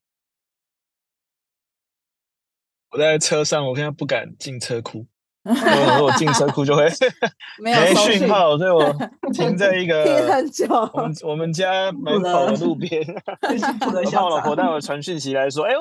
[2.91, 5.05] 我在车上，我现在不敢进车库，
[5.45, 6.89] 因为我进车库就会
[7.63, 8.83] 没讯号，所以我
[9.33, 13.03] 停在一个停很久我们我们家门口的路边。
[13.43, 15.79] 我怕我老婆待会传讯息来说：“哎呦，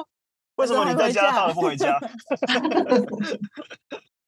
[0.58, 1.98] 为什么你在家，他不回家？”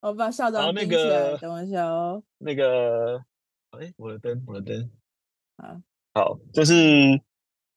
[0.01, 2.23] 我把校长那个等我一下哦。
[2.37, 3.17] 那个，
[3.71, 4.89] 哎，我的灯，我的灯。
[6.13, 6.75] 好，就是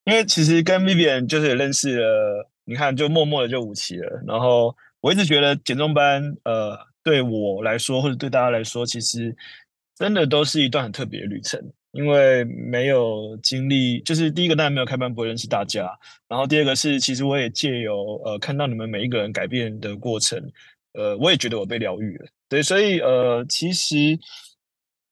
[0.05, 4.77] 因为其实跟 Vivian 就是也认识了，你看就默默的就五期了，然后。
[5.03, 9.37] 我一直觉得减重班，呃，对我来说，或者对大家来说，其实
[9.95, 11.61] 真的都是一段很特别的旅程。
[11.91, 15.87] 因为没有经历，就是第一个当然没有开班，不会认识大家。
[16.27, 20.41] 然后第二个是，其实我也借由呃看到你们每一个人改变的过程，
[20.95, 22.27] 呃，我也觉得我被疗愈了。
[22.49, 24.19] 对，所以呃，其实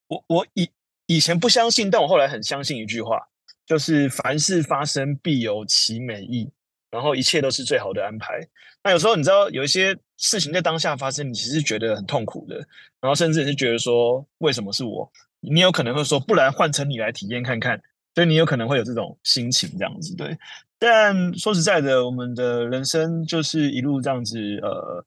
[0.07, 0.67] 我我以
[1.05, 3.19] 以前不相信，但我后来很相信一句话，
[3.67, 6.49] 就是凡事发生必有其美意。
[6.91, 8.45] 然后一切都是最好的安排。
[8.83, 12.57] 那有时候你知道，有一些事情在当下发生，你其实觉得很痛苦的，
[12.99, 15.11] 然后甚至是觉得说，为什么是我？
[15.39, 17.81] 你有可能会说，不然换成你来体验看看。
[18.13, 20.37] 所以你有可能会有这种心情这样子，对。
[20.77, 25.05] 但说实在的，我们的人生就是一路这样子，呃，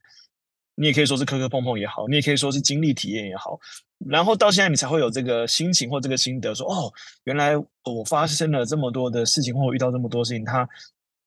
[0.74, 3.60] 你也可以说是磕磕碰碰也好，你也可以说是经历体验也好，
[4.08, 6.90] 然后到现在你才会有这个心情或这个心得，说哦，
[7.24, 10.66] 原来我发生了这么多的事情，或我遇到这么多事情，它。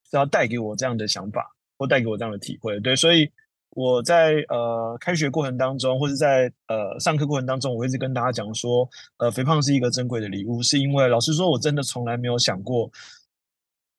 [0.10, 3.30] 是要带给我这样的想法，或带给我这样的体会，对，所以
[3.72, 12.90] 我在呃开学过程当中，或是在呃上课过程当中，我一直跟大家讲说，呃，肥胖是一个珍贵的礼物，是因为老实说，我真的从来没有想过，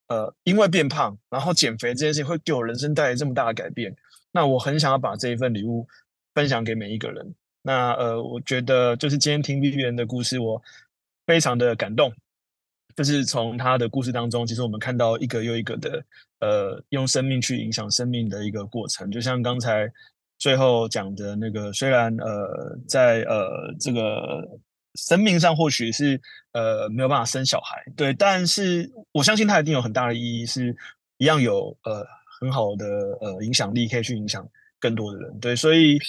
[0.08, 3.94] 呃，因为变胖，然后减肥这件事情会给我人生带来这么大的改变。
[4.32, 5.86] 那我很想要把这一份礼物
[6.34, 7.34] 分享给每一个人。
[7.62, 10.62] 那呃，我觉得就是今天听 B B 人的故事，我
[11.26, 12.12] 非常的感动。
[12.98, 16.04] 就是从他的故事当中，其实我们看到一个又一个的，
[16.40, 19.08] 呃，用生命去影响生命的一个过程。
[19.08, 19.88] 就像刚才
[20.36, 24.42] 最后讲的那个，虽然呃，在呃这个
[24.96, 26.20] 生命上或许是
[26.50, 30.76] 呃没有办法生小孩，对，但是我相信他一定有很大的意义，是
[31.18, 32.04] 一样有呃
[32.40, 32.84] 很好的
[33.20, 34.44] 呃影响力，可以去影响
[34.80, 36.00] 更多的人，对，所以。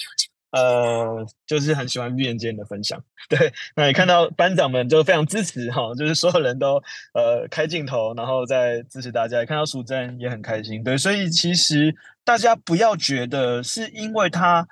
[0.52, 3.00] 呃，就是很喜欢 Vivian 今天的分享，
[3.30, 6.82] 对，那也看到班长们就非常支持哈，就是所有人都
[7.14, 11.94] 呃开镜头，然后再支持大家，也看到淑珍也很开心，对，所以其实
[12.24, 14.66] 大家不要觉得是因为他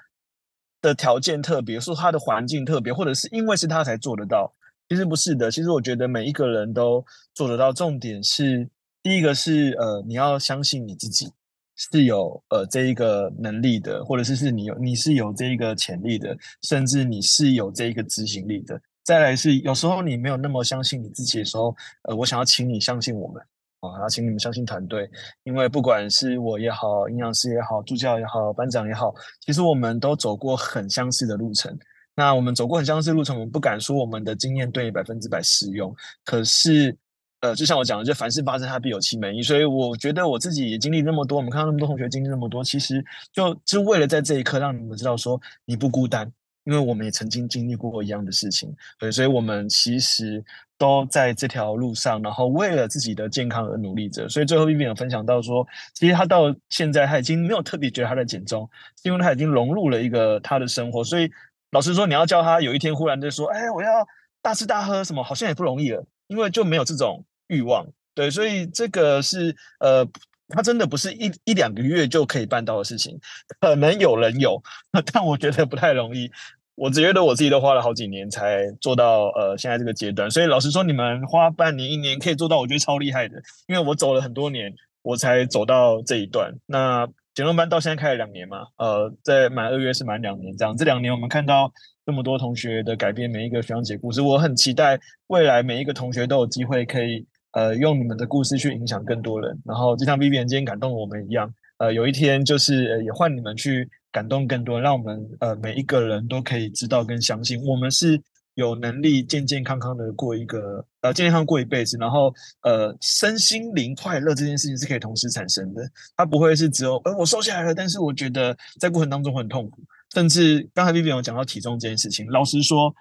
[0.82, 4.52] 的条件特别，说他的环境特别，或者是因为是他才做得到，
[4.88, 8.68] 其实不是的，其实我觉得每一个人都做得到，重点是
[9.00, 11.32] 第一个是呃你要相信你自己。
[11.78, 18.78] 是有呃这一个能力的，或者是是你有你是有这一个潜力的，甚至你是有这一个执行力的。
[19.04, 23.40] 再来是有时候你没有那么相信你自己的时候，呃，我想要请你相信我们
[23.80, 25.08] 啊，要请你们相信团队，
[25.44, 29.14] 因为不管是我也好，营养师也好，助教也好，班长也好，
[29.46, 31.78] 其实我们都走过很相似的路程。
[32.16, 35.94] 那我们走过很相似的路程，我们不敢说我们的经验对你百分之百适用，
[36.24, 36.96] 可是。
[37.40, 39.42] 呃，就像我讲的，就凡事发生，它必有其门意。
[39.42, 46.30] 所以我觉得我自己也经历那么多，我们看到那么多同学经历那么多，其实就就为了在这一刻让你们知道说你不孤单，
[46.64, 48.74] 因为我们也曾经经历过一样的事情。
[48.98, 50.44] 对，所以我们其实
[50.76, 54.28] 都在这条路上，然后为了自己的健康而努力着。
[54.28, 58.68] 所以最后 Vivian 有分享到说，其实他到现在他已经没有特别觉得他在减重，
[59.04, 61.04] 因为他已经融入了一个他的生活。
[61.04, 61.30] 所以
[61.70, 64.04] 老实说，你要叫他有一天忽然就说，哎，我要
[64.42, 66.04] 大吃大喝什么，好像也不容易了。
[66.28, 67.84] 因为就没有这种欲望，
[68.14, 70.06] 对，所以这个是呃
[70.48, 73.18] 它真的不是一一两个月就可以办到的事情。
[73.60, 74.62] 可能有人有，
[75.12, 76.30] 但我觉得不太容易。
[76.74, 80.30] 我只觉得我自己都花了好几年才做到呃现在这个阶段。
[80.30, 83.42] 所以老实说，你们花半年一年可以做到，我觉得超厉害的。
[83.66, 84.72] 因为我走了很多年，
[85.02, 86.54] 我才走到这一段。
[86.66, 90.76] 那减重班到现在开了两年嘛，呃，在满二月是满两年这样。
[90.76, 91.72] 这两年我们看到
[92.08, 97.22] 这么多同学的改变，每一个学长姐故事，我很期待未来每一个同学都有机会可以
[97.52, 99.54] 呃用你们的故事去影响更多人。
[99.62, 108.18] 然后就像 Vivian 今天感动我们一样，呃，有一天就是也换你们去感动更多，让我们呃每一个人都可以知道跟相信，我们是。
[108.54, 119.80] 有能力健健康康的过一个呃健健康过一辈子，然后呃身心灵快乐这件事情是可以同时产生的，它不会是只有呃我瘦下来了，但是我觉得在过程当中很痛苦，
[120.14, 122.94] 甚至刚才 Vivian 有讲到体重这件事情，老实说，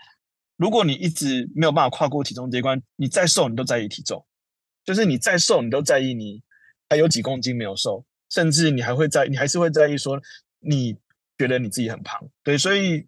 [0.57, 4.25] 如果你一直没有办法跨过体重这一关，你再瘦你都在意体重，
[4.85, 6.41] 就是你再瘦你都在意你
[6.89, 10.19] 还有几公斤没有瘦，甚至你还会在你还是会在意说
[10.59, 10.95] 你
[11.37, 13.05] 觉得你自己很胖，对，所以。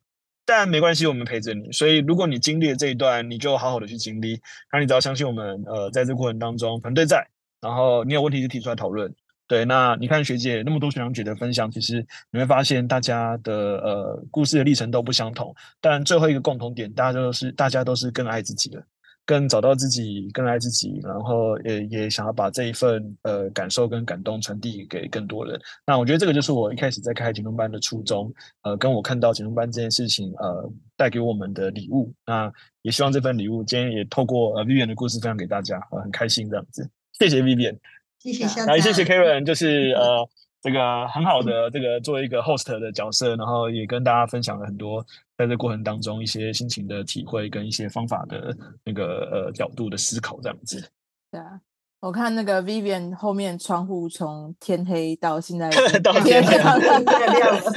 [0.52, 1.72] 但没关系，我们陪着你。
[1.72, 4.42] 所以，如果你经历了这一段，你就好好的去经历。
[4.74, 7.24] 那你只要相信我们，呃，在这过程当中，团队在，
[7.62, 9.14] 然后你有问题就提出来讨论。
[9.50, 18.82] 对，那你看学姐那么多学长姐的分享，其实你会发现大家的呃故事的历程都不相同，但最后一个共同点，大家都是大家都是更爱自己的。
[19.26, 25.60] 更找到自己，更爱自己，然后也也想要把这一份呃感受跟感动传递给更多人。
[25.86, 30.68] 那我觉得这个就是我一开始在开减重班的初衷，呃，跟我看到减重班这件事情呃
[30.98, 32.12] 带给我们的礼物。
[32.26, 32.52] 那
[32.82, 36.90] 也希望这份礼物今天也透过呃 Vivian 的故事分享给大家，呃，很开心这样子。
[37.20, 37.78] 谢谢 Vivian，
[38.20, 40.30] 谢谢校长，来谢谢 Karen，就是呃。
[40.62, 45.02] 这个很好的这个作为一个 host 的角色，然后也跟大家分享了很多
[45.38, 50.86] 在这过程当中一些心情的体会跟一些方法的那个呃角度的思考这样子。
[51.32, 51.62] 对啊，
[52.00, 55.70] 我看那个 Vivian 后面窗户从天黑到现在
[56.04, 57.72] 到天亮了，天亮了，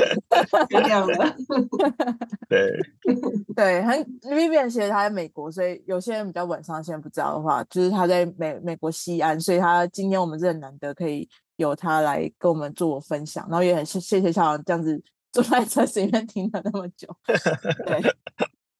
[0.68, 1.36] 天亮了。
[2.48, 2.72] 对
[3.54, 11.28] 对，很 Vivian 其实他在美国，所以有些人比较晚上，现在不知道的话，就是他在美美国西安，所以他今天我们真的难得可以。
[11.56, 15.00] 由他来跟我们做分享，然后也很谢谢谢校长这样子
[15.30, 17.06] 坐在车里面听了那么久。
[17.86, 18.02] 对，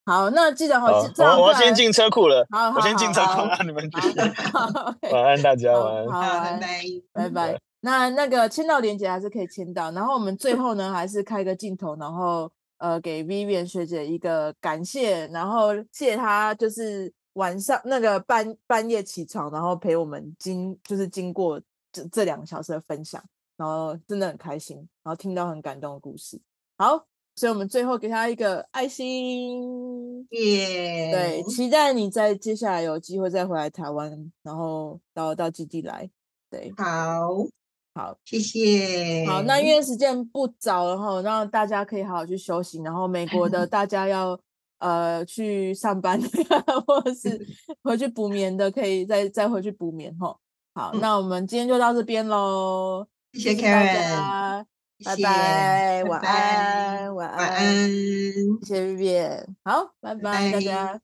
[0.05, 2.45] 好，那记得好，我我先进车库了。
[2.49, 4.19] 好，我先进车库，了你们继续。
[5.11, 6.09] 晚安，大家晚安。
[6.09, 6.67] 好，拜拜，
[7.13, 7.59] 拜拜。
[7.81, 21.61] 那那个签到链接还是可以签到，然后我们最后呢，还是开个镜头，然后呃，给 Vivian 学姐一个感谢，然后谢谢她就是晚上那个半半夜起床，然后陪我们经就是经过。
[21.95, 23.23] 这这两个小时的分享，
[23.55, 26.41] 然后真的很开心，然后听到很感动的故事。
[26.75, 27.05] 好，
[27.35, 31.11] 所以我们最后给他一个爱心，耶！
[31.11, 36.09] 对，期待你在接下来有机会再回来台湾，然后到到基地来。
[36.49, 37.29] 对，好，
[37.95, 39.25] 好，谢谢。
[39.27, 42.79] 好，那因为时间不早了哈，让大家可以好好去休息。
[42.83, 44.39] 然后美国的 大家要
[44.77, 46.21] 呃去上班，
[46.85, 47.43] 或者是
[47.81, 50.37] 回去补眠的，可以再再回去补眠哈。
[50.75, 53.07] 好，那我们今天就到这边喽。
[53.33, 54.65] 谢谢 Karen，
[55.03, 57.89] 拜拜，晚安，晚安，晚安，
[58.65, 60.99] 谢谢好，拜拜，大家。